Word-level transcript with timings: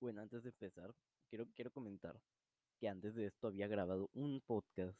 Bueno, 0.00 0.22
antes 0.22 0.42
de 0.44 0.50
empezar, 0.50 0.94
quiero, 1.28 1.46
quiero 1.54 1.70
comentar 1.72 2.20
que 2.80 2.88
antes 2.88 3.14
de 3.14 3.26
esto 3.26 3.48
había 3.48 3.66
grabado 3.68 4.10
un 4.14 4.40
podcast 4.46 4.96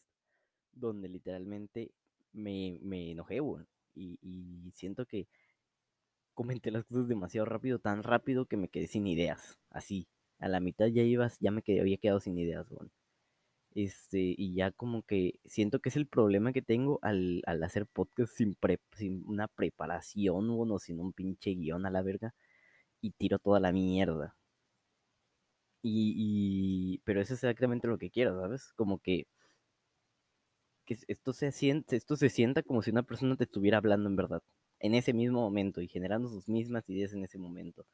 donde 0.73 1.09
literalmente 1.09 1.93
me, 2.32 2.79
me 2.82 3.12
enojé, 3.12 3.41
weón. 3.41 3.69
Y, 3.95 4.19
y 4.23 4.71
siento 4.73 5.07
que 5.07 5.29
comenté 6.34 6.71
las 6.71 6.84
cosas 6.84 7.09
demasiado 7.09 7.45
rápido, 7.46 7.79
tan 7.79 8.03
rápido 8.03 8.46
que 8.46 8.57
me 8.57 8.69
quedé 8.69 8.87
sin 8.87 9.07
ideas. 9.07 9.59
Así, 9.71 10.09
a 10.39 10.48
la 10.48 10.61
mitad 10.61 10.87
ya 10.87 11.03
ibas, 11.03 11.39
ya 11.41 11.51
me 11.51 11.62
quedé, 11.62 11.80
había 11.80 11.99
quedado 11.99 12.21
sin 12.21 12.39
ideas, 12.39 12.71
weón. 12.71 12.91
Este, 13.75 14.35
y 14.39 14.55
ya 14.55 14.73
como 14.73 15.03
que 15.05 15.41
siento 15.46 15.80
que 15.80 15.91
es 15.91 15.96
el 15.96 16.07
problema 16.09 16.53
que 16.53 16.62
tengo 16.62 16.99
al, 17.03 17.43
al 17.46 17.62
hacer 17.62 17.87
podcast 17.87 18.35
sin, 18.35 18.55
pre- 18.57 18.80
sin 18.96 19.25
una 19.27 19.49
preparación, 19.49 20.51
weón, 20.51 20.73
o 20.73 20.79
sin 20.80 21.01
un 21.01 21.12
pinche 21.12 21.53
guion 21.55 21.87
a 21.87 21.91
la 21.91 22.03
verga. 22.03 22.35
Y 23.03 23.12
tiro 23.12 23.39
toda 23.40 23.61
la 23.61 23.72
mierda. 23.72 24.38
Y, 25.82 26.14
y- 26.96 26.99
pero 27.05 27.21
eso 27.21 27.35
es 27.35 27.45
exactamente 27.45 27.89
lo 27.89 27.99
que 27.99 28.11
quiero, 28.11 28.41
¿sabes? 28.41 28.73
Como 28.77 28.99
que, 29.00 29.27
que 30.85 30.96
esto 31.07 31.32
se 31.32 31.53
siente, 31.53 31.95
esto 31.95 32.17
se 32.17 32.28
sienta 32.31 32.64
como 32.64 32.83
si 32.83 32.91
una 32.91 33.05
persona 33.05 33.36
te 33.36 33.45
estuviera 33.45 33.78
hablando 33.78 34.09
en 34.09 34.17
verdad, 34.17 34.42
en 34.81 34.95
ese 34.95 35.12
mismo 35.12 35.41
momento 35.41 35.81
y 35.81 35.86
generando 35.89 36.28
sus 36.28 36.48
mismas 36.48 36.89
ideas 36.89 37.12
en 37.12 37.22
ese 37.25 37.39
momento. 37.39 37.86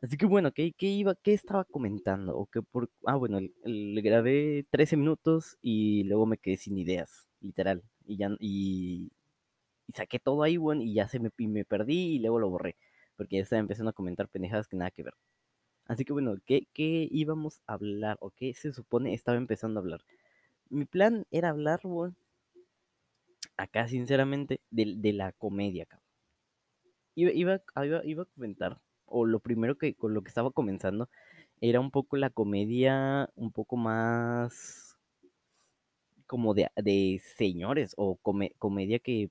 Así 0.00 0.16
que 0.16 0.26
bueno, 0.26 0.52
¿qué, 0.52 0.72
qué 0.72 0.86
iba, 0.86 1.14
qué 1.16 1.34
estaba 1.34 1.64
comentando? 1.64 2.36
O 2.36 2.46
qué 2.46 2.62
por, 2.62 2.88
ah, 3.04 3.16
bueno, 3.16 3.40
le 3.64 4.00
grabé 4.00 4.64
13 4.70 4.96
minutos 4.96 5.58
y 5.60 6.04
luego 6.04 6.24
me 6.26 6.38
quedé 6.38 6.56
sin 6.56 6.78
ideas, 6.78 7.26
literal. 7.40 7.82
Y 8.06 8.16
ya, 8.16 8.30
y, 8.38 9.10
y 9.88 9.92
saqué 9.94 10.18
todo 10.20 10.42
ahí, 10.44 10.56
bueno, 10.58 10.82
y 10.82 10.94
ya 10.94 11.08
se 11.08 11.20
me, 11.20 11.30
y 11.38 11.48
me 11.48 11.64
perdí 11.66 12.16
y 12.16 12.20
luego 12.20 12.40
lo 12.40 12.50
borré, 12.50 12.76
porque 13.16 13.36
ya 13.36 13.42
estaba 13.44 13.60
empezando 13.60 13.90
a 13.90 13.94
comentar 13.94 14.28
pendejadas 14.28 14.68
que 14.68 14.76
nada 14.76 14.90
que 14.92 15.04
ver. 15.04 15.14
Así 15.88 16.04
que 16.04 16.12
bueno, 16.12 16.36
¿qué, 16.46 16.68
qué 16.72 17.08
íbamos 17.10 17.62
a 17.66 17.72
hablar 17.74 18.16
o 18.20 18.30
qué 18.30 18.54
se 18.54 18.72
supone 18.72 19.12
estaba 19.14 19.38
empezando 19.38 19.80
a 19.80 19.82
hablar? 19.82 20.04
Mi 20.70 20.84
plan 20.86 21.26
era 21.30 21.50
hablar, 21.50 21.80
weón, 21.84 22.16
acá 23.58 23.86
sinceramente, 23.86 24.62
de, 24.70 24.94
de 24.96 25.12
la 25.12 25.32
comedia, 25.32 25.84
cabrón. 25.84 26.08
Iba, 27.14 27.32
iba, 27.32 27.54
iba, 27.84 28.00
iba 28.04 28.22
a 28.22 28.26
comentar, 28.34 28.80
o 29.06 29.26
lo 29.26 29.40
primero 29.40 29.76
que 29.78 29.94
con 29.94 30.14
lo 30.14 30.22
que 30.22 30.28
estaba 30.28 30.50
comenzando, 30.52 31.08
era 31.60 31.80
un 31.80 31.90
poco 31.90 32.16
la 32.16 32.30
comedia, 32.30 33.28
un 33.36 33.50
poco 33.52 33.76
más 33.76 34.96
como 36.26 36.54
de, 36.54 36.68
de 36.76 37.20
señores, 37.36 37.94
o 37.96 38.16
come- 38.16 38.52
comedia 38.58 38.98
que, 38.98 39.30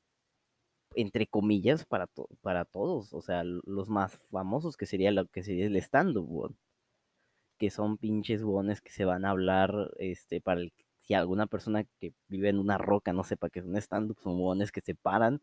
entre 0.97 1.27
comillas, 1.27 1.85
para, 1.85 2.07
to- 2.07 2.29
para 2.41 2.65
todos, 2.65 3.13
o 3.13 3.21
sea, 3.21 3.43
los 3.45 3.89
más 3.89 4.15
famosos, 4.31 4.77
que 4.77 4.85
sería 4.87 5.11
lo 5.11 5.27
que 5.27 5.43
sería 5.43 5.67
el 5.67 5.77
stand-up, 5.77 6.27
weón. 6.29 6.57
que 7.57 7.69
son 7.69 7.97
pinches 7.97 8.43
hueones 8.43 8.81
que 8.81 8.91
se 8.91 9.05
van 9.05 9.25
a 9.25 9.31
hablar, 9.31 9.91
este, 9.97 10.41
para 10.41 10.61
el, 10.61 10.73
si 11.01 11.13
alguna 11.13 11.47
persona 11.47 11.83
que 11.99 12.13
vive 12.27 12.49
en 12.49 12.59
una 12.59 12.77
roca 12.77 13.13
no 13.13 13.23
sepa 13.23 13.49
que 13.49 13.59
es 13.59 13.65
un 13.65 13.77
stand-up, 13.77 14.19
son 14.21 14.39
hueones 14.39 14.71
que 14.71 14.81
se 14.81 14.95
paran 14.95 15.39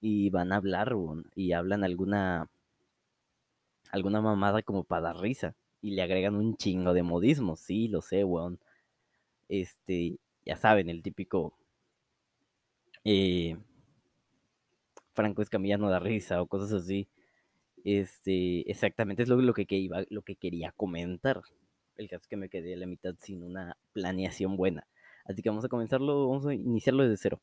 y 0.00 0.30
van 0.30 0.52
a 0.52 0.56
hablar, 0.56 0.94
hueón, 0.94 1.30
y 1.34 1.52
hablan 1.52 1.84
alguna, 1.84 2.48
alguna 3.92 4.20
mamada 4.20 4.62
como 4.62 4.84
para 4.84 5.02
dar 5.02 5.18
risa, 5.18 5.54
y 5.80 5.92
le 5.92 6.02
agregan 6.02 6.34
un 6.36 6.56
chingo 6.56 6.92
de 6.92 7.02
modismos, 7.02 7.60
sí, 7.60 7.88
lo 7.88 8.00
sé, 8.02 8.24
hueón, 8.24 8.58
este, 9.48 10.18
ya 10.46 10.56
saben, 10.56 10.90
el 10.90 11.02
típico, 11.02 11.58
eh, 13.04 13.56
Franco 15.20 15.42
Escamilla 15.42 15.76
no 15.76 15.90
da 15.90 15.98
risa, 15.98 16.40
o 16.40 16.46
cosas 16.46 16.72
así, 16.72 17.08
este, 17.84 18.70
exactamente 18.70 19.22
es 19.22 19.28
lo, 19.28 19.36
lo 19.36 19.52
que, 19.52 19.66
que 19.66 19.76
iba, 19.76 20.02
lo 20.08 20.22
que 20.22 20.36
quería 20.36 20.72
comentar. 20.72 21.42
El 21.96 22.08
caso 22.08 22.22
es 22.22 22.28
que 22.28 22.38
me 22.38 22.48
quedé 22.48 22.72
a 22.72 22.78
la 22.78 22.86
mitad 22.86 23.14
sin 23.18 23.42
una 23.42 23.76
planeación 23.92 24.56
buena. 24.56 24.86
Así 25.26 25.42
que 25.42 25.50
vamos 25.50 25.64
a 25.66 25.68
comenzarlo, 25.68 26.28
vamos 26.28 26.46
a 26.46 26.54
iniciarlo 26.54 27.02
desde 27.02 27.18
cero. 27.18 27.42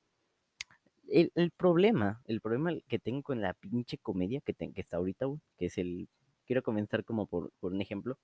El, 1.07 1.31
el 1.35 1.51
problema, 1.51 2.21
el 2.25 2.41
problema 2.41 2.71
que 2.87 2.97
tengo 2.99 3.21
con 3.21 3.41
la 3.41 3.53
pinche 3.53 3.99
comedia 3.99 4.41
que, 4.41 4.53
que 4.53 4.81
está 4.81 4.97
ahorita, 4.97 5.27
que 5.57 5.67
es 5.67 5.77
el... 5.77 6.07
Quiero 6.47 6.63
comenzar 6.63 7.03
como 7.05 7.27
por, 7.27 7.51
por 7.59 7.73
un 7.73 7.81
ejemplo, 7.81 8.17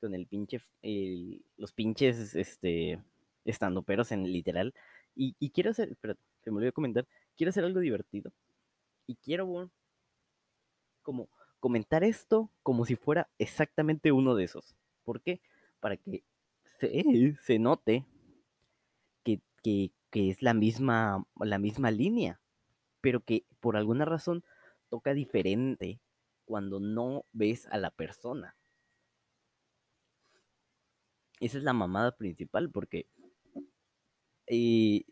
con 0.00 0.14
el 0.14 0.26
pinche, 0.26 0.60
el- 0.80 1.44
los 1.58 1.72
pinches, 1.72 2.34
este, 2.34 3.02
estandoperos 3.44 4.12
en 4.12 4.24
literal. 4.24 4.72
Y, 5.14 5.36
y 5.38 5.50
quiero 5.50 5.70
hacer, 5.70 5.90
espérate, 5.90 6.20
se 6.42 6.50
me 6.50 6.56
olvidó 6.56 6.72
comentar, 6.72 7.06
quiero 7.36 7.50
hacer 7.50 7.64
algo 7.64 7.80
divertido. 7.80 8.32
Y 9.06 9.16
quiero, 9.16 9.70
como 11.02 11.28
comentar 11.60 12.02
esto 12.04 12.50
como 12.62 12.84
si 12.84 12.96
fuera 12.96 13.28
exactamente 13.38 14.12
uno 14.12 14.34
de 14.34 14.44
esos. 14.44 14.74
¿Por 15.04 15.20
qué? 15.20 15.40
Para 15.80 15.96
que 15.96 16.24
se, 16.78 17.36
se 17.40 17.58
note 17.58 18.04
que, 19.24 19.40
que, 19.62 19.92
que 20.10 20.30
es 20.30 20.42
la 20.42 20.54
misma, 20.54 21.24
la 21.40 21.58
misma 21.58 21.90
línea, 21.90 22.40
pero 23.00 23.20
que 23.20 23.44
por 23.60 23.76
alguna 23.76 24.04
razón 24.04 24.44
toca 24.88 25.14
diferente 25.14 26.00
cuando 26.44 26.80
no 26.80 27.24
ves 27.32 27.66
a 27.68 27.78
la 27.78 27.90
persona. 27.90 28.56
Esa 31.40 31.58
es 31.58 31.64
la 31.64 31.72
mamada 31.72 32.16
principal, 32.16 32.70
porque 32.70 33.06
eh, 34.46 35.04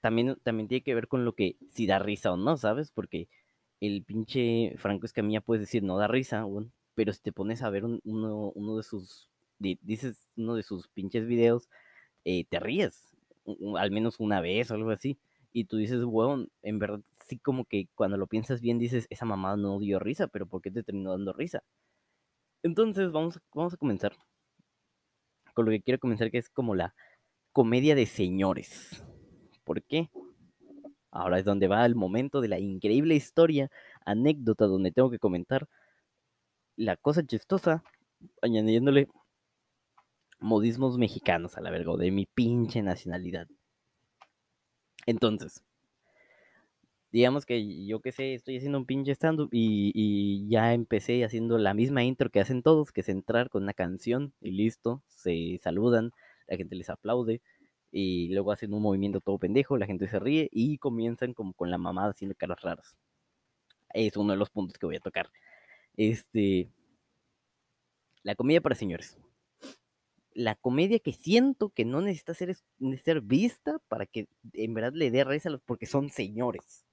también, 0.00 0.36
también 0.42 0.68
tiene 0.68 0.82
que 0.84 0.94
ver 0.94 1.08
con 1.08 1.24
lo 1.24 1.34
que 1.34 1.56
si 1.70 1.86
da 1.86 1.98
risa 1.98 2.32
o 2.32 2.36
no, 2.36 2.56
¿sabes? 2.56 2.90
Porque 2.92 3.28
el 3.80 4.04
pinche 4.04 4.74
Franco 4.78 5.06
Escamilla 5.06 5.40
puedes 5.40 5.62
decir 5.62 5.82
no 5.82 5.98
da 5.98 6.08
risa, 6.08 6.44
weón, 6.46 6.72
pero 6.94 7.12
si 7.12 7.20
te 7.22 7.32
pones 7.32 7.62
a 7.62 7.70
ver 7.70 7.84
un- 7.84 8.00
uno, 8.04 8.50
uno 8.54 8.76
de 8.76 8.82
sus, 8.82 9.30
di- 9.58 9.78
dices 9.82 10.28
uno 10.36 10.54
de 10.54 10.62
sus 10.62 10.88
pinches 10.88 11.26
videos, 11.26 11.68
eh, 12.24 12.44
te 12.46 12.60
ríes, 12.60 13.16
al 13.78 13.90
menos 13.90 14.20
una 14.20 14.40
vez 14.40 14.70
o 14.70 14.74
algo 14.74 14.90
así, 14.90 15.18
y 15.52 15.64
tú 15.64 15.76
dices, 15.78 16.04
weón, 16.04 16.50
en 16.62 16.78
verdad 16.78 17.00
sí 17.28 17.38
como 17.38 17.64
que 17.66 17.88
cuando 17.94 18.16
lo 18.16 18.26
piensas 18.26 18.60
bien 18.60 18.78
dices, 18.78 19.06
esa 19.10 19.24
mamada 19.26 19.56
no 19.56 19.78
dio 19.80 19.98
risa, 19.98 20.28
pero 20.28 20.46
¿por 20.46 20.62
qué 20.62 20.70
te 20.70 20.82
terminó 20.82 21.12
dando 21.12 21.32
risa? 21.32 21.62
Entonces 22.62 23.10
vamos, 23.10 23.40
vamos 23.52 23.74
a 23.74 23.76
comenzar 23.76 24.16
con 25.52 25.66
lo 25.66 25.70
que 25.72 25.82
quiero 25.82 25.98
comenzar, 26.00 26.30
que 26.30 26.38
es 26.38 26.48
como 26.48 26.74
la 26.74 26.94
comedia 27.52 27.94
de 27.94 28.06
señores. 28.06 29.04
¿Por 29.68 29.82
qué? 29.82 30.08
Ahora 31.10 31.38
es 31.38 31.44
donde 31.44 31.68
va 31.68 31.84
el 31.84 31.94
momento 31.94 32.40
de 32.40 32.48
la 32.48 32.58
increíble 32.58 33.14
historia, 33.14 33.70
anécdota 34.06 34.64
donde 34.64 34.92
tengo 34.92 35.10
que 35.10 35.18
comentar 35.18 35.68
la 36.74 36.96
cosa 36.96 37.22
chistosa, 37.22 37.84
añadiéndole 38.40 39.08
modismos 40.40 40.96
mexicanos 40.96 41.58
a 41.58 41.60
la 41.60 41.70
verga, 41.70 41.98
de 41.98 42.10
mi 42.10 42.24
pinche 42.24 42.80
nacionalidad. 42.80 43.46
Entonces, 45.04 45.62
digamos 47.12 47.44
que 47.44 47.84
yo 47.84 48.00
que 48.00 48.12
sé, 48.12 48.32
estoy 48.32 48.56
haciendo 48.56 48.78
un 48.78 48.86
pinche 48.86 49.12
stand-up 49.12 49.50
y, 49.52 49.92
y 49.94 50.48
ya 50.48 50.72
empecé 50.72 51.26
haciendo 51.26 51.58
la 51.58 51.74
misma 51.74 52.04
intro 52.04 52.30
que 52.30 52.40
hacen 52.40 52.62
todos, 52.62 52.90
que 52.90 53.02
es 53.02 53.10
entrar 53.10 53.50
con 53.50 53.64
una 53.64 53.74
canción 53.74 54.32
y 54.40 54.52
listo, 54.52 55.02
se 55.08 55.58
saludan, 55.62 56.12
la 56.46 56.56
gente 56.56 56.74
les 56.74 56.88
aplaude 56.88 57.42
y 57.90 58.28
luego 58.28 58.52
hacen 58.52 58.74
un 58.74 58.82
movimiento 58.82 59.20
todo 59.20 59.38
pendejo, 59.38 59.76
la 59.76 59.86
gente 59.86 60.08
se 60.08 60.18
ríe 60.18 60.48
y 60.52 60.78
comienzan 60.78 61.34
como 61.34 61.52
con 61.54 61.70
la 61.70 61.78
mamada 61.78 62.10
haciendo 62.10 62.34
caras 62.36 62.60
raras. 62.60 62.96
Es 63.94 64.16
uno 64.16 64.32
de 64.32 64.38
los 64.38 64.50
puntos 64.50 64.78
que 64.78 64.86
voy 64.86 64.96
a 64.96 65.00
tocar. 65.00 65.30
Este, 65.96 66.70
la 68.22 68.34
comedia 68.34 68.60
para 68.60 68.74
señores. 68.74 69.18
La 70.34 70.54
comedia 70.54 71.00
que 71.00 71.12
siento 71.12 71.70
que 71.70 71.84
no 71.84 72.00
necesita 72.00 72.34
ser, 72.34 73.20
vista 73.22 73.78
para 73.88 74.06
que 74.06 74.28
en 74.52 74.74
verdad 74.74 74.92
le 74.92 75.10
dé 75.10 75.24
risa 75.24 75.48
a 75.48 75.52
los 75.52 75.62
porque 75.62 75.86
son 75.86 76.10
señores. 76.10 76.84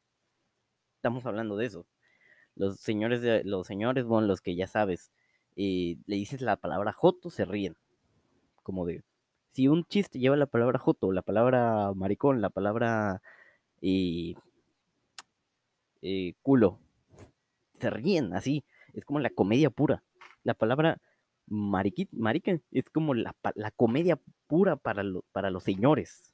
Estamos 0.95 1.25
hablando 1.25 1.57
de 1.57 1.67
eso. 1.67 1.85
Los 2.55 2.79
señores, 2.79 3.21
de, 3.21 3.43
los 3.43 3.67
señores, 3.67 4.05
bueno, 4.05 4.27
los 4.27 4.41
que 4.41 4.55
ya 4.55 4.65
sabes, 4.65 5.11
eh, 5.57 5.97
le 6.07 6.15
dices 6.15 6.41
la 6.41 6.55
palabra 6.55 6.93
joto, 6.93 7.29
se 7.29 7.45
ríen. 7.45 7.75
Como 8.63 8.85
de, 8.85 9.03
si 9.55 9.69
un 9.69 9.85
chiste 9.85 10.19
lleva 10.19 10.35
la 10.35 10.47
palabra 10.47 10.79
joto, 10.79 11.13
la 11.13 11.21
palabra 11.21 11.93
maricón, 11.95 12.41
la 12.41 12.49
palabra 12.49 13.21
eh, 13.81 14.33
eh, 16.01 16.33
culo, 16.41 16.77
se 17.79 17.89
ríen 17.89 18.33
así. 18.33 18.65
Es 18.93 19.05
como 19.05 19.19
la 19.19 19.29
comedia 19.29 19.69
pura. 19.69 20.03
La 20.43 20.55
palabra 20.55 20.99
mariquit, 21.47 22.09
marica 22.11 22.59
es 22.71 22.89
como 22.89 23.13
la, 23.13 23.33
la 23.55 23.71
comedia 23.71 24.19
pura 24.47 24.75
para, 24.75 25.03
lo, 25.03 25.23
para 25.31 25.49
los 25.51 25.63
señores. 25.63 26.33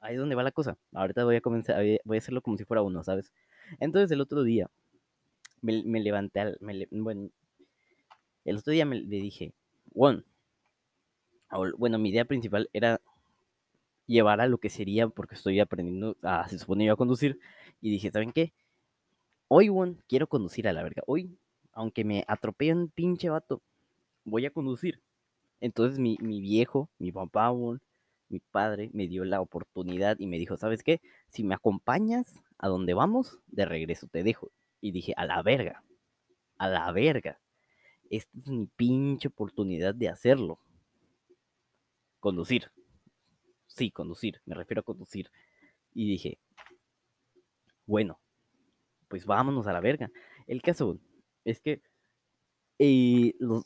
Ahí 0.00 0.14
es 0.14 0.20
donde 0.20 0.34
va 0.34 0.42
la 0.42 0.50
cosa. 0.50 0.76
Ahorita 0.92 1.24
voy 1.24 1.36
a 1.36 1.40
comenzar, 1.40 1.80
voy 2.04 2.16
a 2.16 2.18
hacerlo 2.18 2.42
como 2.42 2.56
si 2.58 2.64
fuera 2.64 2.82
uno, 2.82 3.04
¿sabes? 3.04 3.32
Entonces 3.78 4.10
el 4.10 4.20
otro 4.20 4.42
día 4.42 4.68
me, 5.62 6.00
levanté, 6.00 6.40
al, 6.40 6.58
bueno, 6.90 7.30
el 8.44 8.56
otro 8.56 8.72
día 8.72 8.84
me, 8.84 8.96
le 9.00 9.20
dije, 9.20 9.54
bueno, 11.50 11.74
bueno, 11.78 11.98
mi 11.98 12.10
idea 12.10 12.24
principal 12.24 12.68
era 12.72 13.00
llevar 14.06 14.40
a 14.40 14.46
lo 14.46 14.58
que 14.58 14.70
sería, 14.70 15.08
porque 15.08 15.34
estoy 15.34 15.60
aprendiendo, 15.60 16.16
a, 16.22 16.48
se 16.48 16.58
supone 16.58 16.84
yo 16.84 16.92
a 16.92 16.96
conducir, 16.96 17.38
y 17.80 17.90
dije, 17.90 18.10
¿saben 18.10 18.32
qué? 18.32 18.52
Hoy, 19.48 19.68
bueno, 19.68 19.96
quiero 20.08 20.26
conducir 20.28 20.68
a 20.68 20.72
la 20.72 20.82
verga. 20.82 21.02
Hoy, 21.06 21.38
aunque 21.72 22.04
me 22.04 22.24
atropelle 22.26 22.74
un 22.74 22.88
pinche 22.88 23.28
vato, 23.28 23.62
voy 24.24 24.46
a 24.46 24.50
conducir. 24.50 25.00
Entonces 25.60 25.98
mi, 25.98 26.16
viejo, 26.40 26.90
mi 26.98 27.12
papá, 27.12 27.50
weón, 27.50 27.80
mi 28.28 28.40
padre 28.40 28.90
me 28.92 29.06
dio 29.08 29.24
la 29.24 29.40
oportunidad 29.40 30.18
y 30.18 30.26
me 30.26 30.38
dijo, 30.38 30.56
¿sabes 30.56 30.82
qué? 30.82 31.00
Si 31.28 31.44
me 31.44 31.54
acompañas 31.54 32.42
a 32.58 32.68
donde 32.68 32.94
vamos, 32.94 33.38
de 33.46 33.64
regreso 33.64 34.08
te 34.08 34.22
dejo. 34.22 34.50
Y 34.80 34.92
dije, 34.92 35.14
a 35.16 35.24
la 35.26 35.42
verga, 35.42 35.82
a 36.58 36.68
la 36.68 36.90
verga. 36.92 37.40
Esta 38.10 38.38
es 38.38 38.48
mi 38.48 38.66
pinche 38.66 39.28
oportunidad 39.28 39.94
de 39.94 40.08
hacerlo. 40.08 40.58
Conducir. 42.20 42.70
Sí, 43.66 43.90
conducir, 43.90 44.40
me 44.46 44.54
refiero 44.54 44.80
a 44.80 44.84
conducir. 44.84 45.30
Y 45.92 46.08
dije, 46.08 46.38
bueno, 47.86 48.20
pues 49.08 49.26
vámonos 49.26 49.66
a 49.66 49.72
la 49.72 49.80
verga. 49.80 50.10
El 50.46 50.62
caso 50.62 50.98
es 51.44 51.60
que 51.60 51.82
eh, 52.78 53.34
los, 53.38 53.64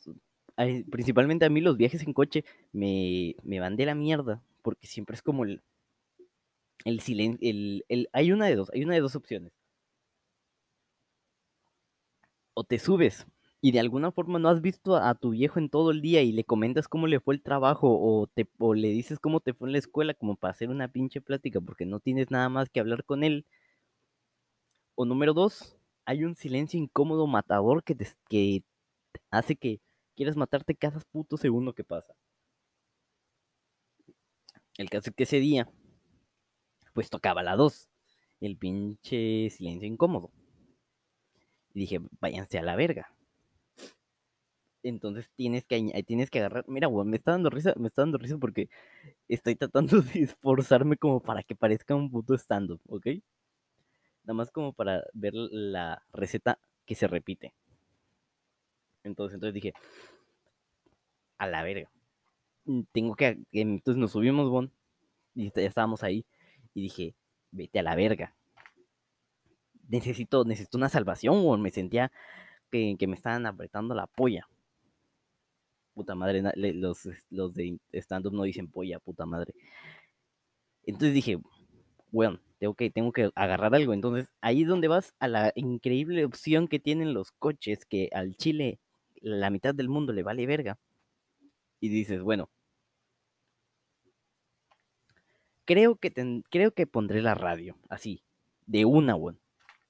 principalmente 0.89 1.45
a 1.45 1.49
mí 1.49 1.61
los 1.61 1.77
viajes 1.77 2.03
en 2.03 2.13
coche 2.13 2.45
me, 2.71 3.35
me 3.43 3.59
van 3.59 3.75
de 3.75 3.85
la 3.85 3.95
mierda, 3.95 4.43
porque 4.61 4.87
siempre 4.87 5.15
es 5.15 5.21
como 5.21 5.43
el, 5.43 5.61
el 6.85 6.99
silencio, 6.99 7.49
el, 7.49 7.85
el, 7.89 8.09
hay 8.13 8.31
una 8.31 8.47
de 8.47 8.55
dos, 8.55 8.69
hay 8.73 8.83
una 8.83 8.93
de 8.93 9.01
dos 9.01 9.15
opciones. 9.15 9.51
O 12.53 12.63
te 12.63 12.79
subes 12.79 13.25
y 13.61 13.71
de 13.71 13.79
alguna 13.79 14.11
forma 14.11 14.39
no 14.39 14.49
has 14.49 14.61
visto 14.61 14.95
a 14.97 15.13
tu 15.15 15.29
viejo 15.31 15.59
en 15.59 15.69
todo 15.69 15.91
el 15.91 16.01
día 16.01 16.23
y 16.23 16.31
le 16.31 16.43
comentas 16.43 16.87
cómo 16.87 17.05
le 17.07 17.19
fue 17.19 17.35
el 17.35 17.43
trabajo 17.43 17.89
o, 17.91 18.27
te, 18.27 18.49
o 18.57 18.73
le 18.73 18.89
dices 18.89 19.19
cómo 19.19 19.39
te 19.39 19.53
fue 19.53 19.69
en 19.69 19.73
la 19.73 19.77
escuela 19.77 20.15
como 20.15 20.35
para 20.35 20.51
hacer 20.51 20.69
una 20.69 20.87
pinche 20.87 21.21
plática 21.21 21.61
porque 21.61 21.85
no 21.85 21.99
tienes 21.99 22.31
nada 22.31 22.49
más 22.49 22.69
que 22.69 22.79
hablar 22.79 23.05
con 23.05 23.23
él. 23.23 23.45
O 24.95 25.05
número 25.05 25.33
dos, 25.33 25.77
hay 26.05 26.23
un 26.23 26.35
silencio 26.35 26.79
incómodo 26.79 27.27
matador 27.27 27.83
que, 27.83 27.95
te, 27.95 28.07
que 28.29 28.63
hace 29.31 29.55
que 29.55 29.79
quieras 30.15 30.35
matarte 30.35 30.75
cada 30.75 30.99
puto 31.11 31.37
segundo 31.37 31.73
que 31.73 31.83
pasa. 31.83 32.15
El 34.77 34.89
caso 34.89 35.11
es 35.11 35.15
que 35.15 35.23
ese 35.23 35.39
día, 35.39 35.69
pues 36.93 37.09
tocaba 37.09 37.43
la 37.43 37.55
2, 37.55 37.89
el 38.41 38.57
pinche 38.57 39.49
silencio 39.51 39.87
incómodo. 39.87 40.31
Y 41.73 41.81
dije, 41.81 41.99
váyanse 42.19 42.57
a 42.57 42.63
la 42.63 42.75
verga. 42.75 43.13
Entonces 44.83 45.29
tienes 45.35 45.65
que, 45.65 46.03
tienes 46.05 46.29
que 46.29 46.39
agarrar. 46.39 46.65
Mira, 46.67 46.89
me 46.89 47.17
está 47.17 47.31
dando 47.31 47.49
risa, 47.49 47.73
me 47.77 47.87
está 47.87 48.01
dando 48.01 48.17
risa 48.17 48.37
porque 48.37 48.69
estoy 49.27 49.55
tratando 49.55 50.01
de 50.01 50.21
esforzarme 50.21 50.97
como 50.97 51.21
para 51.21 51.43
que 51.43 51.55
parezca 51.55 51.95
un 51.95 52.09
puto 52.09 52.33
stand-up, 52.35 52.81
¿ok? 52.87 53.07
Nada 54.23 54.33
más 54.33 54.51
como 54.51 54.73
para 54.73 55.03
ver 55.13 55.33
la 55.33 56.03
receta 56.13 56.59
que 56.85 56.95
se 56.95 57.07
repite. 57.07 57.53
Entonces, 59.03 59.35
entonces 59.35 59.53
dije, 59.53 59.73
a 61.37 61.47
la 61.47 61.63
verga. 61.63 61.89
Mm, 62.65 62.81
tengo 62.91 63.15
que. 63.15 63.39
Entonces 63.51 63.99
nos 63.99 64.11
subimos, 64.11 64.49
Bon. 64.49 64.71
Y 65.35 65.51
ya 65.51 65.61
estábamos 65.63 66.03
ahí. 66.03 66.25
Y 66.73 66.83
dije, 66.83 67.15
vete 67.51 67.79
a 67.79 67.83
la 67.83 67.95
verga. 67.95 68.35
Necesito, 69.89 70.45
necesito 70.45 70.77
una 70.77 70.89
salvación, 70.89 71.43
Bon. 71.43 71.61
Me 71.61 71.71
sentía 71.71 72.11
que, 72.71 72.95
que 72.99 73.07
me 73.07 73.15
estaban 73.15 73.45
apretando 73.45 73.95
la 73.95 74.07
polla. 74.07 74.47
Puta 75.93 76.15
madre, 76.15 76.41
los, 76.55 77.09
los 77.29 77.53
de 77.53 77.79
stand-up 77.93 78.33
no 78.33 78.43
dicen 78.43 78.69
polla, 78.69 78.99
puta 78.99 79.25
madre. 79.25 79.53
Entonces 80.85 81.13
dije, 81.13 81.37
bueno, 82.11 82.39
tengo 82.59 82.75
que, 82.75 82.89
tengo 82.89 83.11
que 83.11 83.31
agarrar 83.35 83.73
algo. 83.75 83.93
Entonces, 83.93 84.31
ahí 84.41 84.61
es 84.63 84.67
donde 84.67 84.87
vas 84.87 85.13
a 85.19 85.27
la 85.27 85.51
increíble 85.55 86.25
opción 86.25 86.67
que 86.67 86.79
tienen 86.79 87.13
los 87.13 87.31
coches, 87.31 87.85
que 87.85 88.09
al 88.13 88.35
Chile 88.35 88.79
la 89.21 89.49
mitad 89.49 89.73
del 89.75 89.89
mundo 89.89 90.13
le 90.13 90.23
vale 90.23 90.45
verga. 90.45 90.77
Y 91.79 91.89
dices, 91.89 92.21
bueno, 92.21 92.49
creo 95.65 95.95
que, 95.95 96.13
creo 96.49 96.71
que 96.73 96.87
pondré 96.87 97.21
la 97.21 97.33
radio, 97.35 97.77
así, 97.89 98.23
de 98.65 98.85
una, 98.85 99.15
weón. 99.15 99.39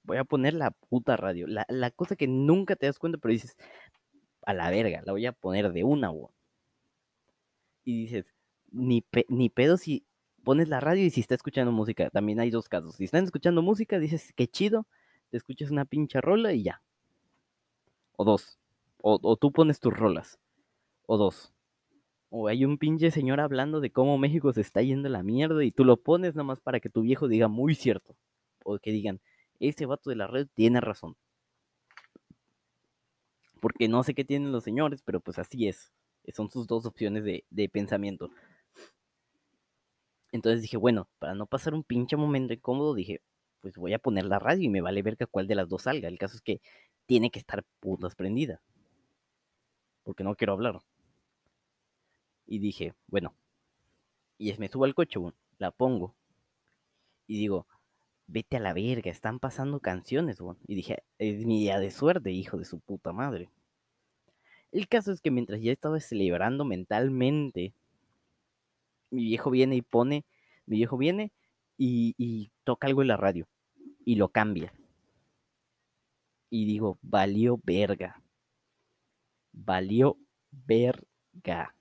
Voy 0.03 0.17
a 0.17 0.23
poner 0.23 0.53
la 0.53 0.71
puta 0.71 1.15
radio. 1.17 1.47
La, 1.47 1.65
la, 1.69 1.91
cosa 1.91 2.15
que 2.15 2.27
nunca 2.27 2.75
te 2.75 2.87
das 2.87 2.97
cuenta, 2.99 3.19
pero 3.19 3.33
dices, 3.33 3.55
a 4.43 4.53
la 4.53 4.69
verga, 4.69 5.01
la 5.05 5.11
voy 5.11 5.25
a 5.25 5.31
poner 5.31 5.71
de 5.71 5.83
una, 5.83 6.11
weón. 6.11 6.31
Y 7.83 8.03
dices, 8.03 8.25
ni, 8.71 9.03
ni 9.27 9.49
pedo 9.49 9.77
si 9.77 10.05
pones 10.43 10.69
la 10.69 10.79
radio 10.79 11.05
y 11.05 11.09
si 11.09 11.21
está 11.21 11.35
escuchando 11.35 11.71
música. 11.71 12.09
También 12.09 12.39
hay 12.39 12.49
dos 12.49 12.69
casos. 12.69 12.95
Si 12.95 13.05
están 13.05 13.23
escuchando 13.23 13.61
música, 13.61 13.99
dices, 13.99 14.33
qué 14.35 14.47
chido, 14.47 14.87
te 15.29 15.37
escuchas 15.37 15.71
una 15.71 15.85
pincha 15.85 16.21
rola 16.21 16.53
y 16.53 16.63
ya. 16.63 16.81
O 18.15 18.25
dos. 18.25 18.59
O, 19.01 19.19
o 19.21 19.35
tú 19.37 19.51
pones 19.51 19.79
tus 19.79 19.93
rolas. 19.93 20.39
O 21.05 21.17
dos. 21.17 21.53
O 22.29 22.47
hay 22.47 22.65
un 22.65 22.77
pinche 22.77 23.11
señor 23.11 23.39
hablando 23.39 23.81
de 23.81 23.91
cómo 23.91 24.17
México 24.17 24.53
se 24.53 24.61
está 24.61 24.81
yendo 24.81 25.07
a 25.09 25.11
la 25.11 25.23
mierda 25.23 25.63
y 25.63 25.71
tú 25.71 25.83
lo 25.83 25.97
pones 25.97 26.35
nada 26.35 26.45
más 26.45 26.61
para 26.61 26.79
que 26.79 26.89
tu 26.89 27.01
viejo 27.01 27.27
diga 27.27 27.47
muy 27.47 27.75
cierto. 27.75 28.15
O 28.63 28.77
que 28.79 28.91
digan, 28.91 29.19
ese 29.59 29.85
vato 29.85 30.09
de 30.09 30.15
la 30.15 30.27
red 30.27 30.47
tiene 30.53 30.81
razón. 30.81 31.15
Porque 33.61 33.87
no 33.87 34.03
sé 34.03 34.13
qué 34.15 34.25
tienen 34.25 34.51
los 34.51 34.65
señores, 34.65 35.01
pero 35.03 35.21
pues 35.21 35.39
así 35.39 35.67
es. 35.69 35.93
Son 36.33 36.49
sus 36.51 36.67
dos 36.67 36.85
opciones 36.85 37.23
de, 37.23 37.69
pensamiento. 37.69 38.29
Entonces 40.31 40.61
dije, 40.61 40.77
bueno, 40.77 41.07
para 41.19 41.35
no 41.35 41.45
pasar 41.45 41.73
un 41.73 41.83
pinche 41.83 42.17
momento 42.17 42.53
incómodo, 42.53 42.95
dije, 42.95 43.21
pues 43.61 43.75
voy 43.77 43.93
a 43.93 43.99
poner 43.99 44.25
la 44.25 44.39
radio 44.39 44.63
y 44.63 44.69
me 44.69 44.81
vale 44.81 45.03
ver 45.03 45.15
que 45.15 45.27
cuál 45.27 45.47
de 45.47 45.55
las 45.55 45.69
dos 45.69 45.83
salga. 45.83 46.07
El 46.07 46.17
caso 46.17 46.35
es 46.35 46.41
que 46.41 46.59
tiene 47.05 47.29
que 47.29 47.39
estar 47.39 47.63
putas 47.79 48.15
prendida. 48.15 48.61
Porque 50.03 50.23
no 50.23 50.35
quiero 50.35 50.53
hablar. 50.53 50.81
Y 52.47 52.59
dije, 52.59 52.95
bueno. 53.07 53.35
Y 54.39 54.53
me 54.57 54.69
subo 54.69 54.85
al 54.85 54.95
coche, 54.95 55.19
la 55.59 55.69
pongo. 55.69 56.15
Y 57.27 57.37
digo, 57.37 57.67
vete 58.27 58.57
a 58.57 58.59
la 58.59 58.73
verga, 58.73 59.11
están 59.11 59.39
pasando 59.39 59.79
canciones. 59.79 60.39
Y 60.67 60.75
dije, 60.75 61.03
es 61.17 61.45
mi 61.45 61.59
día 61.59 61.79
de 61.79 61.91
suerte, 61.91 62.31
hijo 62.31 62.57
de 62.57 62.65
su 62.65 62.79
puta 62.79 63.11
madre. 63.11 63.49
El 64.71 64.87
caso 64.87 65.11
es 65.11 65.21
que 65.21 65.31
mientras 65.31 65.61
ya 65.61 65.71
estaba 65.71 65.99
celebrando 65.99 66.63
mentalmente, 66.65 67.73
mi 69.09 69.23
viejo 69.23 69.51
viene 69.51 69.75
y 69.75 69.81
pone, 69.81 70.25
mi 70.65 70.77
viejo 70.77 70.97
viene 70.97 71.31
y, 71.77 72.15
y 72.17 72.51
toca 72.63 72.87
algo 72.87 73.01
en 73.01 73.09
la 73.09 73.17
radio 73.17 73.47
y 74.05 74.15
lo 74.15 74.29
cambia. 74.29 74.73
Y 76.49 76.65
digo, 76.65 76.97
valió 77.01 77.59
verga. 77.63 78.21
Valió 79.53 80.17
verga. 80.51 81.75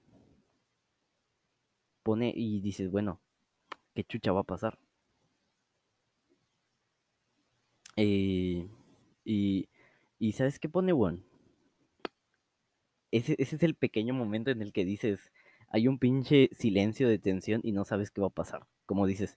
Pone 2.02 2.32
y 2.34 2.60
dices, 2.60 2.90
bueno, 2.90 3.20
¿qué 3.94 4.04
chucha 4.04 4.32
va 4.32 4.40
a 4.40 4.44
pasar? 4.44 4.78
Eh, 8.02 8.66
y, 9.26 9.68
y 10.18 10.32
¿sabes 10.32 10.58
qué 10.58 10.70
pone, 10.70 10.94
One? 10.94 11.22
Ese, 13.10 13.34
ese 13.38 13.56
es 13.56 13.62
el 13.62 13.74
pequeño 13.74 14.14
momento 14.14 14.50
en 14.50 14.62
el 14.62 14.72
que 14.72 14.86
dices, 14.86 15.30
hay 15.68 15.86
un 15.86 15.98
pinche 15.98 16.48
silencio 16.52 17.08
de 17.10 17.18
tensión 17.18 17.60
y 17.62 17.72
no 17.72 17.84
sabes 17.84 18.10
qué 18.10 18.22
va 18.22 18.28
a 18.28 18.30
pasar. 18.30 18.66
Como 18.86 19.06
dices, 19.06 19.36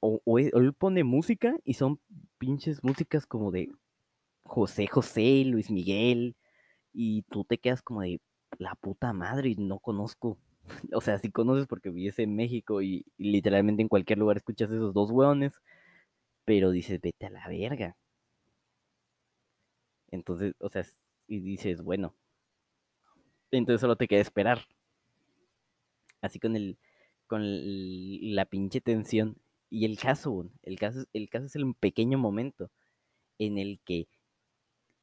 o, 0.00 0.20
o, 0.24 0.38
él 0.40 0.74
pone 0.74 1.04
música 1.04 1.56
y 1.64 1.74
son 1.74 2.00
pinches 2.38 2.82
músicas 2.82 3.26
como 3.26 3.52
de 3.52 3.70
José 4.44 4.88
José, 4.88 5.44
Luis 5.46 5.70
Miguel, 5.70 6.34
y 6.92 7.22
tú 7.30 7.44
te 7.44 7.58
quedas 7.58 7.82
como 7.82 8.02
de 8.02 8.20
la 8.58 8.74
puta 8.74 9.12
madre 9.12 9.50
y 9.50 9.56
no 9.56 9.78
conozco. 9.78 10.38
O 10.92 11.00
sea, 11.00 11.18
si 11.18 11.30
conoces 11.30 11.66
porque 11.68 11.90
vives 11.90 12.18
en 12.18 12.36
México 12.36 12.82
y, 12.82 13.06
y 13.18 13.30
literalmente 13.30 13.82
en 13.82 13.88
cualquier 13.88 14.18
lugar 14.18 14.38
escuchas 14.38 14.70
esos 14.70 14.94
dos 14.94 15.10
hueones, 15.12 15.62
pero 16.48 16.70
dices, 16.70 16.98
vete 16.98 17.26
a 17.26 17.30
la 17.30 17.46
verga. 17.46 17.94
Entonces, 20.10 20.54
o 20.60 20.70
sea, 20.70 20.82
y 21.26 21.40
dices, 21.40 21.82
bueno, 21.82 22.14
entonces 23.50 23.82
solo 23.82 23.96
te 23.96 24.08
queda 24.08 24.22
esperar. 24.22 24.66
Así 26.22 26.40
con 26.40 26.56
el, 26.56 26.78
con 27.26 27.42
la 27.42 28.46
pinche 28.46 28.80
tensión. 28.80 29.36
Y 29.68 29.84
el 29.84 29.98
caso, 29.98 30.50
el 30.62 30.78
caso, 30.78 31.04
el 31.12 31.28
caso 31.28 31.44
es 31.44 31.56
el 31.56 31.74
pequeño 31.74 32.16
momento 32.16 32.70
en 33.38 33.58
el 33.58 33.78
que 33.84 34.08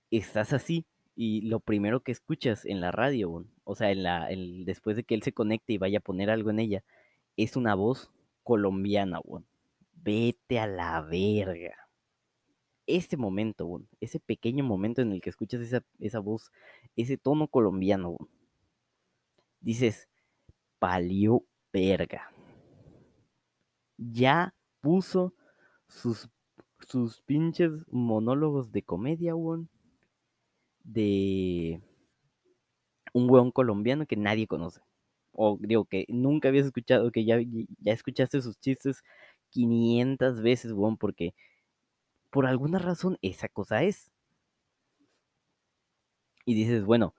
estás 0.10 0.52
así 0.52 0.88
y 1.16 1.42
lo 1.42 1.60
primero 1.60 2.02
que 2.02 2.12
escuchas 2.12 2.66
en 2.66 2.82
la 2.82 2.92
radio, 2.92 3.46
o 3.66 3.76
sea, 3.76 3.92
en 3.92 4.02
la, 4.02 4.32
el, 4.32 4.66
después 4.66 4.96
de 4.96 5.04
que 5.04 5.14
él 5.14 5.22
se 5.22 5.34
conecte 5.34 5.74
y 5.74 5.78
vaya 5.78 6.00
a 6.00 6.02
poner 6.02 6.32
algo 6.32 6.50
en 6.50 6.58
ella, 6.58 6.84
es 7.38 7.56
una 7.56 7.76
voz 7.76 8.10
colombiana, 8.44 9.20
bon. 9.24 9.46
Vete 10.06 10.60
a 10.60 10.68
la 10.68 11.02
verga. 11.02 11.76
Ese 12.86 13.18
momento, 13.18 13.82
ese 14.00 14.20
pequeño 14.20 14.64
momento 14.64 15.02
en 15.02 15.12
el 15.12 15.20
que 15.20 15.32
escuchas 15.32 15.62
esa, 15.62 15.84
esa 16.00 16.20
voz, 16.20 16.52
ese 16.96 17.18
tono 17.18 17.48
colombiano, 17.48 18.16
dices, 19.62 20.08
palió 20.78 21.44
verga. 21.74 22.32
Ya 23.98 24.54
puso 24.82 25.34
sus, 25.88 26.30
sus 26.88 27.22
pinches 27.22 27.72
monólogos 27.90 28.72
de 28.72 28.84
comedia, 28.84 29.34
de 30.84 31.82
un 33.12 33.28
weón 33.28 33.50
colombiano 33.50 34.06
que 34.06 34.18
nadie 34.18 34.46
conoce. 34.46 34.82
O 35.32 35.58
digo 35.60 35.86
que 35.86 36.06
nunca 36.10 36.50
habías 36.50 36.68
escuchado, 36.68 37.12
que 37.12 37.26
ya, 37.26 37.40
ya 37.80 37.94
escuchaste 37.94 38.40
sus 38.42 38.60
chistes 38.60 39.02
500 39.50 40.42
veces, 40.42 40.72
weón, 40.74 40.98
porque 40.98 41.34
por 42.30 42.46
alguna 42.46 42.80
razón 42.80 43.18
esa 43.22 43.50
cosa 43.50 43.84
es. 43.84 44.12
Y 46.46 46.54
dices, 46.56 46.86
bueno, 46.86 47.14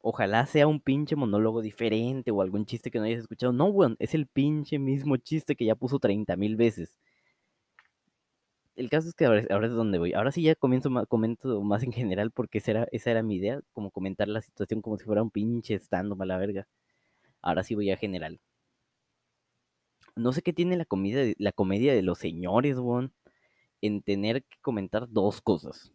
ojalá 0.00 0.46
sea 0.46 0.66
un 0.66 0.80
pinche 0.80 1.16
monólogo 1.16 1.62
diferente 1.62 2.30
o 2.32 2.42
algún 2.42 2.66
chiste 2.66 2.90
que 2.90 2.98
no 2.98 3.04
hayas 3.06 3.20
escuchado. 3.22 3.52
No, 3.52 3.66
weón, 3.66 3.96
es 4.00 4.14
el 4.14 4.26
pinche 4.26 4.78
mismo 4.78 5.16
chiste 5.18 5.56
que 5.56 5.66
ya 5.66 5.76
puso 5.76 5.98
30 6.00 6.36
mil 6.36 6.56
veces. 6.56 6.98
El 8.76 8.88
caso 8.88 9.08
es 9.10 9.14
que 9.14 9.26
ahora, 9.26 9.40
es 9.40 9.72
donde 9.72 9.98
voy. 9.98 10.14
Ahora 10.14 10.32
sí 10.32 10.40
ya 10.42 10.54
comienzo 10.54 10.88
comento 11.08 11.60
más 11.62 11.82
en 11.82 11.92
general 11.92 12.30
porque 12.30 12.56
esa 12.58 12.70
era, 12.70 12.88
esa 12.92 13.10
era 13.10 13.22
mi 13.22 13.36
idea, 13.36 13.60
como 13.74 13.90
comentar 13.90 14.26
la 14.28 14.40
situación 14.40 14.80
como 14.80 14.96
si 14.96 15.04
fuera 15.04 15.22
un 15.22 15.30
pinche 15.30 15.74
estando 15.74 16.16
mala 16.16 16.38
verga. 16.38 16.66
Ahora 17.42 17.62
sí 17.64 17.74
voy 17.74 17.90
a 17.90 17.96
general. 17.98 18.40
No 20.18 20.32
sé 20.32 20.42
qué 20.42 20.52
tiene 20.52 20.76
la, 20.76 20.86
la 21.38 21.52
comedia 21.52 21.94
de 21.94 22.02
los 22.02 22.18
señores, 22.18 22.78
weón, 22.78 23.12
en 23.80 24.02
tener 24.02 24.44
que 24.44 24.58
comentar 24.60 25.08
dos 25.08 25.40
cosas. 25.40 25.92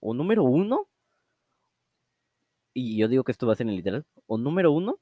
O 0.00 0.14
número 0.14 0.44
uno, 0.44 0.88
y 2.74 2.98
yo 2.98 3.08
digo 3.08 3.24
que 3.24 3.32
esto 3.32 3.46
va 3.46 3.54
a 3.54 3.56
ser 3.56 3.66
en 3.68 3.76
literal, 3.76 4.06
o 4.26 4.38
número 4.38 4.72
uno, 4.72 4.98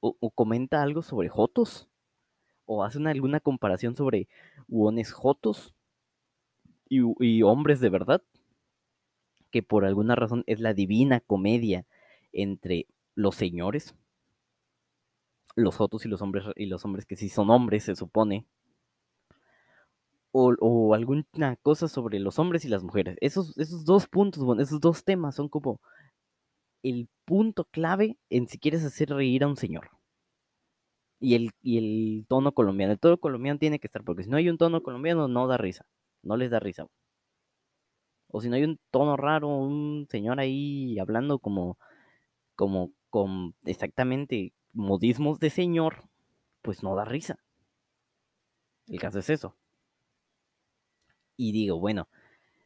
o, 0.00 0.30
comenta 0.30 0.82
algo 0.82 1.02
sobre 1.02 1.28
Jotos, 1.28 1.88
o 2.64 2.82
hace 2.82 2.98
alguna 3.06 3.40
comparación 3.40 3.94
sobre 3.94 4.28
uones 4.68 5.12
Jotos 5.12 5.74
y 6.88 7.42
hombres 7.42 7.80
de 7.80 7.90
verdad, 7.90 8.22
que 9.50 9.62
por 9.62 9.84
alguna 9.84 10.14
razón 10.14 10.44
es 10.46 10.60
la 10.60 10.74
divina 10.74 11.20
comedia 11.20 11.86
entre 12.32 12.86
los 13.14 13.36
señores, 13.36 13.94
los 15.60 15.76
Jotos 15.76 16.04
y 16.06 16.08
los 16.08 16.22
hombres 16.22 16.44
y 16.56 16.66
los 16.66 16.84
hombres 16.84 17.06
que 17.06 17.16
sí 17.16 17.28
son 17.28 17.50
hombres, 17.50 17.84
se 17.84 17.96
supone. 17.96 18.46
O, 20.32 20.54
o, 20.60 20.94
alguna 20.94 21.56
cosa 21.56 21.88
sobre 21.88 22.20
los 22.20 22.38
hombres 22.38 22.64
y 22.64 22.68
las 22.68 22.82
mujeres. 22.84 23.16
Esos, 23.20 23.56
esos 23.58 23.84
dos 23.84 24.06
puntos, 24.06 24.44
bueno, 24.44 24.62
esos 24.62 24.80
dos 24.80 25.04
temas 25.04 25.34
son 25.34 25.48
como 25.48 25.80
el 26.82 27.08
punto 27.24 27.64
clave 27.64 28.18
en 28.30 28.48
si 28.48 28.58
quieres 28.58 28.84
hacer 28.84 29.10
reír 29.10 29.44
a 29.44 29.48
un 29.48 29.56
señor. 29.56 29.90
Y 31.20 31.34
el, 31.34 31.50
y 31.62 31.78
el 31.78 32.26
tono 32.28 32.52
colombiano. 32.52 32.92
El 32.92 32.98
tono 32.98 33.18
colombiano 33.18 33.58
tiene 33.58 33.78
que 33.78 33.86
estar, 33.86 34.04
porque 34.04 34.24
si 34.24 34.30
no 34.30 34.36
hay 34.36 34.48
un 34.48 34.58
tono 34.58 34.82
colombiano, 34.82 35.28
no 35.28 35.46
da 35.46 35.56
risa. 35.58 35.84
No 36.22 36.36
les 36.36 36.50
da 36.50 36.60
risa. 36.60 36.86
O 38.28 38.40
si 38.40 38.48
no 38.48 38.56
hay 38.56 38.64
un 38.64 38.78
tono 38.90 39.16
raro, 39.16 39.48
un 39.48 40.06
señor 40.10 40.40
ahí 40.40 40.98
hablando 40.98 41.38
como, 41.38 41.78
como 42.54 42.92
con 43.10 43.54
exactamente 43.64 44.52
modismos 44.72 45.40
de 45.40 45.50
señor, 45.50 46.04
pues 46.62 46.82
no 46.82 46.94
da 46.94 47.04
risa. 47.04 47.38
El 48.86 48.98
caso 48.98 49.18
es 49.18 49.30
eso. 49.30 49.56
Y 51.36 51.52
digo, 51.52 51.78
bueno, 51.78 52.08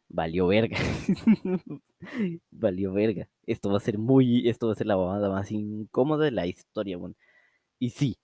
valió 0.08 0.46
verga. 0.46 0.76
valió 2.50 2.92
verga. 2.92 3.28
Esto 3.46 3.70
va 3.70 3.76
a 3.76 3.80
ser 3.80 3.98
muy, 3.98 4.48
esto 4.48 4.66
va 4.66 4.72
a 4.72 4.76
ser 4.76 4.86
la 4.86 4.96
mamada 4.96 5.30
más 5.30 5.50
incómoda 5.52 6.24
de 6.24 6.30
la 6.30 6.46
historia, 6.46 6.96
bueno. 6.96 7.14
Y 7.78 7.90
sí, 7.90 8.18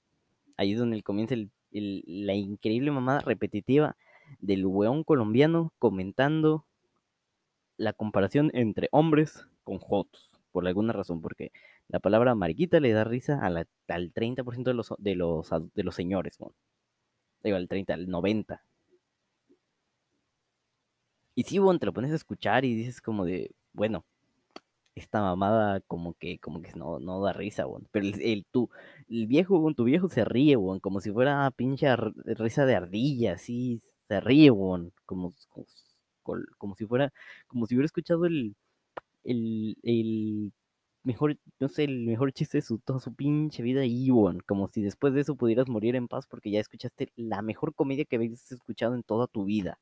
ahí 0.57 0.73
es 0.73 0.79
donde 0.79 1.03
comienza 1.03 1.35
la 1.73 2.35
increíble 2.35 2.91
mamada 2.91 3.21
repetitiva 3.21 3.97
del 4.41 4.67
weón 4.67 5.05
colombiano 5.05 5.73
comentando 5.79 6.65
la 7.77 7.93
comparación 7.93 8.51
entre 8.55 8.89
hombres 8.93 9.47
con 9.65 9.79
jotos, 9.79 10.31
por 10.53 10.67
alguna 10.67 10.93
razón, 10.93 11.21
porque 11.21 11.53
la 11.91 11.99
palabra 12.01 12.35
mariquita 12.35 12.81
le 12.81 12.93
da 12.93 13.05
risa 13.05 13.45
a 13.45 13.51
la, 13.51 13.67
al 13.89 14.13
30% 14.13 14.71
de 14.71 14.75
los, 14.75 14.95
de 14.99 15.15
los, 15.17 15.51
de 15.75 15.83
los 15.83 15.95
señores, 15.95 16.39
bueno. 16.39 16.55
Digo, 17.43 17.57
al 17.57 17.69
30, 17.69 17.95
al 17.95 18.09
90. 18.09 18.63
Y 21.35 21.43
sí, 21.45 21.59
bueno, 21.59 21.79
te 21.81 21.87
lo 21.87 21.93
pones 21.93 22.13
a 22.13 22.17
escuchar 22.17 22.65
y 22.65 22.75
dices 22.75 23.01
como 23.01 23.25
de, 23.25 23.53
bueno, 23.73 24.05
esta 24.95 25.21
mamada 25.23 25.81
como 25.83 26.15
que, 26.15 26.39
como 26.39 26.61
que 26.63 26.73
no, 26.75 26.99
no 27.01 27.21
da 27.23 27.33
risa, 27.33 27.65
bueno. 27.65 27.87
Pero 27.93 28.07
el, 28.07 28.21
el, 28.23 28.45
tu, 28.47 28.71
el 29.09 29.27
viejo, 29.27 29.59
bueno, 29.59 29.75
tu 29.75 29.85
viejo 29.85 30.09
se 30.09 30.25
ríe, 30.25 30.57
bueno, 30.57 30.81
como 30.81 31.01
si 31.01 31.11
fuera 31.13 31.51
pinche 31.53 31.89
risa 31.97 32.67
de 32.67 32.77
ardilla, 32.77 33.35
así, 33.35 33.81
se 34.09 34.21
ríe, 34.21 34.51
bueno, 34.51 34.91
como, 35.07 35.35
como, 36.23 36.45
como, 36.59 36.75
si 36.77 36.87
fuera, 36.87 37.13
como 37.49 37.67
si 37.67 37.75
hubiera 37.75 37.87
escuchado 37.87 38.27
el, 38.27 38.55
el 39.25 40.53
mejor, 41.03 41.39
no 41.59 41.69
sé, 41.69 41.85
el 41.85 42.07
mejor 42.07 42.33
chiste 42.33 42.59
de 42.59 42.63
su, 42.63 42.79
toda 42.79 43.01
su 43.01 43.15
pinche 43.15 43.63
vida 43.63 43.85
y, 43.85 44.09
como 44.47 44.69
si 44.69 44.83
después 44.83 45.15
de 45.15 45.23
eso 45.23 45.37
pudieras 45.37 45.69
morir 45.69 45.97
en 45.97 46.09
paz 46.09 46.27
porque 46.27 46.51
ya 46.51 46.61
escuchaste 46.61 47.13
la 47.17 47.43
mejor 47.43 47.75
comedia 47.75 48.05
que 48.05 48.17
habías 48.17 48.51
escuchado 48.53 48.95
en 48.95 49.03
toda 49.03 49.27
tu 49.27 49.45
vida. 49.45 49.79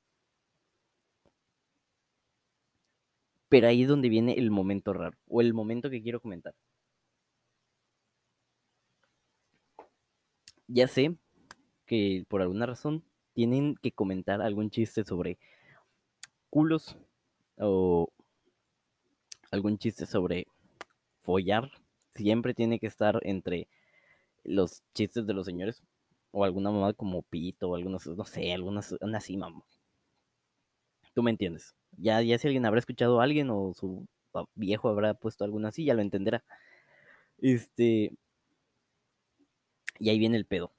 Pero 3.48 3.66
ahí 3.68 3.82
es 3.82 3.88
donde 3.88 4.08
viene 4.08 4.34
el 4.34 4.50
momento 4.50 4.92
raro, 4.92 5.16
o 5.28 5.40
el 5.40 5.54
momento 5.54 5.90
que 5.90 6.02
quiero 6.02 6.20
comentar. 6.20 6.54
Ya 10.66 10.86
sé 10.86 11.16
que 11.86 12.24
por 12.28 12.42
alguna 12.42 12.66
razón 12.66 13.02
tienen 13.32 13.76
que 13.76 13.92
comentar 13.92 14.42
algún 14.42 14.70
chiste 14.70 15.04
sobre 15.04 15.38
culos 16.50 16.96
o 17.56 18.08
algún 19.50 19.78
chiste 19.78 20.06
sobre 20.06 20.46
follar. 21.28 21.70
Siempre 22.14 22.54
tiene 22.54 22.78
que 22.78 22.86
estar 22.86 23.20
entre 23.22 23.68
los 24.44 24.82
chistes 24.94 25.26
de 25.26 25.34
los 25.34 25.44
señores 25.44 25.82
o 26.30 26.42
alguna 26.42 26.70
mamá 26.70 26.94
como 26.94 27.20
pito 27.22 27.68
o 27.68 27.74
algunos, 27.74 28.06
no 28.06 28.24
sé, 28.24 28.54
algunas, 28.54 28.94
así, 29.14 29.36
mamá. 29.36 29.62
Tú 31.12 31.22
me 31.22 31.30
entiendes. 31.30 31.74
Ya, 31.98 32.22
ya 32.22 32.38
si 32.38 32.46
alguien 32.46 32.64
habrá 32.64 32.78
escuchado 32.78 33.20
a 33.20 33.24
alguien 33.24 33.50
o 33.50 33.74
su 33.74 34.06
viejo 34.54 34.88
habrá 34.88 35.12
puesto 35.12 35.44
alguna 35.44 35.68
así, 35.68 35.84
ya 35.84 35.92
lo 35.92 36.00
entenderá. 36.00 36.42
Este. 37.38 38.12
Y 39.98 40.08
ahí 40.08 40.18
viene 40.18 40.38
el 40.38 40.46
pedo. 40.46 40.72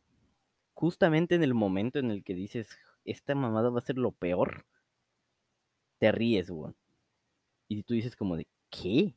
Justamente 0.73 1.35
en 1.35 1.43
el 1.43 1.53
momento 1.53 1.99
en 1.99 2.09
el 2.09 2.23
que 2.23 2.33
dices, 2.33 2.69
esta 3.05 3.35
mamada 3.35 3.69
va 3.69 3.79
a 3.79 3.83
ser 3.83 3.97
lo 3.99 4.11
peor, 4.11 4.65
te 5.99 6.11
ríes, 6.11 6.49
weón. 6.49 6.75
Y 7.67 7.83
tú 7.83 7.93
dices 7.93 8.15
como 8.15 8.35
de, 8.35 8.47
¿qué? 8.71 9.13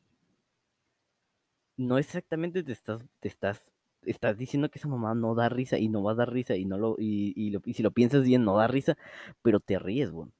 No 1.77 1.99
exactamente 1.99 2.63
te 2.63 2.73
estás, 2.73 3.03
te 3.21 3.29
estás, 3.29 3.73
estás 4.03 4.39
diciendo 4.39 4.71
que 4.71 4.79
esa 4.79 4.89
mamada 4.89 5.15
no 5.15 5.35
da 5.35 5.49
risa 5.51 5.79
y 5.79 5.89
no 5.89 6.03
va 6.03 6.13
a 6.13 6.15
dar 6.15 6.33
risa 6.33 6.57
y 6.57 6.65
no 6.65 6.79
lo, 6.79 6.97
y, 6.99 7.33
y, 7.37 7.75
si 7.75 7.83
lo 7.83 7.91
piensas 7.91 8.25
bien 8.25 8.45
no 8.45 8.57
da 8.57 8.69
risa, 8.69 8.97
pero 9.43 9.61
te 9.61 9.79
ríes, 9.79 10.11
weón. 10.11 10.33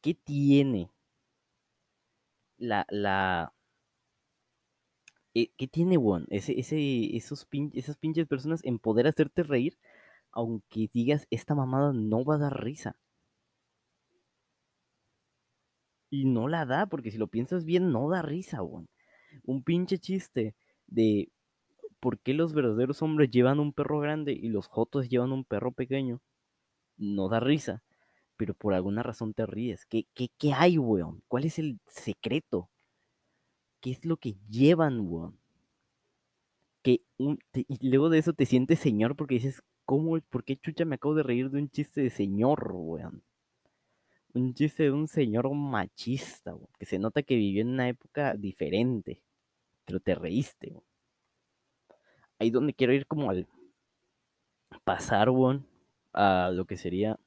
¿Qué 0.00 0.14
tiene 0.14 0.90
la, 2.58 2.86
la, 2.90 3.52
eh, 5.34 5.50
¿qué 5.56 5.66
tiene, 5.68 5.96
Won? 5.98 6.26
Ese, 6.30 6.58
ese, 6.58 7.16
esos 7.16 7.46
esas 7.74 7.96
pinches 7.96 8.26
personas 8.26 8.60
en 8.64 8.78
poder 8.78 9.06
hacerte 9.06 9.42
reír, 9.42 9.78
aunque 10.32 10.90
digas, 10.92 11.26
esta 11.30 11.54
mamada 11.54 11.92
no 11.94 12.24
va 12.24 12.36
a 12.36 12.38
dar 12.38 12.62
risa. 12.64 12.96
Y 16.10 16.26
no 16.26 16.46
la 16.46 16.64
da, 16.64 16.86
porque 16.86 17.10
si 17.10 17.18
lo 17.18 17.26
piensas 17.26 17.64
bien, 17.64 17.90
no 17.90 18.08
da 18.08 18.22
risa, 18.22 18.62
Won. 18.62 18.86
Un 19.44 19.62
pinche 19.62 19.98
chiste 19.98 20.54
de 20.86 21.30
por 22.00 22.18
qué 22.20 22.34
los 22.34 22.54
verdaderos 22.54 23.02
hombres 23.02 23.30
llevan 23.30 23.60
un 23.60 23.72
perro 23.72 24.00
grande 24.00 24.32
y 24.32 24.48
los 24.48 24.68
jotos 24.68 25.08
llevan 25.08 25.32
un 25.32 25.44
perro 25.44 25.72
pequeño. 25.72 26.20
No 26.98 27.28
da 27.28 27.40
risa 27.40 27.82
pero 28.36 28.54
por 28.54 28.74
alguna 28.74 29.02
razón 29.04 29.34
te 29.34 29.46
ríes. 29.46 29.86
¿Qué, 29.86 30.06
qué, 30.14 30.28
qué 30.38 30.52
hay, 30.52 30.78
weón? 30.78 31.22
¿Cuál 31.28 31.44
es 31.44 31.60
el 31.60 31.78
secreto? 31.86 32.70
¿Qué 33.80 33.90
es 33.90 34.06
lo 34.06 34.16
que 34.16 34.36
llevan, 34.48 35.00
weón? 35.00 35.38
Que 36.84 37.02
y 37.18 37.88
luego 37.88 38.08
de 38.08 38.18
eso 38.18 38.32
te 38.34 38.46
sientes 38.46 38.78
señor 38.78 39.16
porque 39.16 39.34
dices, 39.34 39.62
¿cómo, 39.84 40.20
por 40.20 40.44
qué 40.44 40.56
chucha 40.56 40.84
me 40.84 40.94
acabo 40.96 41.14
de 41.14 41.22
reír 41.24 41.50
de 41.50 41.58
un 41.58 41.68
chiste 41.70 42.00
de 42.02 42.10
señor, 42.10 42.70
weón? 42.72 43.22
Un 44.34 44.54
chiste 44.54 44.84
de 44.84 44.90
un 44.90 45.08
señor 45.08 45.50
machista, 45.54 46.54
que 46.78 46.86
se 46.86 46.98
nota 46.98 47.22
que 47.22 47.36
vivió 47.36 47.62
en 47.62 47.68
una 47.68 47.88
época 47.88 48.34
diferente, 48.34 49.20
pero 49.84 50.00
te 50.00 50.14
reíste. 50.14 50.74
Ahí 52.38 52.50
donde 52.50 52.74
quiero 52.74 52.92
ir 52.92 53.06
como 53.06 53.30
al 53.30 53.46
pasar, 54.84 55.28
a 56.12 56.50
lo 56.52 56.64
que 56.66 56.76
sería 56.76 57.18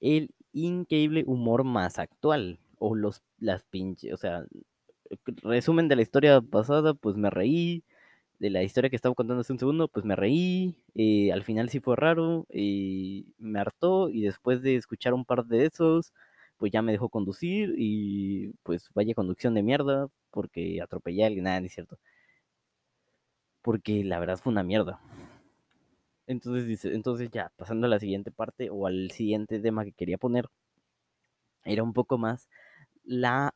el 0.00 0.34
increíble 0.52 1.24
humor 1.26 1.64
más 1.64 1.98
actual. 1.98 2.58
O 2.78 2.96
los, 2.96 3.22
las 3.38 3.62
pinches, 3.62 4.12
o 4.12 4.16
sea, 4.16 4.44
resumen 5.42 5.88
de 5.88 5.96
la 5.96 6.02
historia 6.02 6.40
pasada, 6.40 6.94
pues 6.94 7.16
me 7.16 7.30
reí. 7.30 7.84
De 8.42 8.50
la 8.50 8.64
historia 8.64 8.90
que 8.90 8.96
estaba 8.96 9.14
contando 9.14 9.42
hace 9.42 9.52
un 9.52 9.60
segundo, 9.60 9.86
pues 9.86 10.04
me 10.04 10.16
reí. 10.16 10.74
Eh, 10.96 11.30
al 11.32 11.44
final 11.44 11.68
sí 11.70 11.78
fue 11.78 11.94
raro. 11.94 12.44
y 12.52 13.34
me 13.38 13.60
hartó. 13.60 14.08
Y 14.08 14.22
después 14.22 14.62
de 14.62 14.74
escuchar 14.74 15.14
un 15.14 15.24
par 15.24 15.46
de 15.46 15.66
esos, 15.66 16.12
pues 16.56 16.72
ya 16.72 16.82
me 16.82 16.90
dejó 16.90 17.08
conducir 17.08 17.72
y 17.78 18.48
pues 18.64 18.90
vaya 18.94 19.14
conducción 19.14 19.54
de 19.54 19.62
mierda 19.62 20.08
porque 20.32 20.80
atropellé 20.82 21.22
a 21.22 21.26
alguien, 21.28 21.44
nada, 21.44 21.60
ni 21.60 21.68
cierto. 21.68 21.98
Porque 23.62 24.02
la 24.02 24.18
verdad 24.18 24.38
fue 24.38 24.50
una 24.52 24.64
mierda. 24.64 24.98
Entonces 26.26 26.66
dice, 26.66 26.94
entonces 26.94 27.30
ya, 27.30 27.52
pasando 27.56 27.86
a 27.86 27.90
la 27.90 28.00
siguiente 28.00 28.32
parte 28.32 28.70
o 28.70 28.88
al 28.88 29.12
siguiente 29.12 29.60
tema 29.60 29.84
que 29.84 29.92
quería 29.92 30.18
poner, 30.18 30.46
era 31.64 31.84
un 31.84 31.92
poco 31.92 32.18
más 32.18 32.48
la 33.04 33.54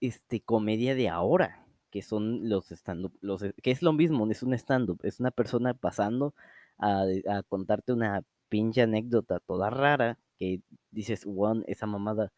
este, 0.00 0.40
comedia 0.40 0.94
de 0.96 1.08
ahora, 1.08 1.61
que 1.92 2.02
son 2.02 2.48
los 2.48 2.72
stand-up, 2.72 3.12
los, 3.20 3.42
que 3.62 3.70
es 3.70 3.82
lo 3.82 3.92
mismo, 3.92 4.28
es 4.30 4.42
un 4.42 4.54
stand-up, 4.54 5.00
es 5.04 5.20
una 5.20 5.30
persona 5.30 5.74
pasando 5.74 6.34
a, 6.78 7.04
a 7.28 7.42
contarte 7.44 7.92
una 7.92 8.24
pinche 8.48 8.82
anécdota 8.82 9.40
toda 9.40 9.70
rara 9.70 10.18
que 10.38 10.60
dices, 10.90 11.24
one, 11.26 11.64
esa 11.68 11.86
mamada. 11.86 12.32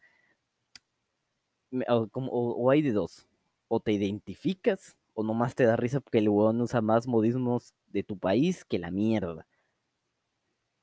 O, 1.89 2.07
como, 2.07 2.31
o, 2.31 2.69
hay 2.71 2.81
de 2.81 2.93
dos, 2.93 3.27
o 3.67 3.79
te 3.79 3.91
identificas 3.91 4.95
o 5.13 5.23
nomás 5.23 5.55
te 5.55 5.65
da 5.65 5.75
risa 5.75 5.99
porque 5.99 6.19
el 6.19 6.29
weón 6.29 6.61
usa 6.61 6.81
más 6.81 7.07
modismos 7.07 7.73
de 7.87 8.03
tu 8.03 8.17
país 8.17 8.63
que 8.63 8.79
la 8.79 8.91
mierda. 8.91 9.47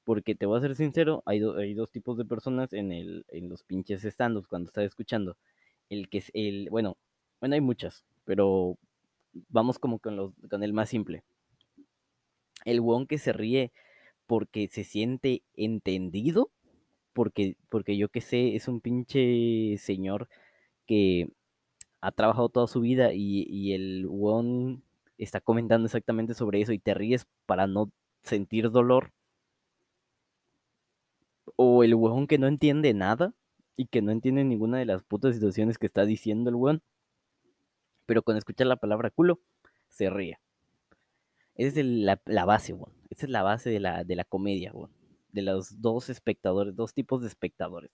Porque 0.04 0.34
te 0.34 0.46
voy 0.46 0.58
a 0.58 0.62
ser 0.62 0.74
sincero, 0.74 1.22
hay, 1.26 1.40
hay 1.42 1.74
dos 1.74 1.90
tipos 1.90 2.18
de 2.18 2.24
personas 2.24 2.72
en, 2.72 2.92
el, 2.92 3.24
en 3.28 3.48
los 3.48 3.62
pinches 3.62 4.04
stand 4.04 4.46
cuando 4.48 4.68
estás 4.68 4.84
escuchando. 4.84 5.36
El 5.88 6.08
que 6.08 6.18
es 6.18 6.30
el, 6.34 6.68
bueno, 6.70 6.96
bueno, 7.40 7.54
hay 7.54 7.60
muchas, 7.60 8.04
pero 8.24 8.78
vamos 9.48 9.78
como 9.78 9.98
con, 9.98 10.16
los, 10.16 10.32
con 10.50 10.62
el 10.62 10.72
más 10.72 10.88
simple. 10.88 11.22
El 12.64 12.80
weón 12.80 13.06
que 13.06 13.18
se 13.18 13.32
ríe 13.32 13.72
porque 14.26 14.68
se 14.68 14.84
siente 14.84 15.42
entendido, 15.54 16.50
porque, 17.12 17.56
porque 17.68 17.96
yo 17.96 18.08
que 18.08 18.20
sé, 18.20 18.56
es 18.56 18.68
un 18.68 18.80
pinche 18.80 19.76
señor 19.78 20.28
que 20.86 21.28
ha 22.00 22.12
trabajado 22.12 22.48
toda 22.48 22.66
su 22.66 22.80
vida 22.80 23.12
y, 23.14 23.46
y 23.48 23.74
el 23.74 24.06
weón 24.08 24.82
está 25.18 25.40
comentando 25.40 25.86
exactamente 25.86 26.34
sobre 26.34 26.60
eso 26.60 26.72
y 26.72 26.78
te 26.78 26.94
ríes 26.94 27.26
para 27.46 27.66
no 27.66 27.90
sentir 28.22 28.70
dolor. 28.70 29.12
O 31.56 31.84
el 31.84 31.94
weón 31.94 32.26
que 32.26 32.38
no 32.38 32.46
entiende 32.46 32.94
nada 32.94 33.34
y 33.76 33.86
que 33.86 34.02
no 34.02 34.12
entiende 34.12 34.44
ninguna 34.44 34.78
de 34.78 34.86
las 34.86 35.02
putas 35.02 35.34
situaciones 35.34 35.78
que 35.78 35.86
está 35.86 36.04
diciendo 36.04 36.50
el 36.50 36.56
weón. 36.56 36.82
Pero 38.06 38.22
cuando 38.22 38.38
escucha 38.38 38.64
la 38.64 38.76
palabra 38.76 39.10
culo, 39.10 39.40
se 39.88 40.10
ríe. 40.10 40.38
Esa 41.54 41.80
es 41.80 41.86
la, 41.86 42.44
base, 42.44 42.72
weón. 42.72 42.92
Esa 43.10 43.26
es 43.26 43.30
la 43.30 43.42
base 43.42 43.70
de 43.70 43.80
la, 43.80 44.04
de 44.04 44.16
la 44.16 44.24
comedia, 44.24 44.72
weón. 44.72 44.90
De 45.32 45.42
los 45.42 45.80
dos 45.80 46.08
espectadores, 46.08 46.74
dos 46.74 46.94
tipos 46.94 47.22
de 47.22 47.28
espectadores. 47.28 47.90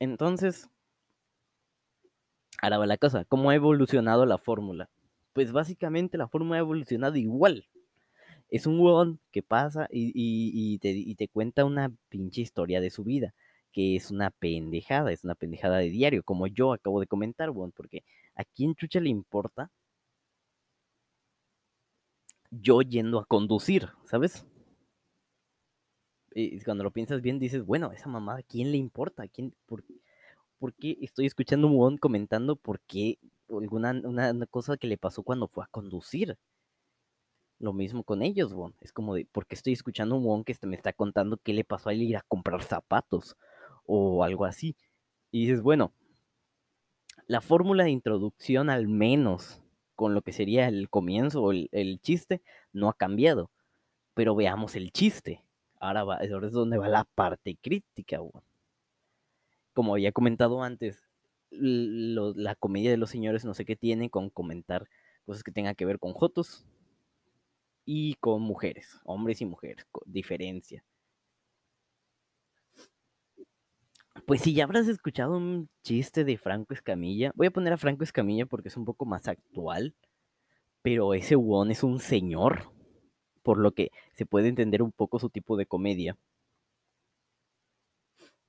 Entonces, 0.00 0.68
ahora 2.60 2.78
va 2.78 2.86
la 2.86 2.98
cosa. 2.98 3.24
¿Cómo 3.24 3.50
ha 3.50 3.54
evolucionado 3.54 4.26
la 4.26 4.38
fórmula? 4.38 4.90
Pues 5.32 5.52
básicamente 5.52 6.18
la 6.18 6.28
fórmula 6.28 6.56
ha 6.56 6.60
evolucionado 6.60 7.16
igual. 7.16 7.66
Es 8.50 8.66
un 8.66 8.80
weón 8.80 9.20
que 9.30 9.42
pasa 9.42 9.88
y, 9.90 10.12
y, 10.14 10.78
te, 10.78 10.90
y 10.90 11.14
te 11.16 11.28
cuenta 11.28 11.64
una 11.64 11.92
pinche 12.08 12.40
historia 12.40 12.80
de 12.80 12.90
su 12.90 13.04
vida 13.04 13.34
que 13.72 13.96
es 13.96 14.10
una 14.10 14.30
pendejada, 14.30 15.12
es 15.12 15.24
una 15.24 15.34
pendejada 15.34 15.78
de 15.78 15.90
diario, 15.90 16.22
como 16.22 16.46
yo 16.46 16.72
acabo 16.72 17.00
de 17.00 17.06
comentar, 17.06 17.50
weón, 17.50 17.72
porque 17.72 18.04
a 18.34 18.44
quién 18.44 18.74
chucha 18.74 19.00
le 19.00 19.10
importa 19.10 19.70
yo 22.50 22.82
yendo 22.82 23.18
a 23.18 23.26
conducir, 23.26 23.88
¿sabes? 24.04 24.46
Y 26.34 26.60
cuando 26.60 26.84
lo 26.84 26.92
piensas 26.92 27.20
bien, 27.20 27.38
dices, 27.38 27.64
bueno, 27.64 27.92
esa 27.92 28.08
mamada, 28.08 28.40
¿a 28.40 28.42
quién 28.42 28.70
le 28.70 28.78
importa? 28.78 29.24
¿A 29.24 29.28
quién, 29.28 29.54
por, 29.66 29.84
por, 30.58 30.74
qué 30.74 30.96
estoy 31.00 31.26
escuchando 31.26 31.66
un 31.66 31.74
huevón 31.74 31.98
comentando 31.98 32.56
por 32.56 32.80
qué 32.80 33.18
alguna 33.48 33.90
una, 34.04 34.46
cosa 34.46 34.76
que 34.76 34.86
le 34.86 34.98
pasó 34.98 35.22
cuando 35.22 35.48
fue 35.48 35.64
a 35.64 35.68
conducir? 35.68 36.36
Lo 37.58 37.72
mismo 37.72 38.04
con 38.04 38.22
ellos, 38.22 38.52
weón. 38.52 38.74
Es 38.80 38.92
como 38.92 39.14
de, 39.14 39.26
¿por 39.26 39.46
qué 39.46 39.56
estoy 39.56 39.72
escuchando 39.72 40.16
un 40.16 40.22
huevón 40.24 40.44
que 40.44 40.56
me 40.62 40.76
está 40.76 40.92
contando 40.92 41.38
qué 41.38 41.52
le 41.52 41.64
pasó 41.64 41.88
a 41.88 41.92
él 41.92 42.02
ir 42.02 42.16
a 42.16 42.24
comprar 42.28 42.62
zapatos? 42.62 43.36
O 43.88 44.22
algo 44.22 44.44
así. 44.44 44.76
Y 45.32 45.46
dices, 45.46 45.62
bueno, 45.62 45.92
la 47.26 47.40
fórmula 47.40 47.84
de 47.84 47.90
introducción 47.90 48.70
al 48.70 48.86
menos 48.86 49.62
con 49.96 50.14
lo 50.14 50.22
que 50.22 50.32
sería 50.32 50.68
el 50.68 50.88
comienzo 50.88 51.42
o 51.42 51.50
el, 51.50 51.68
el, 51.72 52.00
chiste, 52.00 52.40
no 52.72 52.88
ha 52.88 52.94
cambiado. 52.94 53.50
Pero 54.14 54.36
veamos 54.36 54.76
el 54.76 54.92
chiste. 54.92 55.42
Ahora, 55.80 56.04
va, 56.04 56.18
ahora 56.32 56.46
es 56.46 56.52
donde 56.52 56.78
va 56.78 56.88
la 56.88 57.04
parte 57.04 57.56
crítica. 57.60 58.20
Como 59.72 59.94
había 59.94 60.12
comentado 60.12 60.62
antes, 60.62 61.02
la 61.50 62.54
comedia 62.56 62.90
de 62.90 62.96
los 62.96 63.10
señores 63.10 63.44
no 63.44 63.54
sé 63.54 63.64
qué 63.64 63.74
tiene 63.74 64.10
con 64.10 64.30
comentar 64.30 64.86
cosas 65.24 65.42
que 65.42 65.52
tengan 65.52 65.74
que 65.74 65.84
ver 65.84 65.98
con 65.98 66.12
jotos 66.12 66.64
y 67.84 68.14
con 68.14 68.42
mujeres, 68.42 69.00
hombres 69.04 69.40
y 69.40 69.46
mujeres, 69.46 69.86
con 69.90 70.02
diferencia. 70.06 70.84
Pues 74.26 74.42
si 74.42 74.54
ya 74.54 74.64
habrás 74.64 74.88
escuchado 74.88 75.36
un 75.36 75.68
chiste 75.82 76.24
de 76.24 76.38
Franco 76.38 76.74
Escamilla, 76.74 77.32
voy 77.34 77.46
a 77.48 77.50
poner 77.50 77.72
a 77.72 77.78
Franco 77.78 78.04
Escamilla 78.04 78.46
porque 78.46 78.68
es 78.68 78.76
un 78.76 78.84
poco 78.84 79.04
más 79.06 79.28
actual, 79.28 79.94
pero 80.82 81.14
ese 81.14 81.36
Won 81.36 81.70
es 81.70 81.82
un 81.82 82.00
señor, 82.00 82.70
por 83.42 83.58
lo 83.58 83.72
que 83.72 83.90
se 84.14 84.26
puede 84.26 84.48
entender 84.48 84.82
un 84.82 84.92
poco 84.92 85.18
su 85.18 85.30
tipo 85.30 85.56
de 85.56 85.66
comedia. 85.66 86.16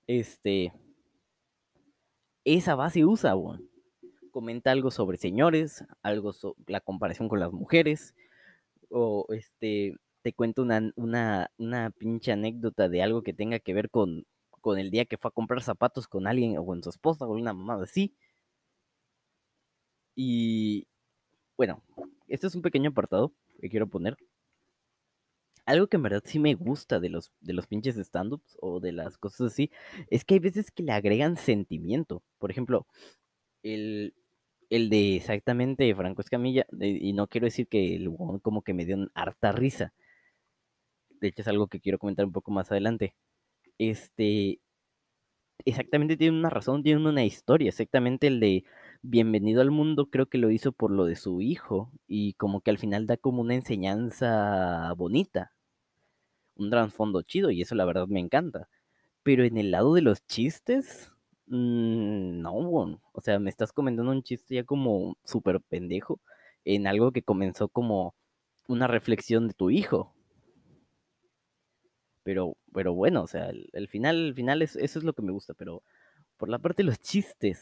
Este, 0.08 0.74
esa 2.44 2.76
base 2.76 3.06
usa 3.06 3.36
Won. 3.36 3.70
Comenta 4.32 4.72
algo 4.72 4.92
sobre 4.92 5.18
señores, 5.18 5.86
algo 6.02 6.34
sobre 6.34 6.56
la 6.68 6.82
comparación 6.82 7.30
con 7.30 7.40
las 7.40 7.52
mujeres, 7.52 8.16
o 8.90 9.26
este, 9.30 9.96
te 10.22 10.34
cuento 10.34 10.62
una, 10.62 10.92
una, 10.96 11.52
una 11.58 11.90
pinche 11.92 12.32
anécdota 12.32 12.90
de 12.90 13.02
algo 13.02 13.24
que 13.24 13.34
tenga 13.34 13.60
que 13.60 13.74
ver 13.74 13.90
con 13.90 14.26
con 14.60 14.80
el 14.80 14.92
día 14.92 15.06
que 15.06 15.18
fue 15.18 15.30
a 15.30 15.32
comprar 15.32 15.62
zapatos 15.64 16.08
con 16.08 16.28
alguien 16.28 16.58
o 16.58 16.66
con 16.66 16.84
su 16.84 16.90
esposa 16.90 17.26
o 17.26 17.32
una 17.34 17.54
mamada 17.54 17.84
así. 17.84 18.14
Y 20.16 20.88
bueno, 21.58 21.84
este 22.28 22.48
es 22.48 22.56
un 22.56 22.62
pequeño 22.62 22.92
apartado 22.92 23.34
que 23.62 23.70
quiero 23.70 23.88
poner. 23.88 24.18
Algo 25.66 25.88
que 25.88 25.98
en 25.98 26.04
verdad 26.04 26.24
sí 26.26 26.40
me 26.40 26.56
gusta 26.56 27.00
de 27.00 27.10
los, 27.10 27.32
de 27.42 27.54
los 27.54 27.68
pinches 27.68 27.96
stand-ups 27.98 28.58
o 28.60 28.80
de 28.80 28.92
las 28.92 29.18
cosas 29.18 29.54
así, 29.54 29.72
es 30.10 30.26
que 30.26 30.36
hay 30.36 30.40
veces 30.40 30.72
que 30.72 30.84
le 30.84 30.92
agregan 30.92 31.38
sentimiento. 31.38 32.24
Por 32.40 32.52
ejemplo, 32.52 32.88
el, 33.64 34.16
el 34.70 34.90
de 34.90 35.18
exactamente 35.18 35.94
Franco 35.96 36.22
Escamilla, 36.22 36.66
y 36.80 37.14
no 37.14 37.28
quiero 37.28 37.46
decir 37.46 37.68
que 37.68 37.96
el 37.96 38.10
como 38.42 38.64
que 38.64 38.74
me 38.74 38.86
dio 38.86 38.96
una 38.98 39.12
harta 39.14 39.52
risa. 39.52 39.94
De 41.22 41.28
hecho, 41.30 41.42
es 41.44 41.48
algo 41.48 41.68
que 41.68 41.80
quiero 41.80 42.00
comentar 42.00 42.26
un 42.26 42.32
poco 42.32 42.52
más 42.52 42.72
adelante 42.72 43.14
este, 43.80 44.62
exactamente 45.66 46.18
tiene 46.18 46.38
una 46.38 46.50
razón, 46.50 46.84
tiene 46.84 47.08
una 47.08 47.24
historia, 47.26 47.70
exactamente 47.70 48.28
el 48.28 48.40
de 48.40 48.64
Bienvenido 49.02 49.62
al 49.62 49.72
mundo 49.72 50.10
creo 50.10 50.28
que 50.28 50.38
lo 50.38 50.50
hizo 50.52 50.74
por 50.74 50.92
lo 50.92 51.06
de 51.06 51.16
su 51.16 51.42
hijo 51.42 51.90
y 52.08 52.34
como 52.34 52.60
que 52.62 52.72
al 52.72 52.78
final 52.78 53.08
da 53.08 53.16
como 53.18 53.42
una 53.42 53.56
enseñanza 53.56 54.94
bonita, 54.98 55.54
un 56.56 56.70
trasfondo 56.70 57.22
chido 57.22 57.52
y 57.52 57.62
eso 57.62 57.76
la 57.76 57.86
verdad 57.86 58.08
me 58.08 58.20
encanta. 58.20 58.68
Pero 59.24 59.44
en 59.46 59.58
el 59.58 59.72
lado 59.72 59.94
de 59.96 60.02
los 60.04 60.26
chistes, 60.28 61.14
mmm, 61.48 62.42
no, 62.42 62.54
o 63.14 63.22
sea, 63.22 63.40
me 63.40 63.50
estás 63.50 63.74
comentando 63.74 64.12
un 64.12 64.24
chiste 64.24 64.56
ya 64.56 64.66
como 64.66 65.18
súper 65.26 65.62
pendejo 65.62 66.22
en 66.66 66.88
algo 66.88 67.12
que 67.12 67.24
comenzó 67.24 67.70
como 67.70 68.16
una 68.68 68.88
reflexión 68.88 69.48
de 69.50 69.54
tu 69.56 69.70
hijo, 69.72 70.16
pero, 72.30 72.56
pero 72.76 72.94
bueno, 72.94 73.24
o 73.24 73.28
sea, 73.28 73.50
el, 73.50 73.88
final, 73.88 74.28
el 74.28 74.36
final 74.36 74.62
es, 74.62 74.76
eso 74.76 75.00
es 75.00 75.04
lo 75.04 75.14
que 75.14 75.24
me 75.24 75.32
gusta, 75.32 75.56
pero 75.56 75.82
por 76.38 76.48
la 76.48 76.60
parte 76.60 76.84
de 76.84 76.88
los 76.88 77.00
chistes, 77.00 77.60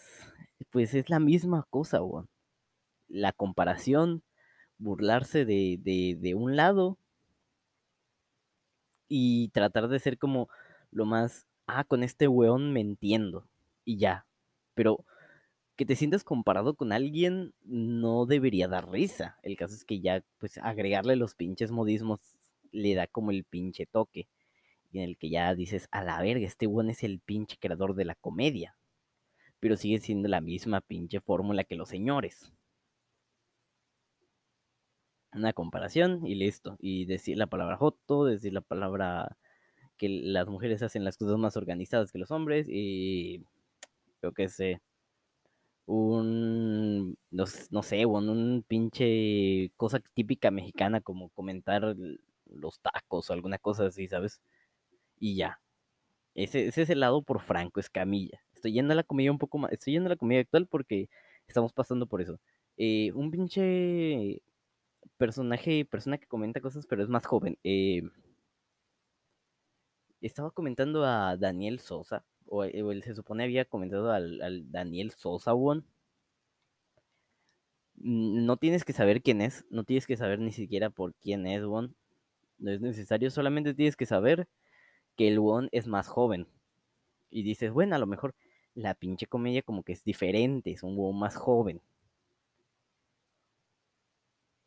pues 0.71 0.93
es 0.93 1.09
la 1.09 1.21
misma 1.21 1.65
cosa, 1.69 2.03
weón. 2.03 2.27
La 3.07 3.31
comparación, 3.31 4.23
burlarse 4.77 5.45
de, 5.45 5.79
de, 5.81 6.17
de 6.19 6.35
un 6.35 6.57
lado 6.57 6.97
y 9.07 9.47
tratar 9.53 9.87
de 9.87 9.99
ser 9.99 10.17
como 10.17 10.49
lo 10.91 11.05
más, 11.05 11.47
ah, 11.67 11.85
con 11.85 12.03
este 12.03 12.27
weón 12.27 12.73
me 12.73 12.81
entiendo 12.81 13.47
y 13.85 13.99
ya. 13.99 14.27
Pero 14.73 15.05
que 15.77 15.85
te 15.85 15.95
sientas 15.95 16.25
comparado 16.25 16.75
con 16.75 16.91
alguien 16.91 17.53
no 17.63 18.25
debería 18.25 18.67
dar 18.67 18.91
risa. 18.91 19.37
El 19.43 19.55
caso 19.55 19.75
es 19.75 19.85
que 19.85 20.01
ya, 20.01 20.25
pues, 20.39 20.57
agregarle 20.57 21.15
los 21.15 21.35
pinches 21.35 21.71
modismos 21.71 22.19
le 22.73 22.95
da 22.95 23.07
como 23.07 23.31
el 23.31 23.45
pinche 23.45 23.85
toque 23.85 24.27
en 24.93 25.01
el 25.03 25.17
que 25.17 25.29
ya 25.29 25.53
dices, 25.55 25.87
a 25.91 26.03
la 26.03 26.21
verga, 26.21 26.45
este 26.45 26.67
one 26.67 26.91
es 26.91 27.03
el 27.03 27.19
pinche 27.19 27.57
creador 27.59 27.95
de 27.95 28.05
la 28.05 28.15
comedia. 28.15 28.75
Pero 29.59 29.77
sigue 29.77 29.99
siendo 29.99 30.29
la 30.29 30.41
misma 30.41 30.81
pinche 30.81 31.21
fórmula 31.21 31.63
que 31.63 31.75
los 31.75 31.89
señores. 31.89 32.51
Una 35.33 35.53
comparación 35.53 36.25
y 36.25 36.35
listo. 36.35 36.77
Y 36.79 37.05
decir 37.05 37.37
la 37.37 37.47
palabra 37.47 37.77
joto, 37.77 38.25
decir 38.25 38.53
la 38.53 38.61
palabra 38.61 39.37
que 39.97 40.09
las 40.09 40.47
mujeres 40.47 40.83
hacen 40.83 41.03
las 41.03 41.17
cosas 41.17 41.37
más 41.37 41.57
organizadas 41.57 42.11
que 42.11 42.19
los 42.19 42.31
hombres 42.31 42.67
y 42.69 43.43
yo 44.21 44.33
qué 44.33 44.49
sé, 44.49 44.81
un, 45.85 47.17
no, 47.31 47.45
no 47.71 47.83
sé, 47.83 48.05
un, 48.05 48.29
un 48.29 48.63
pinche 48.67 49.71
cosa 49.77 49.99
típica 50.13 50.51
mexicana 50.51 51.01
como 51.01 51.29
comentar 51.29 51.95
los 52.45 52.79
tacos 52.81 53.29
o 53.29 53.33
alguna 53.33 53.57
cosa 53.57 53.85
así, 53.87 54.07
¿sabes? 54.07 54.41
Y 55.19 55.35
ya, 55.35 55.59
ese, 56.35 56.67
ese 56.67 56.83
es 56.83 56.89
el 56.91 57.01
lado 57.01 57.23
por 57.23 57.41
Franco 57.41 57.79
Escamilla. 57.79 58.41
Estoy 58.55 58.73
yendo 58.73 58.93
a 58.93 58.95
la 58.97 59.03
comedia 59.03 59.31
un 59.31 59.39
poco 59.39 59.57
más, 59.59 59.71
estoy 59.73 59.93
yendo 59.93 60.07
a 60.07 60.11
la 60.11 60.17
comedia 60.17 60.41
actual 60.41 60.67
porque 60.67 61.09
estamos 61.47 61.73
pasando 61.73 62.07
por 62.07 62.21
eso. 62.21 62.39
Eh, 62.77 63.11
un 63.13 63.31
pinche 63.31 64.41
personaje, 65.17 65.85
persona 65.85 66.17
que 66.19 66.27
comenta 66.27 66.61
cosas, 66.61 66.87
pero 66.87 67.03
es 67.03 67.09
más 67.09 67.25
joven. 67.27 67.57
Eh, 67.63 68.03
estaba 70.21 70.51
comentando 70.51 71.03
a 71.05 71.37
Daniel 71.37 71.79
Sosa, 71.79 72.23
o, 72.45 72.63
eh, 72.63 72.71
él 72.75 73.03
se 73.03 73.15
supone 73.15 73.43
había 73.43 73.65
comentado 73.65 74.11
al, 74.11 74.41
al 74.41 74.71
Daniel 74.71 75.11
Sosa. 75.11 75.53
Mm, 77.95 78.45
No 78.45 78.57
tienes 78.57 78.85
que 78.85 78.93
saber 78.93 79.21
quién 79.21 79.41
es, 79.41 79.65
no 79.69 79.83
tienes 79.83 80.07
que 80.07 80.17
saber 80.17 80.39
ni 80.39 80.51
siquiera 80.51 80.89
por 80.89 81.13
quién 81.15 81.45
es, 81.47 81.61
weón. 81.65 81.95
No 82.59 82.71
es 82.71 82.81
necesario, 82.81 83.31
solamente 83.31 83.73
tienes 83.75 83.95
que 83.97 84.05
saber 84.07 84.47
que 85.17 85.27
el 85.27 85.39
weón 85.39 85.69
es 85.71 85.87
más 85.87 86.07
joven. 86.07 86.47
Y 87.29 87.43
dices, 87.43 87.71
bueno, 87.71 87.95
a 87.95 87.99
lo 87.99 88.07
mejor 88.07 88.35
la 88.75 88.93
pinche 88.93 89.27
comedia 89.27 89.61
como 89.63 89.83
que 89.83 89.93
es 89.93 90.03
diferente, 90.03 90.71
es 90.71 90.83
un 90.83 90.97
weón 90.97 91.19
más 91.19 91.35
joven. 91.35 91.81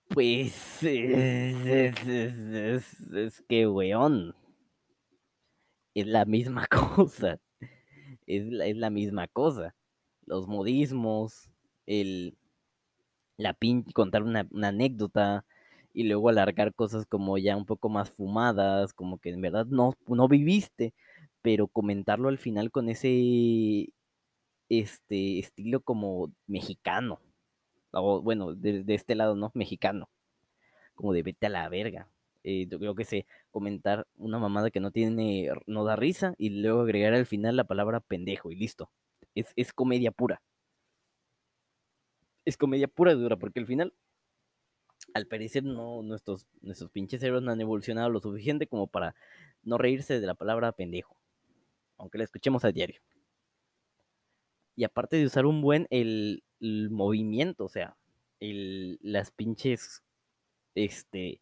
Pues 0.09 0.83
es, 0.83 1.95
que, 3.49 3.67
weón, 3.69 4.35
es 5.95 6.07
la 6.07 6.25
misma 6.25 6.67
cosa. 6.69 7.39
es 8.27 8.47
la, 8.47 8.67
es 8.67 8.77
la 8.77 8.91
misma 8.91 9.29
cosa. 9.29 9.75
Los 10.27 10.49
modismos, 10.49 11.49
el, 11.87 12.37
la 13.37 13.55
pin 13.55 13.85
contar 13.85 14.23
una 14.25 14.49
anécdota 14.63 15.45
y 15.93 16.05
luego 16.05 16.29
alargar 16.29 16.75
cosas 16.75 17.07
como 17.07 17.39
ya 17.39 17.57
un 17.57 17.67
poco 17.67 17.89
más 17.89 18.11
fumadas, 18.11 18.93
como 18.95 19.19
que 19.19 19.31
en 19.31 19.41
verdad 19.41 19.67
no, 19.67 19.95
no 20.07 20.29
viviste, 20.29 20.95
pero 21.43 21.69
comentarlo 21.69 22.29
al 22.29 22.39
final 22.39 22.71
con 22.71 22.89
ese 22.89 23.93
este 24.69 25.39
estilo 25.41 25.81
como 25.81 26.33
mexicano, 26.47 27.21
o 27.93 28.23
bueno, 28.23 28.55
de, 28.55 28.85
de 28.85 28.95
este 28.95 29.15
lado, 29.17 29.37
¿no? 29.37 29.51
Mexicano, 29.55 30.09
como 30.95 31.13
de 31.13 31.23
vete 31.23 31.47
a 31.47 31.51
la 31.51 31.69
verga. 31.69 32.09
Eh, 32.45 32.67
yo 32.69 32.79
creo 32.79 32.95
que 32.95 33.05
sé, 33.05 33.27
comentar 33.51 34.07
una 34.17 34.39
mamada 34.39 34.71
que 34.71 34.81
no 34.81 34.91
tiene, 34.93 35.51
no 35.67 35.85
da 35.85 35.97
risa 35.97 36.35
y 36.39 36.51
luego 36.51 36.83
agregar 36.83 37.15
al 37.15 37.27
final 37.27 37.57
la 37.57 37.65
palabra 37.65 38.01
pendejo 38.01 38.51
y 38.51 38.57
listo. 38.57 38.91
Es, 39.35 39.53
es 39.57 39.73
comedia 39.73 40.11
pura. 40.13 40.43
Es 42.45 42.57
comedia 42.57 42.89
pura 42.89 43.13
y 43.13 43.17
dura, 43.17 43.37
porque 43.37 43.61
al 43.61 43.67
final, 43.67 43.93
al 45.15 45.27
parecer, 45.27 45.65
no, 45.65 46.03
nuestros, 46.03 46.47
nuestros 46.63 46.91
pinches 46.91 47.21
cerebros 47.21 47.43
no 47.43 47.53
han 47.53 47.61
evolucionado 47.61 48.11
lo 48.11 48.21
suficiente 48.21 48.67
como 48.67 48.87
para 48.87 49.15
no 49.63 49.79
reírse 49.79 50.21
de 50.21 50.27
la 50.27 50.35
palabra 50.35 50.73
pendejo, 50.73 51.17
aunque 51.97 52.19
la 52.19 52.25
escuchemos 52.25 52.65
a 52.65 52.73
diario. 52.73 53.01
Y 54.77 54.85
aparte 54.85 55.17
de 55.17 55.27
usar 55.27 55.47
un 55.47 55.61
buen 55.61 55.87
el, 55.91 56.43
movimiento, 56.61 57.65
o 57.65 57.69
sea, 57.69 57.97
el, 58.39 58.99
las 59.03 59.31
pinches, 59.31 60.03
este, 60.75 61.41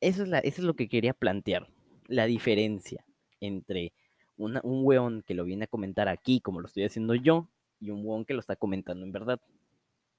eso 0.00 0.22
es, 0.22 0.28
la, 0.28 0.38
eso 0.40 0.60
es 0.60 0.66
lo 0.66 0.74
que 0.74 0.88
quería 0.88 1.14
plantear, 1.14 1.68
la 2.06 2.26
diferencia 2.26 3.04
entre 3.40 3.92
un 4.36 4.58
weón 4.62 5.22
que 5.22 5.34
lo 5.34 5.44
viene 5.44 5.64
a 5.64 5.68
comentar 5.68 6.08
aquí, 6.08 6.40
como 6.40 6.60
lo 6.60 6.66
estoy 6.66 6.84
haciendo 6.84 7.14
yo, 7.14 7.48
y 7.78 7.90
un 7.90 8.04
weón 8.04 8.24
que 8.24 8.32
lo 8.32 8.40
está 8.40 8.56
comentando 8.56 9.04
en 9.04 9.12
verdad. 9.12 9.40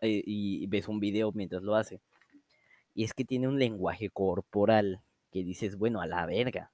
Eh, 0.02 0.24
y 0.26 0.66
ves 0.68 0.88
un 0.88 1.00
video 1.00 1.32
mientras 1.32 1.64
lo 1.64 1.76
hace. 1.76 2.02
Y 2.94 3.04
es 3.04 3.14
que 3.14 3.26
tiene 3.26 3.48
un 3.48 3.60
lenguaje 3.60 4.10
corporal 4.10 5.02
que 5.32 5.44
dices, 5.44 5.78
bueno, 5.78 6.02
a 6.02 6.08
la 6.08 6.26
verga. 6.26 6.72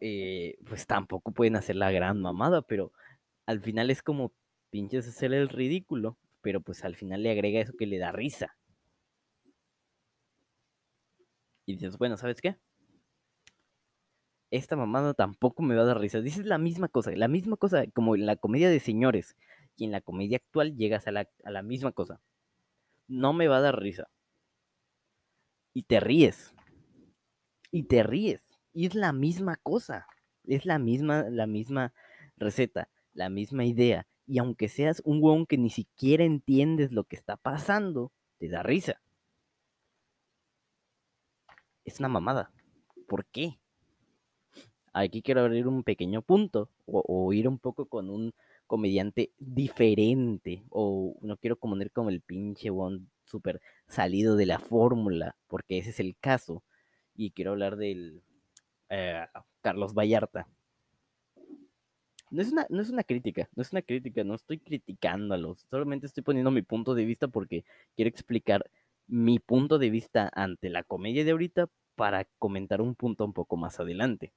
Eh, 0.00 0.56
pues 0.66 0.86
tampoco 0.86 1.32
pueden 1.32 1.56
hacer 1.56 1.76
la 1.76 1.90
gran 1.90 2.20
mamada, 2.20 2.62
pero 2.62 2.92
al 3.46 3.60
final 3.60 3.90
es 3.90 4.02
como 4.02 4.32
pinches 4.70 5.08
hacer 5.08 5.32
el 5.32 5.48
ridículo, 5.48 6.16
pero 6.42 6.60
pues 6.60 6.84
al 6.84 6.96
final 6.96 7.22
le 7.22 7.30
agrega 7.32 7.60
eso 7.60 7.72
que 7.78 7.86
le 7.86 7.98
da 7.98 8.12
risa. 8.12 8.56
Y 11.66 11.74
dices, 11.74 11.98
bueno, 11.98 12.16
¿sabes 12.16 12.40
qué? 12.40 12.56
Esta 14.50 14.76
mamada 14.76 15.14
tampoco 15.14 15.62
me 15.62 15.74
va 15.74 15.82
a 15.82 15.84
dar 15.86 16.00
risa. 16.00 16.20
Dices 16.20 16.46
la 16.46 16.58
misma 16.58 16.88
cosa, 16.88 17.10
la 17.12 17.28
misma 17.28 17.56
cosa 17.56 17.86
como 17.94 18.14
en 18.14 18.26
la 18.26 18.36
comedia 18.36 18.70
de 18.70 18.80
señores. 18.80 19.36
Y 19.76 19.84
en 19.84 19.92
la 19.92 20.00
comedia 20.00 20.38
actual 20.38 20.76
llegas 20.76 21.06
a 21.06 21.12
la, 21.12 21.28
a 21.44 21.50
la 21.50 21.62
misma 21.62 21.92
cosa. 21.92 22.20
No 23.08 23.32
me 23.32 23.48
va 23.48 23.56
a 23.56 23.62
dar 23.62 23.80
risa. 23.80 24.08
Y 25.72 25.82
te 25.84 26.00
ríes. 26.00 26.54
Y 27.70 27.84
te 27.84 28.02
ríes. 28.02 28.46
Y 28.72 28.86
es 28.86 28.94
la 28.94 29.12
misma 29.12 29.56
cosa. 29.56 30.06
Es 30.44 30.66
la 30.66 30.78
misma, 30.78 31.24
la 31.30 31.46
misma 31.46 31.92
receta, 32.36 32.88
la 33.12 33.28
misma 33.28 33.64
idea. 33.64 34.06
Y 34.26 34.38
aunque 34.38 34.68
seas 34.68 35.02
un 35.04 35.22
huevón 35.22 35.46
que 35.46 35.58
ni 35.58 35.70
siquiera 35.70 36.24
entiendes 36.24 36.92
lo 36.92 37.04
que 37.04 37.16
está 37.16 37.36
pasando, 37.36 38.12
te 38.38 38.48
da 38.48 38.62
risa. 38.62 39.00
Es 41.84 41.98
una 41.98 42.08
mamada. 42.08 42.52
¿Por 43.06 43.24
qué? 43.26 43.58
Aquí 44.92 45.22
quiero 45.22 45.42
abrir 45.42 45.66
un 45.66 45.82
pequeño 45.82 46.22
punto 46.22 46.70
o, 46.86 47.02
o 47.06 47.32
ir 47.32 47.48
un 47.48 47.58
poco 47.58 47.86
con 47.86 48.10
un 48.10 48.34
comediante 48.68 49.32
diferente 49.38 50.62
o 50.70 51.16
no 51.22 51.36
quiero 51.38 51.56
poner 51.56 51.90
como 51.90 52.10
el 52.10 52.20
pinche 52.20 52.70
one 52.70 53.00
súper 53.24 53.60
salido 53.88 54.36
de 54.36 54.46
la 54.46 54.60
fórmula 54.60 55.34
porque 55.48 55.78
ese 55.78 55.90
es 55.90 55.98
el 55.98 56.16
caso 56.20 56.62
y 57.16 57.32
quiero 57.32 57.50
hablar 57.50 57.76
del 57.76 58.22
eh, 58.90 59.26
Carlos 59.60 59.92
Vallarta. 59.94 60.46
No 62.30 62.42
es, 62.42 62.52
una, 62.52 62.66
no 62.68 62.82
es 62.82 62.90
una 62.90 63.04
crítica, 63.04 63.48
no 63.56 63.62
es 63.62 63.72
una 63.72 63.80
crítica, 63.80 64.22
no 64.22 64.34
estoy 64.34 64.58
criticándolos, 64.58 65.66
solamente 65.70 66.06
estoy 66.06 66.22
poniendo 66.22 66.50
mi 66.50 66.60
punto 66.60 66.94
de 66.94 67.06
vista 67.06 67.26
porque 67.26 67.64
quiero 67.96 68.10
explicar 68.10 68.70
mi 69.06 69.38
punto 69.38 69.78
de 69.78 69.88
vista 69.88 70.30
ante 70.34 70.68
la 70.68 70.84
comedia 70.84 71.24
de 71.24 71.30
ahorita 71.30 71.70
para 71.96 72.26
comentar 72.38 72.82
un 72.82 72.94
punto 72.94 73.24
un 73.24 73.32
poco 73.32 73.56
más 73.56 73.80
adelante. 73.80 74.32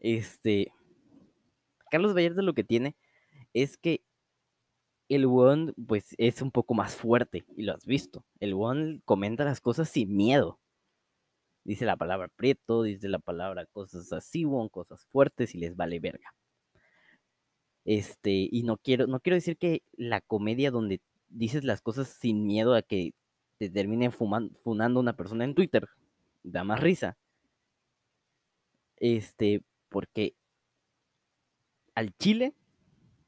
Este, 0.00 0.72
Carlos 1.94 2.12
Vallarta 2.12 2.42
lo 2.42 2.54
que 2.54 2.64
tiene 2.64 2.96
es 3.52 3.76
que 3.76 4.02
el 5.08 5.26
weón 5.26 5.74
pues 5.86 6.16
es 6.18 6.42
un 6.42 6.50
poco 6.50 6.74
más 6.74 6.96
fuerte 6.96 7.44
y 7.56 7.62
lo 7.62 7.72
has 7.72 7.86
visto. 7.86 8.24
El 8.40 8.54
weón 8.54 9.00
comenta 9.04 9.44
las 9.44 9.60
cosas 9.60 9.90
sin 9.90 10.16
miedo. 10.16 10.58
Dice 11.62 11.84
la 11.84 11.96
palabra 11.96 12.26
prieto, 12.34 12.82
dice 12.82 13.08
la 13.08 13.20
palabra 13.20 13.66
cosas 13.66 14.12
así, 14.12 14.44
weón, 14.44 14.70
cosas 14.70 15.06
fuertes 15.12 15.54
y 15.54 15.58
les 15.58 15.76
vale 15.76 16.00
verga. 16.00 16.34
Este, 17.84 18.48
y 18.50 18.64
no 18.64 18.76
quiero, 18.76 19.06
no 19.06 19.20
quiero 19.20 19.36
decir 19.36 19.56
que 19.56 19.84
la 19.92 20.20
comedia 20.20 20.72
donde 20.72 21.00
dices 21.28 21.62
las 21.62 21.80
cosas 21.80 22.08
sin 22.08 22.44
miedo 22.44 22.74
a 22.74 22.82
que 22.82 23.14
te 23.58 23.70
terminen 23.70 24.10
funando 24.10 24.98
una 24.98 25.14
persona 25.14 25.44
en 25.44 25.54
Twitter 25.54 25.88
da 26.42 26.64
más 26.64 26.80
risa. 26.80 27.16
Este, 28.96 29.62
porque 29.88 30.34
al 31.94 32.16
chile 32.16 32.54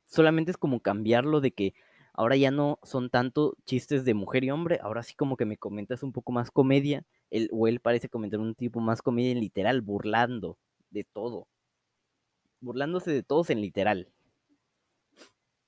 solamente 0.05 0.51
es 0.51 0.57
como 0.57 0.81
cambiarlo 0.81 1.41
de 1.41 1.53
que 1.53 1.75
ahora 2.13 2.37
ya 2.37 2.51
no 2.51 2.79
son 2.83 3.11
tanto 3.11 3.57
chistes 3.65 4.05
de 4.05 4.15
mujer 4.15 4.45
y 4.45 4.51
hombre, 4.51 4.79
ahora 4.83 5.03
sí 5.03 5.15
como 5.15 5.37
que 5.37 5.45
me 5.45 5.59
comentas 5.59 6.03
un 6.03 6.13
poco 6.13 6.33
más 6.33 6.51
comedia, 6.51 7.05
el, 7.31 7.49
o 7.53 7.69
él 7.69 7.81
parece 7.81 8.09
comentar 8.09 8.41
un 8.41 8.55
tipo 8.55 8.81
más 8.81 9.03
comedia 9.03 9.33
en 9.33 9.41
literal, 9.41 9.83
burlando 9.83 10.59
de 10.91 11.05
todo, 11.05 11.49
burlándose 12.61 13.11
de 13.11 13.23
todos 13.23 13.51
en 13.51 13.61
literal, 13.61 14.09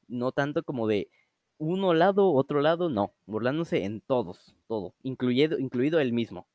no 0.07 0.33
tanto 0.33 0.63
como 0.63 0.87
de 0.87 1.11
uno 1.59 1.93
lado, 1.93 2.33
otro 2.33 2.61
lado, 2.63 2.89
no, 2.89 3.13
burlándose 3.27 3.85
en 3.85 4.01
todos, 4.01 4.55
todo, 4.69 4.95
incluido, 5.03 5.59
incluido 5.59 6.01
él 6.01 6.13
mismo. 6.13 6.47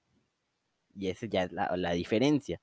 Y 0.95 1.07
esa 1.09 1.25
ya 1.25 1.43
es 1.43 1.51
la, 1.51 1.75
la 1.75 1.91
diferencia. 1.91 2.61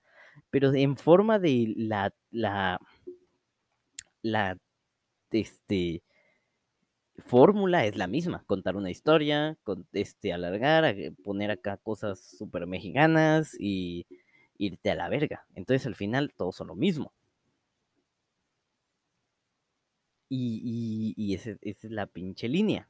Pero 0.51 0.73
en 0.73 0.97
forma 0.97 1.39
de 1.39 1.75
la, 1.77 2.15
la, 2.31 2.81
la, 4.23 4.59
este, 5.31 6.03
fórmula 7.21 7.87
es 7.87 7.97
la 7.97 8.07
misma, 8.07 8.45
contar 8.47 8.77
una 8.77 8.91
historia, 8.91 9.57
este, 9.93 10.33
alargar, 10.33 10.95
poner 11.23 11.51
acá 11.51 11.77
cosas 11.77 12.21
súper 12.21 12.67
mexicanas 12.67 13.57
y 13.59 14.07
irte 14.59 14.91
a 14.91 14.95
la 14.95 15.09
verga. 15.09 15.47
Entonces 15.55 15.87
al 15.87 15.95
final 15.95 16.33
todos 16.37 16.57
son 16.57 16.69
lo 16.69 16.75
mismo. 16.77 17.13
Y, 20.29 21.13
y, 21.17 21.35
esa 21.35 21.57
es 21.61 21.83
la 21.85 22.07
pinche 22.07 22.49
línea, 22.49 22.89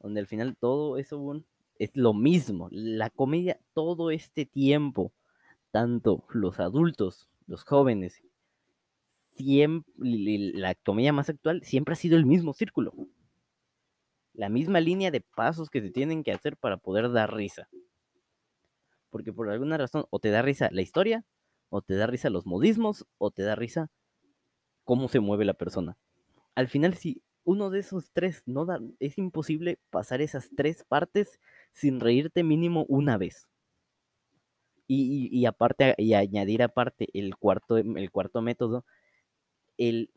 donde 0.00 0.20
al 0.20 0.26
final 0.26 0.56
todo 0.56 0.96
eso, 0.96 1.44
es 1.78 1.94
lo 1.94 2.14
mismo. 2.14 2.68
La 2.70 3.10
comedia 3.10 3.60
todo 3.74 4.10
este 4.10 4.46
tiempo, 4.46 5.12
tanto 5.72 6.24
los 6.30 6.58
adultos, 6.58 7.28
los 7.46 7.64
jóvenes, 7.64 8.22
siempre, 9.36 9.92
la 9.96 10.74
comedia 10.74 11.12
más 11.12 11.28
actual 11.28 11.62
siempre 11.62 11.92
ha 11.92 11.96
sido 11.96 12.16
el 12.16 12.26
mismo 12.26 12.52
círculo. 12.52 12.92
La 14.34 14.48
misma 14.48 14.80
línea 14.80 15.10
de 15.10 15.20
pasos 15.20 15.68
que 15.70 15.82
se 15.82 15.90
tienen 15.90 16.24
que 16.24 16.32
hacer 16.32 16.56
para 16.56 16.76
poder 16.78 17.10
dar 17.12 17.34
risa. 17.34 17.68
Porque 19.10 19.32
por 19.32 19.50
alguna 19.50 19.76
razón 19.76 20.06
o 20.10 20.18
te 20.18 20.30
da 20.30 20.42
risa 20.42 20.68
la 20.72 20.82
historia, 20.82 21.24
o 21.68 21.82
te 21.82 21.94
da 21.94 22.06
risa 22.06 22.30
los 22.30 22.46
modismos, 22.46 23.06
o 23.18 23.30
te 23.30 23.42
da 23.42 23.54
risa 23.54 23.90
cómo 24.84 25.08
se 25.08 25.20
mueve 25.20 25.44
la 25.44 25.54
persona. 25.54 25.96
Al 26.54 26.68
final, 26.68 26.94
si 26.94 27.22
uno 27.44 27.70
de 27.70 27.80
esos 27.80 28.10
tres 28.12 28.42
no 28.46 28.64
da, 28.64 28.80
es 29.00 29.18
imposible 29.18 29.78
pasar 29.90 30.20
esas 30.20 30.50
tres 30.56 30.84
partes 30.84 31.40
sin 31.72 32.00
reírte 32.00 32.42
mínimo 32.42 32.84
una 32.88 33.18
vez. 33.18 33.48
Y, 34.94 35.46
aparte, 35.46 35.94
y 35.96 36.12
añadir 36.12 36.62
aparte 36.62 37.08
el 37.14 37.36
cuarto, 37.36 37.78
el 37.78 38.10
cuarto 38.10 38.42
método, 38.42 38.84
el 39.78 40.10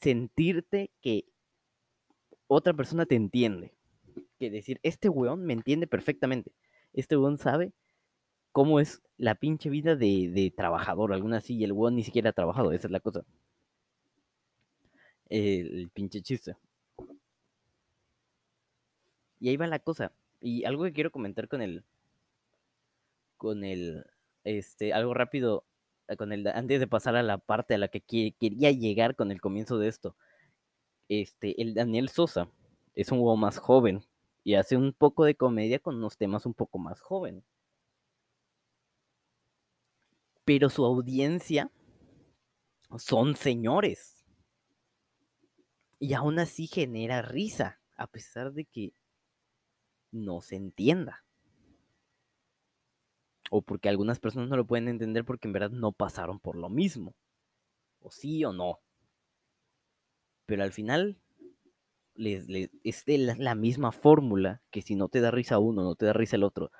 sentirte 0.00 0.90
que 1.00 1.26
otra 2.46 2.74
persona 2.74 3.06
te 3.06 3.14
entiende. 3.14 3.74
Que 4.38 4.50
decir, 4.50 4.80
este 4.82 5.08
weón 5.08 5.44
me 5.44 5.52
entiende 5.52 5.86
perfectamente. 5.86 6.52
Este 6.92 7.16
weón 7.16 7.38
sabe 7.38 7.72
cómo 8.52 8.80
es 8.80 9.02
la 9.16 9.34
pinche 9.34 9.68
vida 9.70 9.96
de, 9.96 10.30
de 10.32 10.52
trabajador, 10.56 11.12
alguna 11.12 11.38
así, 11.38 11.56
y 11.56 11.64
el 11.64 11.72
weón 11.72 11.96
ni 11.96 12.04
siquiera 12.04 12.30
ha 12.30 12.32
trabajado, 12.32 12.72
esa 12.72 12.86
es 12.88 12.92
la 12.92 13.00
cosa 13.00 13.24
el 15.28 15.90
pinche 15.92 16.22
chiste. 16.22 16.56
Y 19.40 19.48
ahí 19.48 19.56
va 19.56 19.66
la 19.66 19.78
cosa. 19.78 20.12
Y 20.40 20.64
algo 20.64 20.84
que 20.84 20.92
quiero 20.92 21.10
comentar 21.10 21.48
con 21.48 21.62
el. 21.62 21.84
Con 23.36 23.64
el. 23.64 24.04
Este, 24.44 24.92
algo 24.92 25.14
rápido. 25.14 25.64
Con 26.16 26.32
el. 26.32 26.46
Antes 26.48 26.80
de 26.80 26.86
pasar 26.86 27.16
a 27.16 27.22
la 27.22 27.38
parte 27.38 27.74
a 27.74 27.78
la 27.78 27.88
que 27.88 28.00
quería 28.00 28.70
llegar 28.72 29.14
con 29.16 29.30
el 29.30 29.40
comienzo 29.40 29.78
de 29.78 29.88
esto. 29.88 30.16
Este, 31.08 31.60
el 31.60 31.74
Daniel 31.74 32.08
Sosa 32.08 32.50
es 32.94 33.12
un 33.12 33.18
huevo 33.18 33.36
más 33.36 33.58
joven. 33.58 34.02
Y 34.44 34.54
hace 34.54 34.76
un 34.76 34.92
poco 34.92 35.24
de 35.24 35.34
comedia 35.34 35.78
con 35.78 35.96
unos 35.96 36.16
temas 36.16 36.46
un 36.46 36.54
poco 36.54 36.78
más 36.78 37.00
jóvenes. 37.00 37.44
Pero 40.44 40.70
su 40.70 40.84
audiencia 40.84 41.70
son 42.96 43.36
señores 43.36 44.18
y 45.98 46.14
aún 46.14 46.38
así 46.38 46.66
genera 46.66 47.22
risa, 47.22 47.80
a 47.96 48.06
pesar 48.06 48.52
de 48.52 48.64
que 48.64 48.92
no 50.12 50.40
se 50.40 50.56
entienda. 50.56 51.24
O 53.50 53.62
porque 53.62 53.88
algunas 53.88 54.18
personas 54.20 54.48
no 54.48 54.56
lo 54.56 54.66
pueden 54.66 54.88
entender 54.88 55.24
porque 55.24 55.48
en 55.48 55.52
verdad 55.52 55.70
no 55.70 55.92
pasaron 55.92 56.38
por 56.40 56.56
lo 56.56 56.68
mismo. 56.68 57.14
O 58.00 58.10
sí 58.10 58.44
o 58.44 58.52
no. 58.52 58.80
Pero 60.46 60.62
al 60.62 60.72
final 60.72 61.18
es 62.18 63.38
la, 63.38 63.54
misma 63.54 63.92
fórmula 63.92 64.62
que 64.70 64.82
si 64.82 64.96
no 64.96 65.08
te 65.08 65.20
da 65.20 65.30
risa 65.30 65.58
uno, 65.58 65.82
no 65.82 65.94
te 65.94 66.06
da 66.06 66.12
risa 66.12 66.36
el 66.36 66.44
otro. 66.44 66.70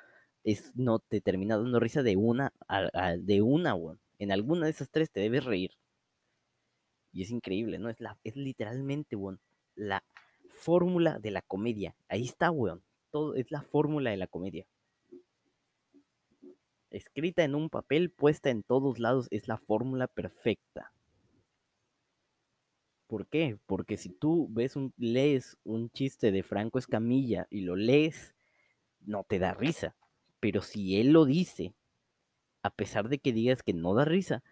Es, 0.45 0.75
no 0.77 0.99
te 0.99 1.21
termina 1.21 1.57
dando 1.57 1.79
risa 1.81 2.03
de 2.03 2.17
una 2.17 2.53
a, 2.69 3.17
de 3.17 3.43
una, 3.43 3.77
En 4.19 4.33
alguna 4.33 4.65
de 4.67 4.71
esas 4.71 4.91
tres 4.91 5.11
te 5.11 5.21
debes 5.21 5.45
reír. 5.45 5.73
Y 7.13 7.23
es 7.23 7.31
increíble, 7.31 7.79
¿no? 7.79 7.89
Es, 7.91 8.01
la, 8.01 8.19
es 8.25 8.37
literalmente, 8.37 9.17
weón, 9.17 9.41
la 9.75 10.03
fórmula 10.51 11.19
de 11.19 11.31
la 11.31 11.43
comedia. 11.43 11.95
Ahí 12.09 12.25
está, 12.25 12.51
weón. 12.51 12.83
Todo 13.11 13.35
es 13.35 13.51
la 13.51 13.63
fórmula 13.63 14.11
de 14.11 14.17
la 14.17 14.27
comedia. 14.27 14.67
Escrita 16.91 17.45
en 17.45 17.55
un 17.55 17.69
papel, 17.69 18.11
puesta 18.11 18.51
en 18.51 18.63
todos 18.63 18.99
lados, 18.99 19.29
es 19.31 19.47
la 19.47 19.59
fórmula 19.59 20.07
perfecta. 20.07 20.93
¿Por 23.07 23.27
qué? 23.27 23.59
Porque 23.67 23.97
si 23.97 24.11
tú 24.11 24.49
ves 24.51 24.77
un, 24.77 24.93
lees 24.97 25.57
un 25.65 25.91
chiste 25.91 26.31
de 26.31 26.43
Franco 26.43 26.79
Escamilla 26.79 27.47
y 27.51 27.63
lo 27.63 27.75
lees, 27.75 28.35
no 29.01 29.25
te 29.25 29.39
da 29.39 29.55
risa. 29.55 29.97
Pero 30.41 30.61
si 30.61 31.01
él 31.01 31.13
lo 31.13 31.25
dice, 31.25 31.75
a 32.63 32.71
pesar 32.71 33.09
de 33.09 33.19
que 33.19 33.33
digas 33.33 33.63
que 33.63 33.73
no 33.73 33.95
da 33.95 34.05
risa, 34.05 34.43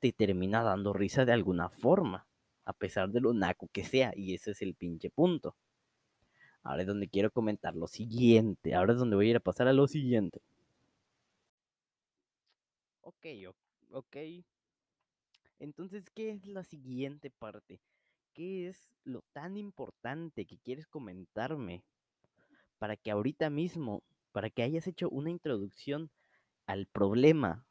te 0.00 0.12
termina 0.12 0.62
dando 0.62 0.92
risa 0.92 1.24
de 1.24 1.32
alguna 1.32 1.68
forma, 1.68 2.26
a 2.64 2.72
pesar 2.72 3.10
de 3.10 3.20
lo 3.20 3.32
naco 3.32 3.68
que 3.72 3.84
sea, 3.84 4.12
y 4.16 4.34
ese 4.34 4.52
es 4.52 4.62
el 4.62 4.74
pinche 4.74 5.10
punto. 5.10 5.56
Ahora 6.62 6.82
es 6.82 6.88
donde 6.88 7.08
quiero 7.08 7.30
comentar 7.30 7.76
lo 7.76 7.86
siguiente, 7.86 8.74
ahora 8.74 8.94
es 8.94 8.98
donde 8.98 9.16
voy 9.16 9.28
a 9.28 9.30
ir 9.30 9.36
a 9.36 9.40
pasar 9.40 9.68
a 9.68 9.72
lo 9.72 9.86
siguiente. 9.86 10.40
Ok, 13.06 13.24
ok. 13.92 14.16
Entonces, 15.60 16.10
¿qué 16.10 16.30
es 16.32 16.44
la 16.44 16.64
siguiente 16.64 17.30
parte? 17.30 17.80
¿Qué 18.34 18.66
es 18.66 18.90
lo 19.04 19.22
tan 19.32 19.56
importante 19.56 20.44
que 20.44 20.58
quieres 20.58 20.88
comentarme 20.88 21.84
para 22.78 22.96
que 22.96 23.12
ahorita 23.12 23.48
mismo, 23.48 24.02
para 24.32 24.50
que 24.50 24.64
hayas 24.64 24.88
hecho 24.88 25.08
una 25.08 25.30
introducción 25.30 26.10
al 26.66 26.86
problema 26.86 27.64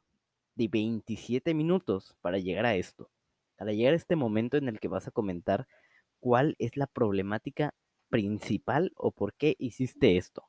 de 0.54 0.68
27 0.68 1.52
minutos 1.52 2.16
para 2.22 2.38
llegar 2.38 2.64
a 2.64 2.76
esto, 2.76 3.10
para 3.56 3.72
llegar 3.74 3.92
a 3.92 3.96
este 3.96 4.16
momento 4.16 4.56
en 4.56 4.68
el 4.68 4.80
que 4.80 4.88
vas 4.88 5.06
a 5.06 5.10
comentar 5.10 5.68
cuál 6.18 6.56
es 6.58 6.78
la 6.78 6.86
problemática 6.86 7.74
principal 8.08 8.90
o 8.96 9.12
por 9.12 9.34
qué 9.34 9.54
hiciste 9.58 10.16
esto. 10.16 10.48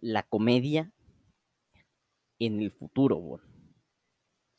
La 0.00 0.22
comedia 0.22 0.92
en 2.38 2.60
el 2.60 2.70
futuro, 2.70 3.40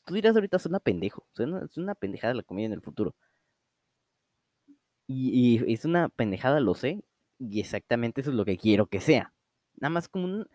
Tú 0.05 0.13
dirás 0.13 0.35
ahorita 0.35 0.55
es 0.57 0.65
una 0.65 0.79
pendejo, 0.79 1.27
es 1.37 1.77
una 1.77 1.93
pendejada 1.93 2.33
la 2.33 2.43
comedia 2.43 2.67
en 2.67 2.73
el 2.73 2.81
futuro. 2.81 3.13
Y, 5.07 5.71
es 5.71 5.85
una 5.85 6.09
pendejada, 6.09 6.59
lo 6.59 6.75
sé, 6.75 7.03
y 7.39 7.59
exactamente 7.59 8.21
eso 8.21 8.31
es 8.31 8.35
lo 8.35 8.45
que 8.45 8.57
quiero 8.57 8.87
que 8.87 8.99
sea. 8.99 9.33
Nada 9.75 9.89
más 9.89 10.07
como 10.09 10.45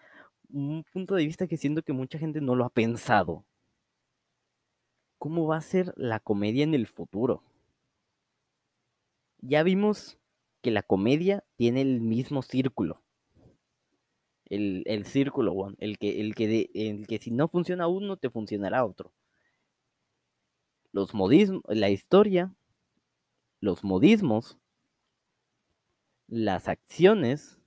un 0.50 0.85
punto 0.92 1.14
de 1.14 1.24
vista 1.24 1.46
que 1.46 1.56
siento 1.56 1.82
que 1.82 1.92
mucha 1.92 2.18
gente 2.18 2.40
no 2.40 2.54
lo 2.54 2.64
ha 2.64 2.70
pensado. 2.70 3.44
¿Cómo 5.18 5.46
va 5.46 5.56
a 5.56 5.62
ser 5.62 5.92
la 5.96 6.20
comedia 6.20 6.64
en 6.64 6.74
el 6.74 6.87
futuro? 6.87 7.42
Ya 9.40 9.62
vimos 9.62 10.18
que 10.62 10.70
la 10.70 10.82
comedia 10.82 11.44
tiene 11.56 11.82
el 11.82 12.00
mismo 12.00 12.42
círculo. 12.42 13.02
El, 14.53 14.83
el 14.85 15.07
círculo, 15.07 15.73
el 15.79 15.97
que, 15.97 16.21
el, 16.21 16.35
que 16.35 16.69
el 16.75 17.07
que 17.07 17.19
si 17.19 17.31
no 17.31 17.49
funciona 17.49 17.87
uno, 17.87 18.19
te 18.19 18.29
funcionará 18.29 18.85
otro. 18.85 19.15
Los 20.93 21.15
modismos, 21.15 21.62
la 21.69 21.88
historia, 21.88 22.55
los 23.61 23.83
modismos, 23.83 24.59
las 26.29 26.69
acciones 26.69 27.59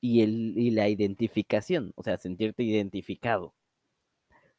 y, 0.00 0.22
el, 0.22 0.58
y 0.58 0.72
la 0.72 0.88
identificación, 0.88 1.92
o 1.94 2.02
sea, 2.02 2.18
sentirte 2.18 2.64
identificado. 2.64 3.54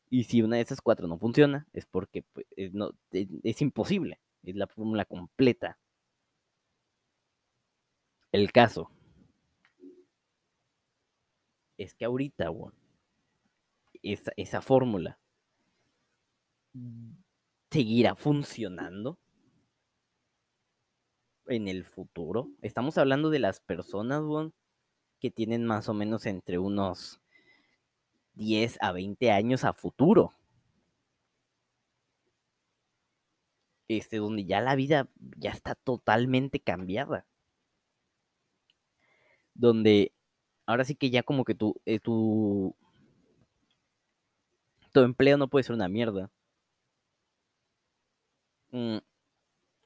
Y 0.09 0.23
si 0.23 0.41
una 0.41 0.55
de 0.55 0.61
esas 0.61 0.81
cuatro 0.81 1.07
no 1.07 1.19
funciona, 1.19 1.67
es 1.73 1.85
porque 1.85 2.23
pues, 2.33 2.45
es, 2.55 2.73
no, 2.73 2.91
es, 3.11 3.61
imposible, 3.61 4.21
es 4.43 4.55
la 4.55 4.67
fórmula 4.67 5.03
completa. 5.03 5.77
El 8.31 8.53
caso 8.53 8.89
es 11.77 11.93
que 11.93 12.05
ahorita, 12.05 12.51
esa, 14.01 14.31
esa 14.35 14.61
fórmula 14.61 15.19
seguirá 17.71 18.15
funcionando 18.15 19.19
en 21.47 21.67
el 21.67 21.85
futuro. 21.85 22.49
Estamos 22.61 22.97
hablando 22.97 23.29
de 23.29 23.39
las 23.39 23.59
personas, 23.59 24.23
bueno, 24.23 24.53
que 25.19 25.31
tienen 25.31 25.65
más 25.65 25.89
o 25.89 25.93
menos 25.93 26.25
entre 26.25 26.59
unos 26.59 27.19
10 28.33 28.77
a 28.81 28.91
20 28.91 29.31
años 29.31 29.63
a 29.63 29.73
futuro. 29.73 30.33
Este, 33.87 34.17
donde 34.17 34.45
ya 34.45 34.59
la 34.61 34.75
vida 34.75 35.09
ya 35.37 35.51
está 35.51 35.73
totalmente 35.75 36.59
cambiada. 36.59 37.25
Donde 39.53 40.11
ahora 40.67 40.85
sí 40.85 40.95
que 40.95 41.09
ya 41.09 41.23
como 41.23 41.45
que 41.45 41.55
tu, 41.55 41.75
eh, 41.85 41.99
tu, 41.99 42.75
tu 44.93 44.99
empleo 45.01 45.37
no 45.37 45.47
puede 45.47 45.63
ser 45.63 45.75
una 45.75 45.87
mierda. 45.89 46.29
Mm, 48.71 48.97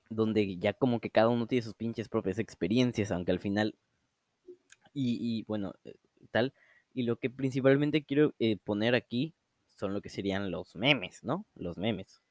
donde 0.10 0.58
ya 0.58 0.74
como 0.74 1.00
que 1.00 1.10
cada 1.10 1.30
uno 1.30 1.48
tiene 1.48 1.62
sus 1.64 1.76
pinches 1.76 2.10
propias 2.10 2.40
experiencias, 2.40 3.12
aunque 3.12 3.32
al 3.32 3.40
final 3.40 3.76
y, 4.94 5.44
bueno, 5.48 5.74
eh, 5.86 5.96
tal. 6.32 6.54
Y 6.94 7.04
lo 7.04 7.18
que 7.18 7.30
principalmente 7.30 8.04
quiero 8.04 8.34
eh, 8.40 8.58
poner 8.58 8.96
aquí 8.96 9.34
son 9.78 9.94
lo 9.94 10.02
que 10.02 10.10
serían 10.10 10.52
los 10.52 10.76
memes, 10.76 11.24
¿no? 11.24 11.46
Los 11.56 11.78
memes. 11.78 12.22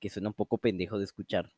Que 0.00 0.10
suena 0.10 0.28
un 0.28 0.34
poco 0.34 0.58
pendejo 0.58 0.98
de 0.98 1.04
escuchar. 1.04 1.52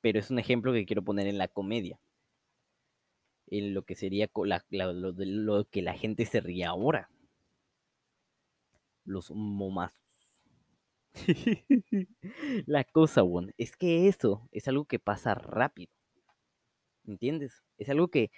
Pero 0.00 0.18
es 0.18 0.30
un 0.30 0.38
ejemplo 0.38 0.72
que 0.72 0.86
quiero 0.86 1.02
poner 1.02 1.26
en 1.28 1.38
la 1.38 1.46
comedia. 1.46 2.00
En 3.50 3.74
lo 3.74 3.82
que 3.82 3.94
sería 3.96 4.30
lo, 4.70 5.12
de 5.12 5.26
lo 5.26 5.64
que 5.64 5.82
la 5.82 5.94
gente 5.94 6.24
se 6.24 6.40
ríe 6.40 6.64
ahora. 6.64 7.10
Los 9.04 9.30
momazos. 9.30 9.98
la 12.66 12.84
cosa, 12.84 13.22
bueno, 13.22 13.52
es 13.58 13.76
que 13.76 14.08
eso 14.08 14.48
es 14.52 14.68
algo 14.68 14.84
que 14.84 14.98
pasa 14.98 15.34
rápido. 15.34 15.92
¿Entiendes? 17.04 17.62
Es 17.78 17.88
algo 17.88 18.08
que 18.08 18.30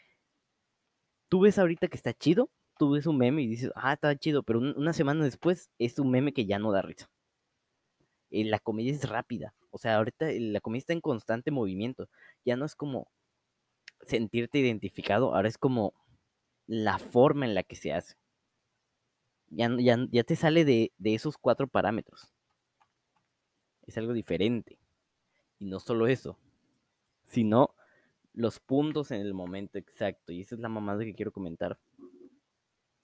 tú 1.28 1.40
ves 1.40 1.58
ahorita 1.58 1.88
que 1.88 1.96
está 1.96 2.12
chido, 2.14 2.50
tú 2.78 2.92
ves 2.92 3.06
un 3.06 3.18
meme 3.18 3.42
y 3.42 3.46
dices, 3.46 3.70
ah, 3.74 3.92
está 3.94 4.16
chido, 4.16 4.42
pero 4.42 4.60
una 4.60 4.92
semana 4.92 5.24
después 5.24 5.70
es 5.78 5.98
un 5.98 6.10
meme 6.10 6.32
que 6.32 6.46
ya 6.46 6.58
no 6.58 6.72
da 6.72 6.82
risa. 6.82 7.10
Eh, 8.30 8.44
la 8.44 8.58
comedia 8.58 8.92
es 8.92 9.08
rápida, 9.08 9.54
o 9.70 9.78
sea, 9.78 9.96
ahorita 9.96 10.26
la 10.32 10.60
comedia 10.60 10.80
está 10.80 10.92
en 10.94 11.00
constante 11.02 11.50
movimiento, 11.50 12.08
ya 12.44 12.56
no 12.56 12.64
es 12.64 12.74
como 12.74 13.08
sentirte 14.02 14.58
identificado, 14.58 15.34
ahora 15.34 15.48
es 15.48 15.58
como 15.58 15.94
la 16.66 16.98
forma 16.98 17.46
en 17.46 17.54
la 17.54 17.62
que 17.62 17.76
se 17.76 17.92
hace. 17.92 18.16
Ya, 19.48 19.68
ya, 19.78 19.98
ya 20.10 20.24
te 20.24 20.36
sale 20.36 20.64
de, 20.64 20.92
de 20.98 21.14
esos 21.14 21.36
cuatro 21.36 21.66
parámetros. 21.66 22.32
Es 23.86 23.98
algo 23.98 24.12
diferente. 24.12 24.78
Y 25.58 25.66
no 25.66 25.78
solo 25.78 26.06
eso, 26.06 26.38
sino 27.24 27.74
los 28.32 28.60
puntos 28.60 29.10
en 29.10 29.20
el 29.20 29.34
momento 29.34 29.78
exacto. 29.78 30.32
Y 30.32 30.40
esa 30.40 30.54
es 30.54 30.60
la 30.60 30.68
mamada 30.68 31.04
que 31.04 31.14
quiero 31.14 31.32
comentar. 31.32 31.78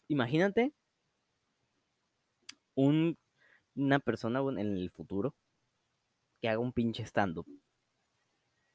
Imagínate 0.08 0.72
un, 2.74 3.18
una 3.74 3.98
persona 3.98 4.40
en 4.40 4.58
el 4.58 4.90
futuro 4.90 5.34
que 6.40 6.48
haga 6.48 6.60
un 6.60 6.72
pinche 6.72 7.04
stand-up. 7.04 7.46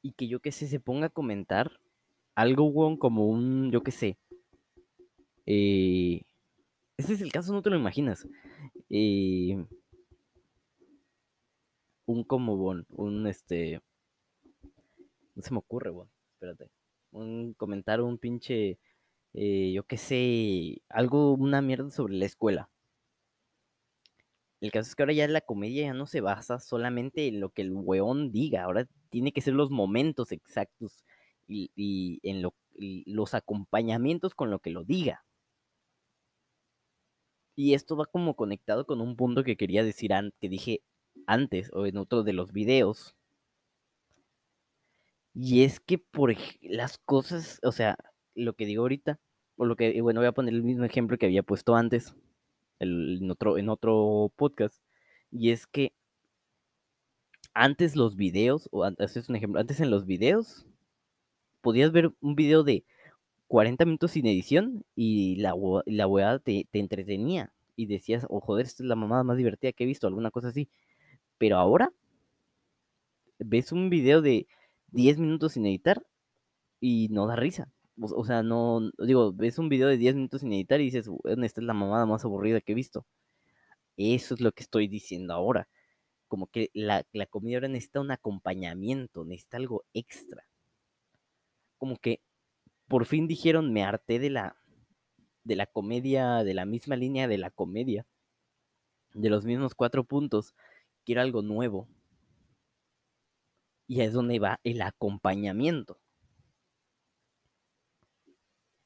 Y 0.02 0.12
que 0.14 0.28
yo 0.28 0.42
que 0.42 0.52
sé, 0.52 0.68
se 0.68 0.80
ponga 0.80 1.08
a 1.08 1.10
comentar 1.10 1.80
algo, 2.36 2.98
como 3.00 3.28
un, 3.28 3.72
yo 3.72 3.84
que 3.84 3.92
sé. 3.92 4.18
Eh, 5.46 6.22
ese 6.98 7.14
es 7.14 7.22
el 7.22 7.32
caso, 7.32 7.54
no 7.54 7.62
te 7.62 7.70
lo 7.70 7.76
imaginas. 7.78 8.28
Eh, 8.90 9.66
un 12.06 12.24
como, 12.24 12.56
un 12.90 13.28
este. 13.28 13.82
No 15.36 15.42
se 15.42 15.52
me 15.52 15.60
ocurre, 15.60 15.90
bon 15.90 16.10
espérate. 16.44 16.70
Un 17.12 17.54
comentar 17.54 18.02
un 18.02 18.18
pinche, 18.18 18.80
eh, 19.34 19.72
yo 19.74 19.84
qué 19.84 19.98
sé, 19.98 20.82
algo, 20.90 21.34
una 21.34 21.62
mierda 21.62 21.90
sobre 21.90 22.16
la 22.16 22.26
escuela. 22.26 22.70
El 24.62 24.72
caso 24.72 24.90
es 24.90 24.96
que 24.96 25.04
ahora 25.04 25.14
ya 25.14 25.28
la 25.28 25.42
comedia 25.42 25.84
ya 25.84 25.94
no 25.94 26.06
se 26.06 26.22
basa 26.22 26.60
solamente 26.60 27.28
en 27.28 27.40
lo 27.42 27.50
que 27.50 27.64
el 27.64 27.72
weón 27.74 28.32
diga, 28.32 28.64
ahora 28.64 28.88
tiene 29.10 29.34
que 29.34 29.42
ser 29.42 29.54
los 29.54 29.72
momentos 29.72 30.32
exactos 30.32 31.04
y, 31.48 32.20
en 32.24 32.42
los 33.06 33.34
acompañamientos 33.34 34.36
con 34.36 34.52
lo 34.52 34.60
que 34.60 34.72
lo 34.72 34.84
diga. 34.84 35.26
Y 37.56 37.74
esto 37.74 37.96
va 37.96 38.06
como 38.06 38.36
conectado 38.36 38.86
con 38.86 39.02
un 39.02 39.16
punto 39.16 39.44
que 39.44 39.58
quería 39.58 39.84
decir, 39.84 40.12
que 40.40 40.50
dije 40.50 40.82
antes 41.28 41.70
o 41.74 41.86
en 41.86 41.98
otro 41.98 42.24
de 42.24 42.34
los 42.34 42.52
videos, 42.52 43.16
y 45.34 45.64
es 45.64 45.80
que 45.80 45.98
por 45.98 46.36
las 46.62 46.98
cosas, 47.00 47.60
o 47.64 47.72
sea, 47.72 47.98
lo 48.36 48.54
que 48.54 48.66
digo 48.66 48.84
ahorita, 48.84 49.20
o 49.56 49.66
lo 49.66 49.76
que, 49.76 50.00
bueno, 50.02 50.20
voy 50.20 50.28
a 50.28 50.32
poner 50.32 50.54
el 50.54 50.64
mismo 50.64 50.86
ejemplo 50.86 51.18
que 51.18 51.26
había 51.26 51.44
puesto 51.44 51.76
antes, 51.76 52.16
en, 52.80 53.30
otro, 53.32 53.58
en 53.58 53.70
otro 53.70 54.32
podcast, 54.36 54.82
y 55.32 55.52
es 55.52 55.68
que 55.68 55.94
antes 57.54 57.96
los 57.96 58.16
videos, 58.16 58.70
o 58.72 58.84
antes 58.84 59.18
es 59.18 59.30
un 59.30 59.36
ejemplo, 59.36 59.60
antes 59.60 59.80
en 59.80 59.92
los 59.92 60.06
videos, 60.06 60.66
podías 61.64 61.92
ver 61.92 62.12
un 62.22 62.36
video 62.36 62.64
de 62.64 62.86
40 63.48 63.86
minutos 63.86 64.12
sin 64.12 64.28
edición 64.28 64.86
y 64.96 65.38
la, 65.38 65.56
la 65.86 66.08
weá 66.08 66.40
te, 66.40 66.68
te, 66.70 66.80
entretenía 66.80 67.54
y 67.76 67.88
decías, 67.88 68.26
oh 68.30 68.42
joder, 68.42 68.66
esta 68.66 68.84
es 68.84 68.88
la 68.88 68.96
mamada 68.96 69.24
más 69.24 69.38
divertida 69.38 69.72
que 69.72 69.86
he 69.86 69.88
visto, 69.88 70.06
alguna 70.08 70.30
cosa 70.30 70.50
así. 70.50 70.70
Pero 71.38 71.58
ahora 71.58 71.92
ves 73.40 73.72
un 73.72 73.90
video 73.90 74.22
de 74.22 74.48
10 74.92 75.20
minutos 75.20 75.54
sin 75.54 75.66
editar 75.66 76.06
y 76.80 77.08
no 77.10 77.28
da 77.28 77.36
risa. 77.36 77.72
O, 78.00 78.26
sea, 78.26 78.44
no, 78.44 78.92
digo, 78.98 79.34
ves 79.34 79.60
un 79.60 79.70
video 79.70 79.88
de 79.88 79.98
10 79.98 80.16
minutos 80.16 80.42
sin 80.42 80.52
editar 80.54 80.82
y 80.82 80.86
dices, 80.86 81.10
esta 81.26 81.62
es 81.62 81.68
la 81.68 81.74
mamada 81.74 82.06
más 82.06 82.26
aburrida 82.26 82.60
que 82.62 82.74
he 82.74 82.76
visto. 82.76 83.06
Eso 83.98 84.34
es 84.34 84.42
lo 84.42 84.52
que 84.52 84.64
estoy 84.64 84.88
diciendo 84.88 85.34
ahora. 85.34 85.70
Como 86.28 86.48
que 86.48 86.72
la, 86.74 87.06
la 87.14 87.28
comida 87.28 87.58
ahora 87.58 87.68
necesita 87.68 88.02
un 88.02 88.12
acompañamiento, 88.12 89.26
necesita 89.26 89.58
algo 89.58 89.86
extra. 89.94 90.44
Como 91.84 91.98
que 91.98 92.22
por 92.88 93.04
fin 93.04 93.28
dijeron, 93.28 93.74
me 93.74 93.84
harté 93.84 94.18
de 94.18 94.30
la, 94.30 94.56
de 95.44 95.58
la 95.58 95.66
comedia, 95.66 96.46
de 96.46 96.54
la 96.54 96.64
misma 96.64 96.96
línea 96.96 97.28
de 97.28 97.38
la 97.38 97.50
comedia, 97.50 98.08
de 99.14 99.30
los 99.30 99.44
mismos 99.44 99.76
cuatro 99.76 100.06
puntos. 100.06 100.56
Quiero 101.04 101.20
algo 101.20 101.42
nuevo, 101.42 101.90
y 103.86 104.00
es 104.00 104.14
donde 104.14 104.40
va 104.40 104.62
el 104.64 104.82
acompañamiento. 104.82 106.00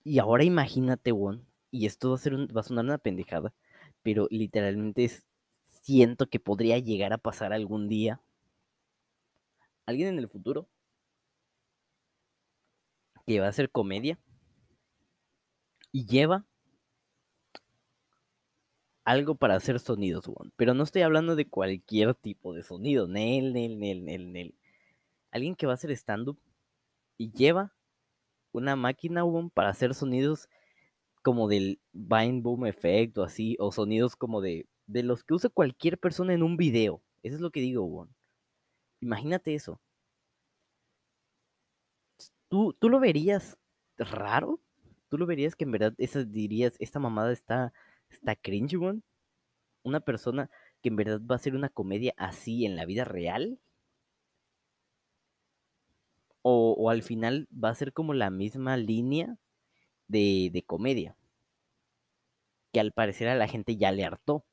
Y 0.03 0.17
ahora 0.17 0.43
imagínate, 0.43 1.11
Won, 1.11 1.45
y 1.69 1.85
esto 1.85 2.09
va 2.09 2.15
a, 2.15 2.17
ser 2.17 2.33
va 2.57 2.61
a 2.61 2.63
sonar 2.63 2.85
una 2.85 2.97
pendejada, 2.97 3.53
pero 4.01 4.27
literalmente 4.31 5.07
siento 5.83 6.25
que 6.25 6.39
podría 6.39 6.79
llegar 6.79 7.13
a 7.13 7.19
pasar 7.19 7.53
algún 7.53 7.89
día. 7.89 8.23
Alguien 9.85 10.07
en 10.07 10.17
el 10.17 10.27
futuro 10.27 10.67
que 13.27 13.39
va 13.39 13.45
a 13.45 13.49
hacer 13.49 13.69
comedia 13.69 14.17
y 15.91 16.07
lleva 16.07 16.45
algo 19.03 19.35
para 19.35 19.55
hacer 19.55 19.79
sonidos. 19.79 20.25
Pero 20.55 20.73
no 20.73 20.83
estoy 20.83 21.03
hablando 21.03 21.35
de 21.35 21.47
cualquier 21.47 22.15
tipo 22.15 22.53
de 22.53 22.63
sonido. 22.63 23.07
Nel, 23.07 23.53
nel, 23.53 23.79
nel, 23.79 24.03
nel, 24.03 24.31
nel 24.31 24.55
alguien 25.31 25.55
que 25.55 25.65
va 25.65 25.73
a 25.73 25.75
hacer 25.75 25.91
stand-up 25.91 26.39
y 27.17 27.31
lleva 27.31 27.73
una 28.51 28.75
máquina 28.75 29.23
para 29.53 29.69
hacer 29.69 29.93
sonidos 29.93 30.49
como 31.21 31.47
del 31.47 31.79
Vine 31.91 32.41
Boom 32.41 32.65
Effect 32.65 33.17
o 33.17 33.23
así, 33.23 33.55
o 33.59 33.71
sonidos 33.71 34.15
como 34.15 34.41
de, 34.41 34.67
los 34.87 35.23
que 35.23 35.33
usa 35.33 35.49
cualquier 35.49 35.97
persona 35.97 36.33
en 36.33 36.43
un 36.43 36.57
video. 36.57 37.01
Eso 37.23 37.35
es 37.35 37.41
lo 37.41 37.51
que 37.51 37.59
digo, 37.59 37.83
Won. 37.83 38.09
Imagínate 39.01 39.53
eso. 39.53 39.79
¿Tú, 42.49 42.73
¿Tú 42.79 42.89
lo 42.89 42.99
verías 42.99 43.57
raro? 43.97 44.59
¿Tú 45.09 45.17
lo 45.17 45.25
verías 45.25 45.55
que 45.55 45.65
en 45.65 45.71
verdad 45.71 45.93
esa 45.97 46.23
dirías, 46.23 46.75
esta 46.79 46.99
mamada 46.99 47.31
está, 47.31 47.73
está 48.09 48.35
cringe? 48.35 48.77
Una 49.83 49.99
persona 50.01 50.49
que 50.81 50.89
en 50.89 50.95
verdad 50.97 51.21
va 51.21 51.35
a 51.35 51.37
hacer 51.37 51.55
una 51.55 51.69
comedia 51.69 52.13
así 52.17 52.65
en 52.65 52.75
la 52.75 52.85
vida 52.85 53.05
real 53.05 53.59
o, 56.49 56.89
al 56.89 57.03
final 57.03 57.47
va 57.51 57.69
a 57.69 57.75
ser 57.75 57.91
como 57.91 58.13
la 58.13 58.29
misma 58.29 58.77
línea 58.77 59.37
de, 60.07 60.63
comedia, 60.65 61.17
que 62.71 62.79
al 62.79 62.93
parecer 62.93 63.27
a 63.27 63.35
la 63.35 63.47
gente 63.47 63.75
ya 63.75 63.91
le 63.91 64.05
hartó, 64.05 64.45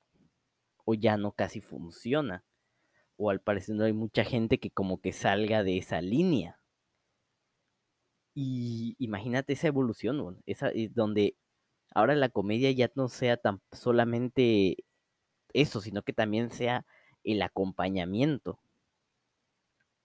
o 0.85 0.95
ya 0.95 1.17
no 1.17 1.33
casi 1.33 1.61
funciona, 1.61 2.45
o 3.17 3.31
al 3.31 3.41
parecer 3.41 3.77
no 3.77 3.85
hay 3.85 3.93
mucha 3.93 4.25
gente 4.25 4.59
que 4.59 4.71
como 4.71 5.01
que 5.01 5.13
salga 5.13 5.63
de 5.63 5.79
esa 5.79 6.01
línea. 6.01 6.59
Y 8.35 8.97
imagínate 8.99 9.53
esa 9.53 9.69
evolución, 9.69 10.43
esa, 10.47 10.69
es 10.69 10.95
donde 10.95 11.37
ahora 11.95 12.15
la 12.17 12.29
comedia 12.29 12.71
ya 12.73 12.91
no 12.97 13.09
sea 13.09 13.37
tan 13.37 13.61
solamente 13.73 14.79
eso, 15.53 15.81
sino 15.81 16.03
que 16.03 16.13
también 16.13 16.51
sea 16.51 16.87
el 17.25 17.43
acompañamiento 17.43 18.59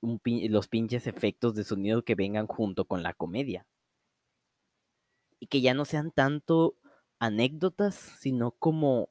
los 0.01 0.67
pinches 0.67 1.07
efectos 1.07 1.55
de 1.55 1.63
sonido 1.63 2.03
que 2.03 2.15
vengan 2.15 2.47
junto 2.47 2.85
con 2.85 3.03
la 3.03 3.13
comedia. 3.13 3.65
Y 5.39 5.47
que 5.47 5.61
ya 5.61 5.73
no 5.73 5.85
sean 5.85 6.11
tanto 6.11 6.75
anécdotas, 7.19 7.95
sino 7.95 8.51
como 8.51 9.09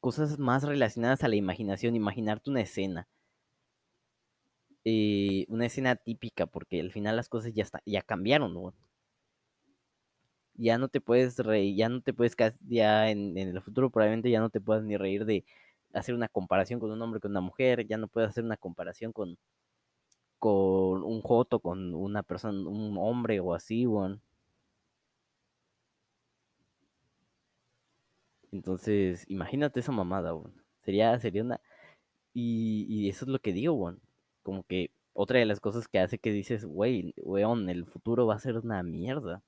cosas 0.00 0.38
más 0.38 0.62
relacionadas 0.64 1.24
a 1.24 1.28
la 1.28 1.36
imaginación, 1.36 1.96
imaginarte 1.96 2.50
una 2.50 2.60
escena. 2.62 3.08
Eh, 4.88 5.46
una 5.48 5.66
escena 5.66 5.96
típica, 5.96 6.46
porque 6.46 6.80
al 6.80 6.92
final 6.92 7.16
las 7.16 7.28
cosas 7.28 7.52
ya, 7.52 7.64
está, 7.64 7.82
ya 7.86 8.02
cambiaron. 8.02 8.72
Ya 10.54 10.78
no 10.78 10.88
te 10.88 11.00
puedes 11.00 11.38
reír, 11.38 11.76
ya 11.76 11.88
no 11.88 12.00
te 12.02 12.14
puedes, 12.14 12.36
ya 12.68 13.10
en, 13.10 13.36
el 13.36 13.60
futuro 13.62 13.90
probablemente 13.90 14.30
ya 14.30 14.40
no 14.40 14.50
te 14.50 14.60
puedas 14.60 14.84
ni 14.84 14.96
reír 14.96 15.24
de 15.24 15.44
hacer 15.92 16.14
una 16.14 16.28
comparación 16.28 16.80
con 16.80 16.90
un 16.92 17.02
hombre 17.02 17.20
con 17.20 17.32
una 17.32 17.40
mujer, 17.40 17.86
ya 17.86 17.98
no 17.98 18.08
puedes 18.08 18.30
hacer 18.30 18.44
una 18.44 18.56
comparación 18.56 19.12
con, 19.12 19.38
con 20.38 21.02
un 21.04 21.20
joto, 21.22 21.60
con 21.60 21.94
una 21.94 22.22
persona, 22.22 22.68
un 22.68 22.96
hombre 22.98 23.40
o 23.40 23.54
así. 23.54 23.86
Entonces, 28.52 29.24
imagínate 29.28 29.80
esa 29.80 29.92
mamada. 29.92 30.32
Sería, 30.82 31.18
sería 31.18 31.42
una... 31.42 31.60
Y, 32.34 33.08
eso 33.08 33.24
es 33.26 33.30
lo 33.30 33.40
que 33.40 33.52
digo, 33.52 33.74
weón. 33.74 34.00
Como 34.46 34.62
que 34.62 34.92
otra 35.12 35.40
de 35.40 35.44
las 35.44 35.58
cosas 35.58 35.88
que 35.88 35.98
hace 35.98 36.18
que 36.20 36.30
dices, 36.30 36.64
wey, 36.68 37.12
weón, 37.16 37.68
el 37.68 37.84
futuro 37.84 38.28
va 38.28 38.36
a 38.36 38.38
ser 38.38 38.56
una 38.58 38.80
mierda. 38.84 39.42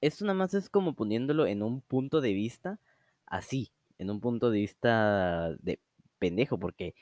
esto 0.00 0.24
nada 0.24 0.34
más 0.38 0.54
es 0.54 0.70
como 0.70 0.94
poniéndolo 0.94 1.46
en 1.48 1.64
un 1.64 1.80
punto 1.80 2.20
de 2.20 2.32
vista 2.34 2.78
así, 3.26 3.72
en 3.98 4.10
un 4.10 4.20
punto 4.20 4.52
de 4.52 4.60
vista 4.60 5.56
de 5.58 5.80
pendejo, 6.20 6.56
porque, 6.56 6.94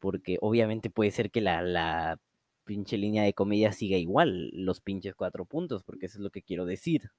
porque 0.00 0.36
obviamente 0.42 0.90
puede 0.90 1.10
ser 1.12 1.30
que 1.30 1.40
la, 1.40 1.62
la 1.62 2.20
pinche 2.64 2.98
línea 2.98 3.22
de 3.22 3.32
comedia 3.32 3.72
siga 3.72 3.96
igual, 3.96 4.50
los 4.52 4.80
pinches 4.82 5.14
cuatro 5.14 5.46
puntos, 5.46 5.82
porque 5.82 6.06
eso 6.06 6.18
es 6.18 6.22
lo 6.22 6.30
que 6.30 6.42
quiero 6.42 6.66
decir. 6.66 7.10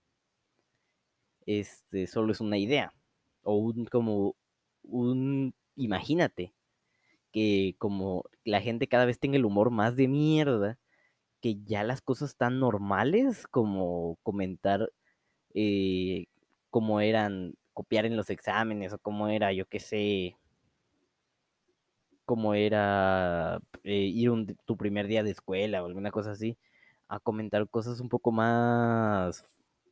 Este 1.48 2.06
solo 2.06 2.32
es 2.32 2.42
una 2.42 2.60
idea, 2.60 2.94
o 3.42 3.56
un 3.56 3.86
como 3.86 4.36
un, 4.84 5.56
imagínate, 5.76 6.54
que 7.38 7.76
como 7.78 8.24
la 8.46 8.62
gente 8.62 8.88
cada 8.88 9.06
vez 9.06 9.20
tenga 9.20 9.38
el 9.38 9.46
humor 9.46 9.70
más 9.70 9.96
de 9.96 10.08
mierda, 10.08 10.80
que 11.40 11.58
ya 11.66 11.84
las 11.84 12.02
cosas 12.02 12.36
tan 12.36 12.60
normales 12.60 13.46
como 13.46 14.18
comentar 14.24 14.92
eh, 15.54 16.26
cómo 16.72 17.00
eran 17.00 17.54
copiar 17.74 18.08
en 18.08 18.18
los 18.18 18.32
exámenes 18.32 18.92
o 18.92 18.98
cómo 18.98 19.28
era, 19.28 19.54
yo 19.54 19.68
qué 19.68 19.80
sé, 19.80 20.36
cómo 22.26 22.56
era 22.56 23.60
eh, 23.84 23.94
ir 23.94 24.32
un, 24.32 24.48
tu 24.66 24.76
primer 24.76 25.06
día 25.06 25.22
de 25.22 25.30
escuela 25.30 25.84
o 25.84 25.86
alguna 25.86 26.10
cosa 26.10 26.32
así, 26.32 26.58
a 27.08 27.20
comentar 27.20 27.70
cosas 27.70 28.00
un 28.00 28.10
poco 28.10 28.32
más 28.32 29.46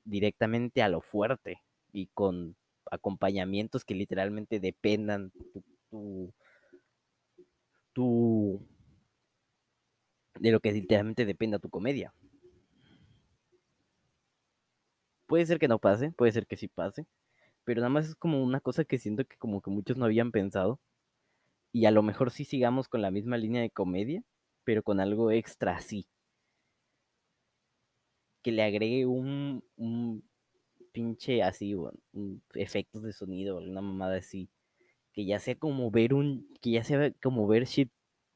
directamente 0.04 0.82
a 0.82 0.90
lo 0.90 1.00
fuerte 1.00 1.62
y 1.94 2.08
con 2.08 2.56
acompañamientos 2.90 3.86
que 3.86 3.94
literalmente 3.94 4.60
dependan 4.60 5.32
tu, 5.92 6.34
tu 7.96 8.62
de 10.40 10.52
lo 10.52 10.60
que 10.60 10.72
literalmente 10.72 11.26
dependa 11.26 11.60
tu 11.60 11.70
comedia. 11.70 12.14
Puede 15.28 15.46
ser 15.46 15.60
que 15.60 15.68
no 15.68 15.80
pase, 15.80 16.12
puede 16.12 16.32
ser 16.32 16.46
que 16.46 16.58
sí 16.58 16.68
pase, 16.68 17.08
pero 17.64 17.82
nada 17.82 17.90
más 17.90 18.10
es 18.10 18.16
como 18.16 18.44
una 18.44 18.60
cosa 18.60 18.86
que 18.86 19.00
siento 19.00 19.26
que 19.26 19.38
como 19.38 19.62
que 19.62 19.72
muchos 19.72 19.98
no 19.98 20.06
habían 20.06 20.32
pensado 20.32 20.80
y 21.72 21.86
a 21.86 21.92
lo 21.92 22.04
mejor 22.04 22.32
sí 22.32 22.46
sigamos 22.46 22.88
con 22.90 23.02
la 23.02 23.12
misma 23.12 23.38
línea 23.38 23.62
de 23.62 23.72
comedia, 23.72 24.24
pero 24.64 24.84
con 24.84 25.00
algo 25.00 25.32
extra 25.32 25.76
así. 25.78 26.08
Que 28.44 28.52
le 28.52 28.64
agregue 28.64 29.06
un, 29.06 29.64
un 29.76 30.24
pinche 30.92 31.44
así, 31.44 31.76
un, 31.76 32.44
efectos 32.54 33.04
de 33.04 33.14
sonido, 33.14 33.58
alguna 33.60 33.82
mamada 33.82 34.18
así. 34.18 34.50
Que 35.16 35.26
ya 35.26 35.40
sea 35.40 35.56
como 35.56 35.92
ver 35.92 36.14
un, 36.14 36.48
que 36.62 36.72
ya 36.72 36.84
sea 36.84 37.12
como 37.24 37.48
ver 37.48 37.66
shit, 37.66 37.92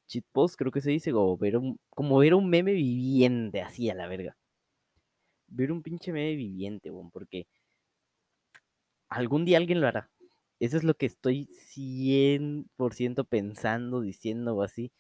shit 0.08 0.26
post, 0.32 0.56
creo 0.58 0.72
que 0.72 0.82
se 0.82 0.92
dice, 0.92 1.12
o 1.14 1.38
ver 1.38 1.58
un, 1.58 1.80
como 1.92 2.18
ver 2.20 2.34
un 2.34 2.50
meme 2.50 2.74
viviente 2.74 3.62
así 3.62 3.90
a 3.90 3.96
la 3.96 4.08
verga. 4.08 4.38
Ver 5.48 5.72
un 5.72 5.82
pinche 5.84 6.12
meme 6.14 6.36
viviente, 6.36 6.90
bon, 6.90 7.12
porque 7.12 7.48
algún 9.10 9.46
día 9.46 9.58
alguien 9.58 9.82
lo 9.82 9.88
hará. 9.88 10.10
Eso 10.60 10.78
es 10.78 10.84
lo 10.84 10.94
que 10.96 11.06
estoy 11.06 11.48
100% 11.74 13.26
pensando, 13.26 14.02
diciendo 14.02 14.56
o 14.56 14.64
así. 14.64 14.92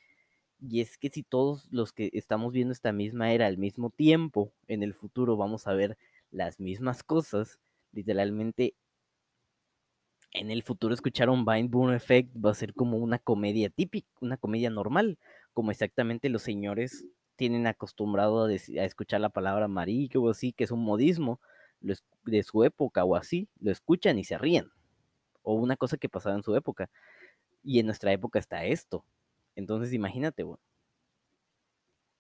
Y 0.61 0.81
es 0.81 0.97
que 0.97 1.09
si 1.09 1.23
todos 1.23 1.67
los 1.71 1.93
que 1.93 2.09
estamos 2.13 2.53
viendo 2.53 2.73
esta 2.73 2.91
misma 2.91 3.33
era 3.33 3.47
al 3.47 3.57
mismo 3.57 3.89
tiempo, 3.89 4.53
en 4.67 4.83
el 4.83 4.93
futuro 4.93 5.37
vamos 5.37 5.67
a 5.67 5.73
ver 5.73 5.97
las 6.31 6.59
mismas 6.59 7.03
cosas, 7.03 7.59
literalmente 7.91 8.75
en 10.31 10.51
el 10.51 10.63
futuro 10.63 10.93
escuchar 10.93 11.29
un 11.29 11.45
Vine 11.45 11.67
Boom 11.67 11.93
Effect 11.93 12.29
va 12.43 12.51
a 12.51 12.55
ser 12.55 12.73
como 12.73 12.97
una 12.97 13.19
comedia 13.19 13.69
típica, 13.69 14.07
una 14.21 14.37
comedia 14.37 14.69
normal, 14.69 15.17
como 15.53 15.71
exactamente 15.71 16.29
los 16.29 16.43
señores 16.43 17.05
tienen 17.35 17.67
acostumbrado 17.67 18.45
a, 18.45 18.49
a 18.49 18.85
escuchar 18.85 19.21
la 19.21 19.29
palabra 19.29 19.65
amarillo 19.65 20.21
o 20.21 20.29
así, 20.29 20.51
que 20.51 20.65
es 20.65 20.71
un 20.71 20.83
modismo 20.83 21.39
de 21.79 22.43
su 22.43 22.63
época 22.63 23.05
o 23.05 23.15
así, 23.15 23.47
lo 23.59 23.71
escuchan 23.71 24.19
y 24.19 24.23
se 24.23 24.37
ríen. 24.37 24.69
O 25.41 25.53
una 25.53 25.77
cosa 25.77 25.97
que 25.97 26.09
pasaba 26.09 26.35
en 26.35 26.43
su 26.43 26.55
época. 26.55 26.89
Y 27.63 27.79
en 27.79 27.85
nuestra 27.85 28.11
época 28.11 28.39
está 28.39 28.65
esto. 28.65 29.05
Entonces 29.55 29.93
imagínate. 29.93 30.45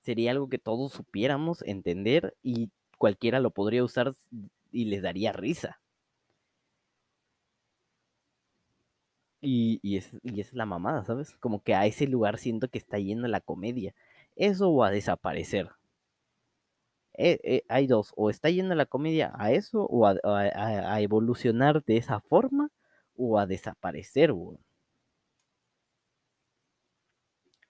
Sería 0.01 0.31
algo 0.31 0.47
que 0.49 0.57
todos 0.57 0.93
supiéramos 0.93 1.61
entender 1.63 2.35
y 2.41 2.69
cualquiera 2.97 3.39
lo 3.39 3.51
podría 3.51 3.83
usar 3.83 4.13
y 4.71 4.85
les 4.85 5.01
daría 5.01 5.33
risa. 5.33 5.81
Y, 9.41 9.79
y, 9.83 9.97
es, 9.97 10.17
y 10.23 10.39
es 10.41 10.53
la 10.53 10.65
mamada, 10.65 11.03
¿sabes? 11.05 11.35
Como 11.37 11.61
que 11.63 11.75
a 11.75 11.85
ese 11.85 12.07
lugar 12.07 12.37
siento 12.37 12.69
que 12.69 12.77
está 12.77 12.99
yendo 12.99 13.27
la 13.27 13.41
comedia. 13.41 13.93
Eso 14.35 14.73
va 14.75 14.87
a 14.87 14.91
desaparecer. 14.91 15.69
Eh, 17.17 17.39
eh, 17.43 17.63
hay 17.67 17.85
dos, 17.87 18.13
o 18.15 18.29
está 18.29 18.49
yendo 18.49 18.75
la 18.75 18.85
comedia 18.85 19.33
a 19.35 19.51
eso, 19.51 19.83
o 19.85 20.05
a, 20.07 20.15
a, 20.23 20.93
a 20.93 21.01
evolucionar 21.01 21.83
de 21.83 21.97
esa 21.97 22.21
forma, 22.21 22.69
o 23.17 23.37
a 23.39 23.45
desaparecer. 23.45 24.31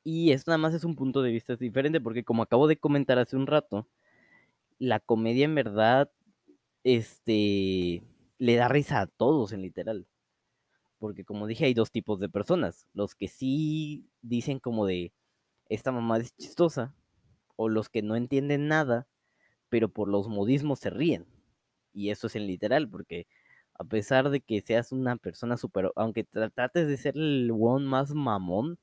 Y 0.03 0.31
esto 0.31 0.51
nada 0.51 0.57
más 0.57 0.73
es 0.73 0.83
un 0.83 0.95
punto 0.95 1.21
de 1.21 1.31
vista 1.31 1.55
diferente, 1.55 2.01
porque 2.01 2.23
como 2.23 2.43
acabo 2.43 2.67
de 2.67 2.77
comentar 2.77 3.19
hace 3.19 3.35
un 3.35 3.47
rato, 3.47 3.87
la 4.79 4.99
comedia 5.01 5.45
en 5.45 5.55
verdad, 5.55 6.11
este, 6.85 8.03
le 8.39 8.55
da 8.57 8.69
risa 8.69 9.01
a 9.01 9.07
todos 9.07 9.53
en 9.53 9.63
literal. 9.63 10.07
Porque 10.99 11.25
como 11.25 11.47
dije, 11.47 11.65
hay 11.65 11.73
dos 11.73 11.91
tipos 11.91 12.19
de 12.19 12.29
personas. 12.29 12.85
Los 12.93 13.15
que 13.15 13.27
sí 13.27 14.09
dicen 14.21 14.59
como 14.59 14.85
de, 14.85 15.13
esta 15.69 15.91
mamá 15.91 16.17
es 16.17 16.35
chistosa, 16.35 16.93
o 17.55 17.69
los 17.69 17.89
que 17.89 18.01
no 18.01 18.15
entienden 18.15 18.67
nada, 18.67 19.07
pero 19.69 19.89
por 19.89 20.09
los 20.09 20.27
modismos 20.27 20.79
se 20.79 20.89
ríen. 20.89 21.25
Y 21.93 22.09
eso 22.11 22.27
es 22.27 22.35
en 22.35 22.47
literal, 22.47 22.89
porque 22.89 23.27
a 23.75 23.83
pesar 23.85 24.29
de 24.29 24.41
que 24.41 24.61
seas 24.61 24.91
una 24.91 25.15
persona 25.15 25.57
súper, 25.57 25.91
aunque 25.95 26.23
trates 26.25 26.87
de 26.87 26.97
ser 26.97 27.15
el 27.17 27.49
one 27.51 27.85
más 27.85 28.13
mamón 28.13 28.77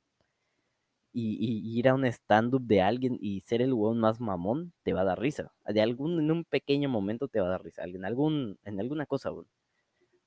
y, 1.12 1.78
ir 1.78 1.88
a 1.88 1.94
un 1.94 2.04
stand-up 2.04 2.62
de 2.62 2.82
alguien 2.82 3.18
y 3.20 3.40
ser 3.40 3.62
el 3.62 3.72
one 3.72 3.98
más 4.00 4.20
mamón, 4.20 4.72
te 4.82 4.92
va 4.92 5.02
a 5.02 5.04
dar 5.04 5.18
risa. 5.20 5.52
De 5.66 5.80
algún, 5.80 6.20
en 6.20 6.30
un 6.30 6.44
pequeño 6.44 6.88
momento 6.88 7.28
te 7.28 7.40
va 7.40 7.46
a 7.48 7.50
dar 7.50 7.64
risa. 7.64 7.84
En, 7.84 8.04
algún, 8.04 8.58
en 8.64 8.80
alguna 8.80 9.06
cosa, 9.06 9.30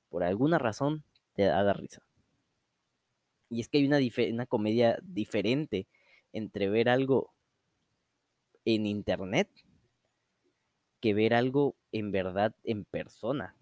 por 0.08 0.24
alguna 0.24 0.58
razón, 0.58 1.04
te 1.34 1.48
va 1.48 1.58
a 1.58 1.64
dar 1.64 1.78
risa. 1.80 2.02
Y 3.48 3.60
es 3.60 3.68
que 3.68 3.78
hay 3.78 3.86
una, 3.86 3.98
una 4.32 4.46
comedia 4.46 4.98
diferente 5.02 5.86
entre 6.32 6.68
ver 6.68 6.88
algo 6.88 7.32
en 8.64 8.86
internet 8.86 9.48
que 11.00 11.14
ver 11.14 11.34
algo 11.34 11.76
en 11.92 12.12
verdad 12.12 12.54
en 12.62 12.84
persona 12.84 13.56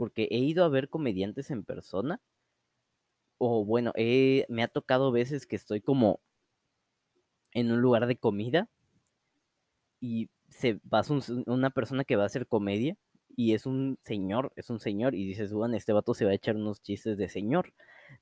porque 0.00 0.28
he 0.30 0.38
ido 0.38 0.64
a 0.64 0.70
ver 0.70 0.88
comediantes 0.88 1.50
en 1.50 1.62
persona. 1.62 2.22
O 3.36 3.66
bueno, 3.66 3.92
me 4.48 4.62
ha 4.62 4.68
tocado 4.68 5.12
veces 5.12 5.46
que 5.46 5.56
estoy 5.56 5.82
como 5.82 6.20
en 7.52 7.70
un 7.70 7.82
lugar 7.82 8.06
de 8.06 8.16
comida 8.16 8.70
y 10.00 10.30
se 10.48 10.76
pasa 10.76 11.18
una 11.44 11.68
persona 11.68 12.04
que 12.04 12.16
va 12.16 12.22
a 12.22 12.26
hacer 12.26 12.46
comedia 12.46 12.96
y 13.40 13.54
es 13.54 13.64
un 13.64 13.98
señor, 14.02 14.52
es 14.56 14.68
un 14.68 14.80
señor 14.80 15.14
y 15.14 15.24
dices, 15.24 15.50
bueno, 15.52 15.74
este 15.74 15.94
vato 15.94 16.12
se 16.12 16.26
va 16.26 16.32
a 16.32 16.34
echar 16.34 16.56
unos 16.56 16.82
chistes 16.82 17.16
de 17.16 17.30
señor, 17.30 17.72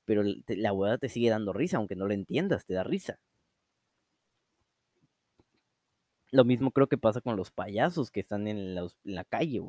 pero 0.05 0.23
la 0.23 0.71
hueá 0.71 0.97
te 0.97 1.09
sigue 1.09 1.29
dando 1.29 1.51
risa, 1.51 1.75
aunque 1.77 1.97
no 1.97 2.07
lo 2.07 2.13
entiendas, 2.13 2.65
te 2.65 2.73
da 2.73 2.83
risa. 2.83 3.19
Lo 6.31 6.45
mismo 6.45 6.71
creo 6.71 6.87
que 6.87 6.97
pasa 6.97 7.19
con 7.19 7.35
los 7.35 7.51
payasos 7.51 8.11
que 8.11 8.21
están 8.21 8.47
en 8.47 8.75
la, 8.75 9.23
calle, 9.25 9.61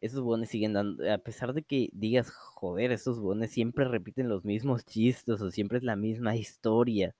esos 0.00 0.22
bones 0.22 0.48
siguen 0.48 0.72
dando, 0.72 1.12
a 1.12 1.18
pesar 1.18 1.52
de 1.52 1.62
que 1.62 1.90
digas, 1.92 2.30
joder, 2.30 2.92
esos 2.92 3.20
bones 3.20 3.50
siempre 3.50 3.84
repiten 3.84 4.30
los 4.30 4.42
mismos 4.44 4.86
chistes 4.86 5.42
o 5.42 5.50
siempre 5.50 5.76
es 5.78 5.84
la 5.84 5.96
misma 5.96 6.34
historia, 6.34 7.14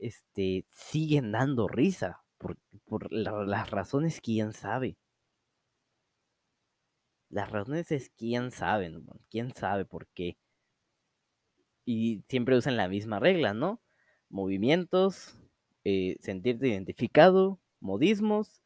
este, 0.00 0.64
siguen 0.72 1.30
dando 1.30 1.68
risa, 1.68 2.24
por, 2.36 2.56
por 2.86 3.12
las 3.12 3.70
razones, 3.70 4.20
quién 4.20 4.52
sabe. 4.52 4.96
Las 7.30 7.50
razones 7.50 7.92
es 7.92 8.10
quién 8.10 8.50
sabe, 8.50 8.92
quién 9.30 9.54
sabe 9.54 9.84
por 9.84 10.06
qué. 10.08 10.36
Y 11.84 12.22
siempre 12.28 12.56
usan 12.56 12.76
la 12.76 12.88
misma 12.88 13.18
regla, 13.20 13.54
¿no? 13.54 13.80
Movimientos, 14.28 15.36
eh, 15.84 16.16
sentirte 16.20 16.68
identificado, 16.68 17.58
modismos 17.80 18.62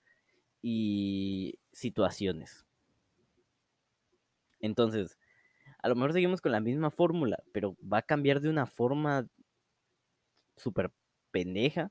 y 0.62 1.58
situaciones. 1.72 2.66
Entonces, 4.60 5.18
a 5.82 5.88
lo 5.88 5.94
mejor 5.96 6.12
seguimos 6.12 6.40
con 6.40 6.52
la 6.52 6.60
misma 6.60 6.90
fórmula, 6.90 7.42
pero 7.52 7.76
va 7.80 7.98
a 7.98 8.02
cambiar 8.02 8.40
de 8.40 8.50
una 8.50 8.66
forma 8.66 9.28
súper 10.56 10.90
pendeja. 11.30 11.90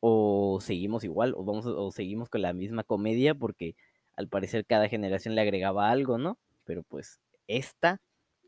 O 0.00 0.58
seguimos 0.60 1.02
igual, 1.04 1.34
o, 1.36 1.44
vamos, 1.44 1.66
o 1.66 1.90
seguimos 1.90 2.28
con 2.28 2.42
la 2.42 2.52
misma 2.52 2.84
comedia, 2.84 3.34
porque 3.34 3.74
al 4.16 4.28
parecer 4.28 4.64
cada 4.66 4.88
generación 4.88 5.34
le 5.34 5.40
agregaba 5.40 5.90
algo, 5.90 6.18
¿no? 6.18 6.38
Pero 6.64 6.82
pues 6.82 7.20
esta, 7.46 8.00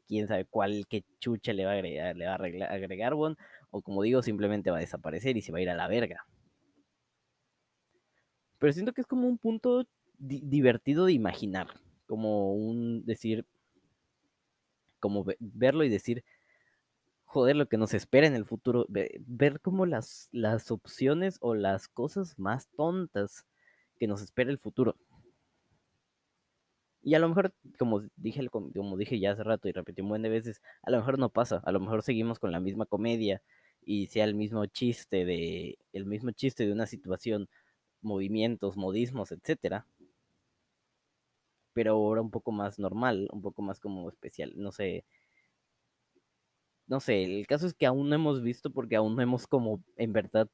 quién 0.07 0.29
sabe 0.29 0.45
cuál, 0.45 0.87
qué 0.89 1.05
chucha 1.19 1.53
le 1.53 1.64
va 1.64 1.73
a 1.73 1.75
agregar, 1.75 2.17
le 2.17 2.27
va 2.27 2.33
a 2.33 2.37
agregar, 2.37 3.14
o 3.14 3.83
como 3.83 4.03
digo, 4.03 4.23
simplemente 4.23 4.71
va 4.71 4.79
a 4.79 4.81
desaparecer 4.81 5.37
y 5.37 5.43
se 5.43 5.53
va 5.53 5.59
a 5.59 5.62
ir 5.62 5.71
a 5.71 5.75
la 5.75 5.89
verga. 5.89 6.27
Pero 8.59 8.73
siento 8.73 8.93
que 8.93 9.01
es 9.01 9.07
como 9.07 9.29
un 9.29 9.39
punto 9.39 9.87
di 10.19 10.41
divertido 10.43 11.07
de 11.07 11.12
imaginar, 11.12 11.69
como 12.07 12.55
un 12.55 13.05
decir, 13.05 13.45
como 14.99 15.25
ve 15.25 15.37
verlo 15.41 15.85
y 15.85 15.89
decir, 15.89 16.25
joder, 17.25 17.57
lo 17.57 17.69
que 17.69 17.77
nos 17.77 17.93
espera 17.93 18.27
en 18.27 18.35
el 18.35 18.47
futuro, 18.47 18.87
ve 18.89 19.21
ver 19.27 19.61
como 19.61 19.85
las 19.85 20.29
las 20.33 20.71
opciones 20.71 21.37
o 21.41 21.55
las 21.55 21.89
cosas 21.89 22.39
más 22.39 22.69
tontas 22.69 23.45
que 23.99 24.07
nos 24.07 24.23
espera 24.23 24.51
el 24.51 24.59
futuro. 24.59 24.97
Y 27.07 27.15
a 27.15 27.21
lo 27.21 27.29
mejor, 27.29 27.55
como 27.79 28.03
dije, 28.17 28.49
como 28.49 28.97
dije 28.97 29.21
ya 29.21 29.31
hace 29.31 29.45
rato 29.45 29.69
y 29.69 29.73
repetí 29.73 30.03
un 30.03 30.09
buen 30.09 30.23
de 30.23 30.29
veces, 30.29 30.61
a 30.83 30.91
lo 30.91 30.97
mejor 30.99 31.21
no 31.21 31.31
pasa, 31.31 31.63
a 31.65 31.71
lo 31.71 31.79
mejor 31.79 32.03
seguimos 32.03 32.41
con 32.41 32.51
la 32.51 32.59
misma 32.59 32.85
comedia 32.85 33.43
y 33.81 34.09
sea 34.09 34.25
el 34.25 34.35
mismo 34.35 34.67
chiste 34.67 35.25
de, 35.25 35.79
el 35.93 36.05
mismo 36.05 36.33
chiste 36.33 36.67
de 36.67 36.73
una 36.73 36.87
situación, 36.87 37.49
movimientos, 38.03 38.77
modismos, 38.77 39.31
etcétera. 39.31 39.87
Pero 41.75 41.93
ahora 41.93 42.23
un 42.23 42.31
poco 42.33 42.51
más 42.51 42.81
normal, 42.81 43.29
un 43.33 43.41
poco 43.41 43.63
más 43.63 43.79
como 43.79 44.09
especial, 44.09 44.53
no 44.57 44.73
sé. 44.73 45.05
No 46.89 46.99
sé, 46.99 47.23
el 47.23 47.47
caso 47.47 47.67
es 47.69 47.75
que 47.75 47.87
aún 47.87 48.09
no 48.09 48.17
hemos 48.17 48.43
visto 48.43 48.71
porque 48.71 48.97
aún 48.97 49.15
no 49.15 49.23
hemos 49.23 49.47
como, 49.47 49.81
en 49.97 50.13
verdad, 50.13 50.49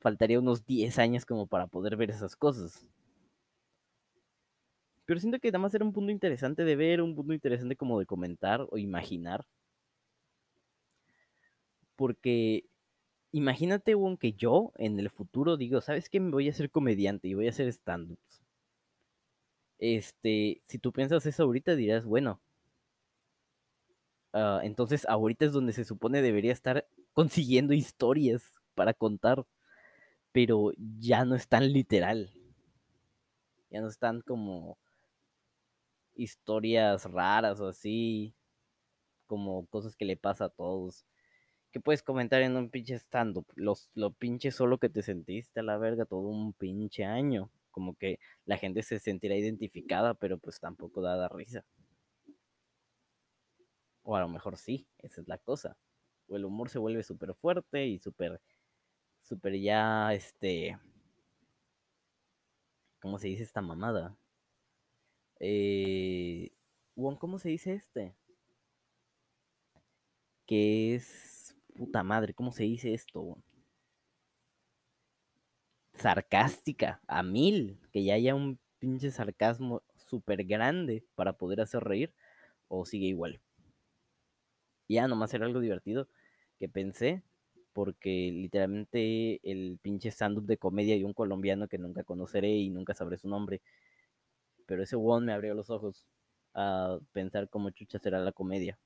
faltaría 0.00 0.38
unos 0.38 0.64
10 0.66 0.98
años 1.00 1.26
como 1.26 1.48
para 1.48 1.66
poder 1.66 1.96
ver 1.96 2.10
esas 2.10 2.36
cosas. 2.36 2.86
Pero 5.08 5.20
siento 5.20 5.38
que 5.40 5.48
nada 5.50 5.60
más 5.60 5.74
era 5.74 5.86
un 5.86 5.94
punto 5.94 6.12
interesante 6.12 6.64
de 6.64 6.76
ver, 6.76 7.00
un 7.00 7.14
punto 7.14 7.32
interesante 7.32 7.76
como 7.76 7.98
de 7.98 8.04
comentar 8.04 8.66
o 8.70 8.76
imaginar. 8.76 9.46
Porque 11.96 12.66
imagínate, 13.32 13.94
Won, 13.94 14.18
que 14.18 14.34
yo 14.34 14.70
en 14.76 14.98
el 15.00 15.08
futuro 15.08 15.56
digo, 15.56 15.80
¿sabes 15.80 16.10
qué? 16.10 16.20
Me 16.20 16.30
voy 16.30 16.50
a 16.50 16.52
ser 16.52 16.70
comediante 16.70 17.26
y 17.26 17.32
voy 17.32 17.46
a 17.46 17.50
hacer 17.50 17.68
stand-ups. 17.68 18.42
Este, 19.78 20.60
si 20.66 20.78
tú 20.78 20.92
piensas 20.92 21.24
eso 21.24 21.44
ahorita 21.44 21.74
dirás, 21.74 22.04
bueno, 22.04 22.42
uh, 24.34 24.60
entonces 24.62 25.06
ahorita 25.08 25.46
es 25.46 25.52
donde 25.52 25.72
se 25.72 25.86
supone 25.86 26.20
debería 26.20 26.52
estar 26.52 26.86
consiguiendo 27.14 27.72
historias 27.72 28.42
para 28.74 28.92
contar, 28.92 29.46
pero 30.32 30.72
ya 30.98 31.24
no 31.24 31.34
es 31.34 31.48
tan 31.48 31.72
literal. 31.72 32.30
Ya 33.70 33.80
no 33.80 33.88
están 33.88 34.20
como 34.20 34.76
historias 36.18 37.04
raras 37.10 37.60
o 37.60 37.68
así, 37.68 38.34
como 39.26 39.66
cosas 39.66 39.96
que 39.96 40.04
le 40.04 40.16
pasa 40.16 40.46
a 40.46 40.50
todos. 40.50 41.06
Que 41.72 41.80
puedes 41.80 42.02
comentar 42.02 42.42
en 42.42 42.56
un 42.56 42.70
pinche 42.70 42.94
stand-up, 42.98 43.46
los, 43.54 43.90
lo 43.94 44.12
pinche 44.12 44.50
solo 44.50 44.78
que 44.78 44.88
te 44.90 45.02
sentiste 45.02 45.60
a 45.60 45.62
la 45.62 45.78
verga 45.78 46.06
todo 46.06 46.28
un 46.28 46.52
pinche 46.54 47.04
año. 47.04 47.50
Como 47.70 47.94
que 47.96 48.18
la 48.46 48.58
gente 48.58 48.82
se 48.82 48.98
sentirá 48.98 49.36
identificada, 49.36 50.14
pero 50.14 50.38
pues 50.38 50.60
tampoco 50.60 51.02
da 51.02 51.28
risa. 51.28 51.64
O 54.02 54.16
a 54.16 54.20
lo 54.20 54.28
mejor 54.28 54.56
sí, 54.56 54.88
esa 54.98 55.20
es 55.20 55.28
la 55.28 55.38
cosa. 55.38 55.76
O 56.28 56.36
el 56.36 56.44
humor 56.44 56.70
se 56.70 56.78
vuelve 56.78 57.02
súper 57.02 57.34
fuerte 57.34 57.86
y 57.86 57.98
súper, 57.98 58.40
súper 59.22 59.60
ya, 59.60 60.12
este... 60.14 60.78
¿Cómo 63.00 63.18
se 63.18 63.28
dice 63.28 63.44
esta 63.44 63.60
mamada? 63.60 64.16
Eh, 65.40 66.50
¿cómo 67.18 67.38
se 67.38 67.50
dice 67.50 67.74
este? 67.74 68.14
Que 70.46 70.94
es... 70.94 71.56
Puta 71.76 72.02
madre, 72.02 72.34
¿cómo 72.34 72.50
se 72.50 72.64
dice 72.64 72.92
esto? 72.92 73.38
Sarcástica, 75.94 77.00
a 77.06 77.22
mil. 77.22 77.78
Que 77.92 78.02
ya 78.02 78.14
haya 78.14 78.34
un 78.34 78.58
pinche 78.78 79.10
sarcasmo 79.10 79.82
súper 79.96 80.44
grande 80.44 81.04
para 81.14 81.34
poder 81.34 81.60
hacer 81.60 81.84
reír. 81.84 82.12
O 82.68 82.84
sigue 82.84 83.06
igual. 83.06 83.40
Ya, 84.88 85.06
nomás 85.06 85.32
era 85.34 85.46
algo 85.46 85.60
divertido 85.60 86.08
que 86.58 86.68
pensé. 86.68 87.22
Porque 87.72 88.32
literalmente 88.32 89.40
el 89.48 89.78
pinche 89.80 90.10
stand-up 90.10 90.46
de 90.46 90.56
comedia 90.56 90.96
de 90.96 91.04
un 91.04 91.12
colombiano 91.12 91.68
que 91.68 91.78
nunca 91.78 92.02
conoceré 92.02 92.50
y 92.56 92.70
nunca 92.70 92.92
sabré 92.92 93.18
su 93.18 93.28
nombre 93.28 93.60
pero 94.68 94.82
ese 94.82 94.96
one 94.96 95.26
me 95.26 95.32
abrió 95.32 95.54
los 95.54 95.70
ojos 95.70 96.06
a 96.54 96.98
pensar 97.12 97.48
cómo 97.48 97.70
chucha 97.70 97.98
será 97.98 98.20
la 98.20 98.32
comedia. 98.32 98.78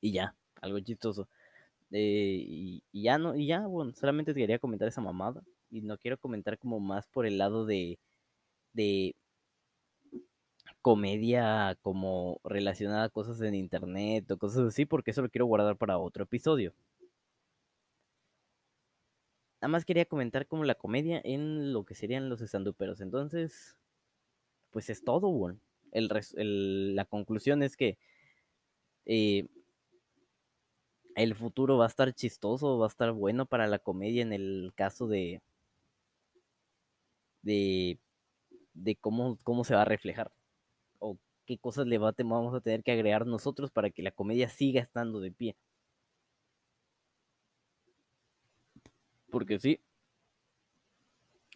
Y 0.00 0.12
ya, 0.12 0.34
algo 0.60 0.78
chistoso. 0.80 1.28
Eh, 1.90 2.44
y, 2.46 2.84
y, 2.92 3.02
ya 3.02 3.18
no, 3.18 3.34
y 3.36 3.46
ya, 3.48 3.66
bueno, 3.66 3.92
solamente 3.94 4.34
quería 4.34 4.58
comentar 4.60 4.88
esa 4.88 5.00
mamada. 5.00 5.42
Y 5.70 5.82
no 5.82 5.98
quiero 5.98 6.18
comentar 6.18 6.58
como 6.58 6.80
más 6.80 7.08
por 7.08 7.26
el 7.26 7.38
lado 7.38 7.66
de, 7.66 7.98
de 8.74 9.16
comedia 10.82 11.76
como 11.82 12.40
relacionada 12.44 13.04
a 13.04 13.08
cosas 13.10 13.40
en 13.42 13.54
internet 13.54 14.30
o 14.30 14.38
cosas 14.38 14.68
así, 14.68 14.86
porque 14.86 15.10
eso 15.10 15.22
lo 15.22 15.30
quiero 15.30 15.46
guardar 15.46 15.76
para 15.76 15.98
otro 15.98 16.24
episodio. 16.24 16.72
Nada 19.60 19.68
más 19.72 19.84
quería 19.84 20.04
comentar 20.04 20.46
como 20.46 20.64
la 20.64 20.76
comedia 20.76 21.20
en 21.24 21.72
lo 21.72 21.84
que 21.84 21.94
serían 21.94 22.28
los 22.28 22.40
estanduperos. 22.40 23.00
Entonces, 23.00 23.76
pues 24.70 24.90
es 24.90 25.04
todo, 25.04 25.30
bueno. 25.30 25.58
El, 25.92 26.10
el, 26.36 26.94
la 26.94 27.04
conclusión 27.06 27.62
es 27.62 27.76
que 27.76 27.98
eh, 29.06 29.46
el 31.16 31.34
futuro 31.34 31.78
va 31.78 31.86
a 31.86 31.88
estar 31.88 32.12
chistoso, 32.14 32.78
va 32.78 32.86
a 32.86 32.88
estar 32.88 33.12
bueno 33.12 33.46
para 33.46 33.66
la 33.66 33.78
comedia 33.78 34.22
en 34.22 34.32
el 34.32 34.72
caso 34.76 35.08
de 35.08 35.42
de, 37.42 37.98
cómo, 39.00 39.38
cómo 39.42 39.64
se 39.64 39.74
va 39.74 39.82
a 39.82 39.84
reflejar 39.84 40.30
o 40.98 41.18
qué 41.46 41.58
cosas 41.58 41.86
le 41.86 41.98
va, 41.98 42.14
vamos 42.16 42.54
a 42.54 42.60
tener 42.60 42.82
que 42.82 42.92
agregar 42.92 43.26
nosotros 43.26 43.70
para 43.70 43.90
que 43.90 44.02
la 44.02 44.10
comedia 44.10 44.48
siga 44.48 44.80
estando 44.80 45.20
de 45.20 45.32
pie. 45.32 45.56
Porque 49.30 49.58
sí, 49.58 49.80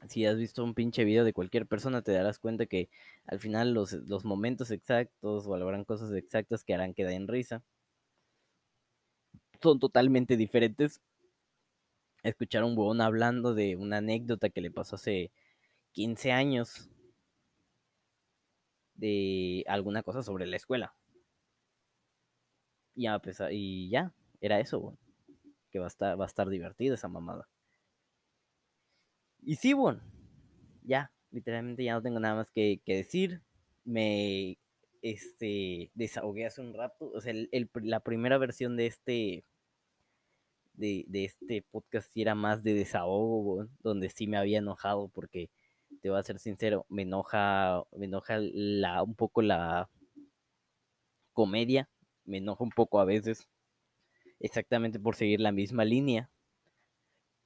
si 0.08 0.26
has 0.26 0.36
visto 0.36 0.64
un 0.64 0.74
pinche 0.74 1.04
video 1.04 1.24
de 1.24 1.32
cualquier 1.32 1.66
persona, 1.66 2.02
te 2.02 2.12
darás 2.12 2.38
cuenta 2.38 2.66
que 2.66 2.88
al 3.26 3.38
final 3.40 3.72
los, 3.72 3.92
los 3.92 4.24
momentos 4.24 4.70
exactos 4.70 5.46
o 5.46 5.54
habrán 5.54 5.84
cosas 5.84 6.12
exactas 6.12 6.64
que 6.64 6.74
harán 6.74 6.94
que 6.94 7.04
den 7.04 7.28
risa. 7.28 7.62
Son 9.62 9.78
totalmente 9.78 10.36
diferentes. 10.36 11.00
Escuchar 12.22 12.62
a 12.62 12.66
un 12.66 12.76
huevón 12.76 13.00
hablando 13.00 13.54
de 13.54 13.76
una 13.76 13.98
anécdota 13.98 14.50
que 14.50 14.60
le 14.60 14.70
pasó 14.70 14.96
hace 14.96 15.32
15 15.92 16.32
años 16.32 16.90
de 18.94 19.64
alguna 19.68 20.02
cosa 20.02 20.22
sobre 20.22 20.46
la 20.46 20.56
escuela. 20.56 20.94
Y, 22.94 23.06
a 23.06 23.18
pesar, 23.18 23.52
y 23.52 23.88
ya, 23.88 24.12
era 24.40 24.60
eso, 24.60 24.96
que 25.70 25.78
va 25.78 25.86
a 25.86 25.88
estar, 25.88 26.20
va 26.20 26.24
a 26.24 26.26
estar 26.26 26.48
divertida 26.48 26.94
esa 26.94 27.08
mamada. 27.08 27.48
Y 29.42 29.56
sí, 29.56 29.72
bueno, 29.72 30.00
ya, 30.84 31.12
literalmente 31.30 31.84
ya 31.84 31.94
no 31.94 32.02
tengo 32.02 32.20
nada 32.20 32.36
más 32.36 32.50
que, 32.50 32.80
que 32.84 32.96
decir. 32.96 33.42
Me 33.84 34.58
este, 35.02 35.90
desahogué 35.94 36.46
hace 36.46 36.60
un 36.60 36.74
rato. 36.74 37.10
O 37.12 37.20
sea, 37.20 37.32
el, 37.32 37.48
el, 37.52 37.68
la 37.82 38.00
primera 38.00 38.38
versión 38.38 38.76
de 38.76 38.86
este, 38.86 39.44
de, 40.74 41.04
de, 41.08 41.24
este 41.24 41.62
podcast 41.70 42.16
era 42.16 42.34
más 42.34 42.62
de 42.62 42.74
desahogo, 42.74 43.66
donde 43.82 44.10
sí 44.10 44.26
me 44.26 44.38
había 44.38 44.58
enojado 44.58 45.08
porque, 45.08 45.50
te 46.00 46.10
voy 46.10 46.18
a 46.18 46.22
ser 46.22 46.38
sincero, 46.38 46.86
me 46.88 47.02
enoja, 47.02 47.82
me 47.96 48.06
enoja 48.06 48.38
la, 48.38 49.02
un 49.02 49.14
poco 49.14 49.42
la 49.42 49.90
comedia, 51.32 51.88
me 52.24 52.38
enoja 52.38 52.64
un 52.64 52.70
poco 52.70 53.00
a 53.00 53.04
veces, 53.04 53.48
exactamente 54.40 54.98
por 55.00 55.16
seguir 55.16 55.40
la 55.40 55.52
misma 55.52 55.84
línea 55.84 56.31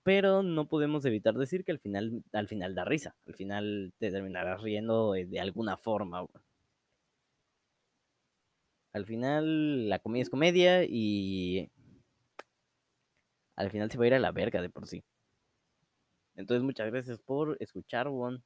pero 0.07 0.45
no 0.45 0.69
podemos 0.69 1.05
evitar 1.05 1.35
decir 1.35 1.65
que 1.65 1.73
al 1.73 1.81
final, 1.81 2.23
al 2.33 2.47
final 2.47 2.77
da 2.77 2.85
risa, 2.85 3.17
al 3.27 3.35
final 3.35 3.93
te 3.99 4.13
terminarás 4.13 4.63
riendo 4.63 5.15
de, 5.15 5.27
de 5.27 5.41
alguna 5.41 5.77
forma. 5.77 6.25
Al 8.93 9.05
final 9.05 9.89
la 9.89 9.99
comedia 9.99 10.23
es 10.23 10.31
comedia 10.31 10.85
y 10.85 11.73
al 13.57 13.69
final 13.73 13.91
se 13.91 13.99
va 13.99 14.05
a 14.05 14.07
ir 14.07 14.15
a 14.15 14.21
la 14.21 14.31
verga 14.31 14.63
de 14.63 14.71
por 14.71 14.87
sí. 14.87 15.03
Entonces 16.37 16.63
muchas 16.63 16.87
gracias 16.89 17.19
por 17.19 17.57
escuchar, 17.59 18.07
Juan. 18.07 18.45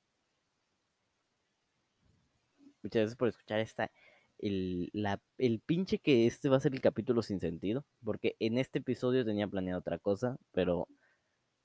Muchas 2.83 3.01
gracias 3.03 3.17
por 3.17 3.29
escuchar 3.29 3.61
esta, 3.61 3.91
el, 4.39 4.89
la, 4.95 5.21
el 5.37 5.61
pinche 5.61 5.99
que 5.99 6.27
este 6.27 6.49
va 6.49 6.57
a 6.57 6.61
ser 6.61 6.73
el 6.73 6.81
capítulo 6.81 7.21
sin 7.21 7.39
sentido, 7.39 7.85
porque 8.03 8.35
en 8.39 8.57
este 8.57 8.79
episodio 8.79 9.27
tenía 9.27 9.47
planeado 9.47 9.81
otra 9.81 9.99
cosa, 9.99 10.39
pero 10.53 10.89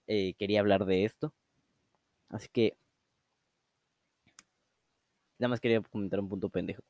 eh, 0.08 0.34
quería 0.38 0.60
hablar 0.62 0.86
de 0.86 1.06
esto. 1.06 1.34
Así 2.30 2.48
que 2.52 2.78
nada 5.40 5.50
más 5.50 5.60
quería 5.60 5.82
comentar 5.82 6.20
un 6.20 6.30
punto 6.30 6.50
pendejo. 6.50 6.84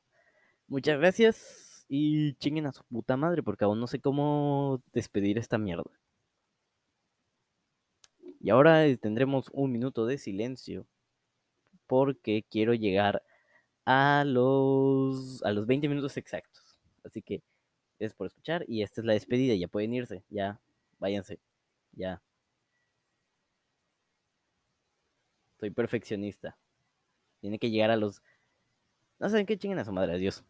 Muchas 0.68 0.98
gracias 0.98 1.86
y 1.88 2.34
chinguen 2.34 2.66
a 2.66 2.72
su 2.72 2.84
puta 2.84 3.16
madre 3.16 3.42
porque 3.42 3.64
aún 3.64 3.80
no 3.80 3.86
sé 3.86 4.00
cómo 4.00 4.82
despedir 4.92 5.38
esta 5.38 5.58
mierda. 5.58 5.90
Y 8.40 8.50
ahora 8.50 8.84
tendremos 8.98 9.50
un 9.52 9.72
minuto 9.72 10.06
de 10.06 10.18
silencio 10.18 10.86
porque 11.86 12.44
quiero 12.50 12.74
llegar 12.74 13.22
a 13.86 14.24
los, 14.26 15.42
a 15.44 15.52
los 15.52 15.66
20 15.66 15.88
minutos 15.88 16.16
exactos. 16.16 16.78
Así 17.04 17.22
que 17.22 17.42
es 17.98 18.14
por 18.14 18.26
escuchar 18.28 18.64
y 18.68 18.82
esta 18.82 19.00
es 19.00 19.06
la 19.06 19.14
despedida, 19.14 19.54
ya 19.54 19.68
pueden 19.68 19.94
irse, 19.94 20.24
ya, 20.30 20.60
váyanse, 20.98 21.40
ya. 21.92 22.22
Soy 25.58 25.70
perfeccionista. 25.70 26.58
Tiene 27.40 27.58
que 27.58 27.70
llegar 27.70 27.90
a 27.90 27.96
los... 27.96 28.22
No 29.18 29.28
saben 29.28 29.46
qué 29.46 29.58
chinguen 29.58 29.78
a 29.78 29.84
su 29.84 29.92
madre, 29.92 30.14
adiós. 30.14 30.44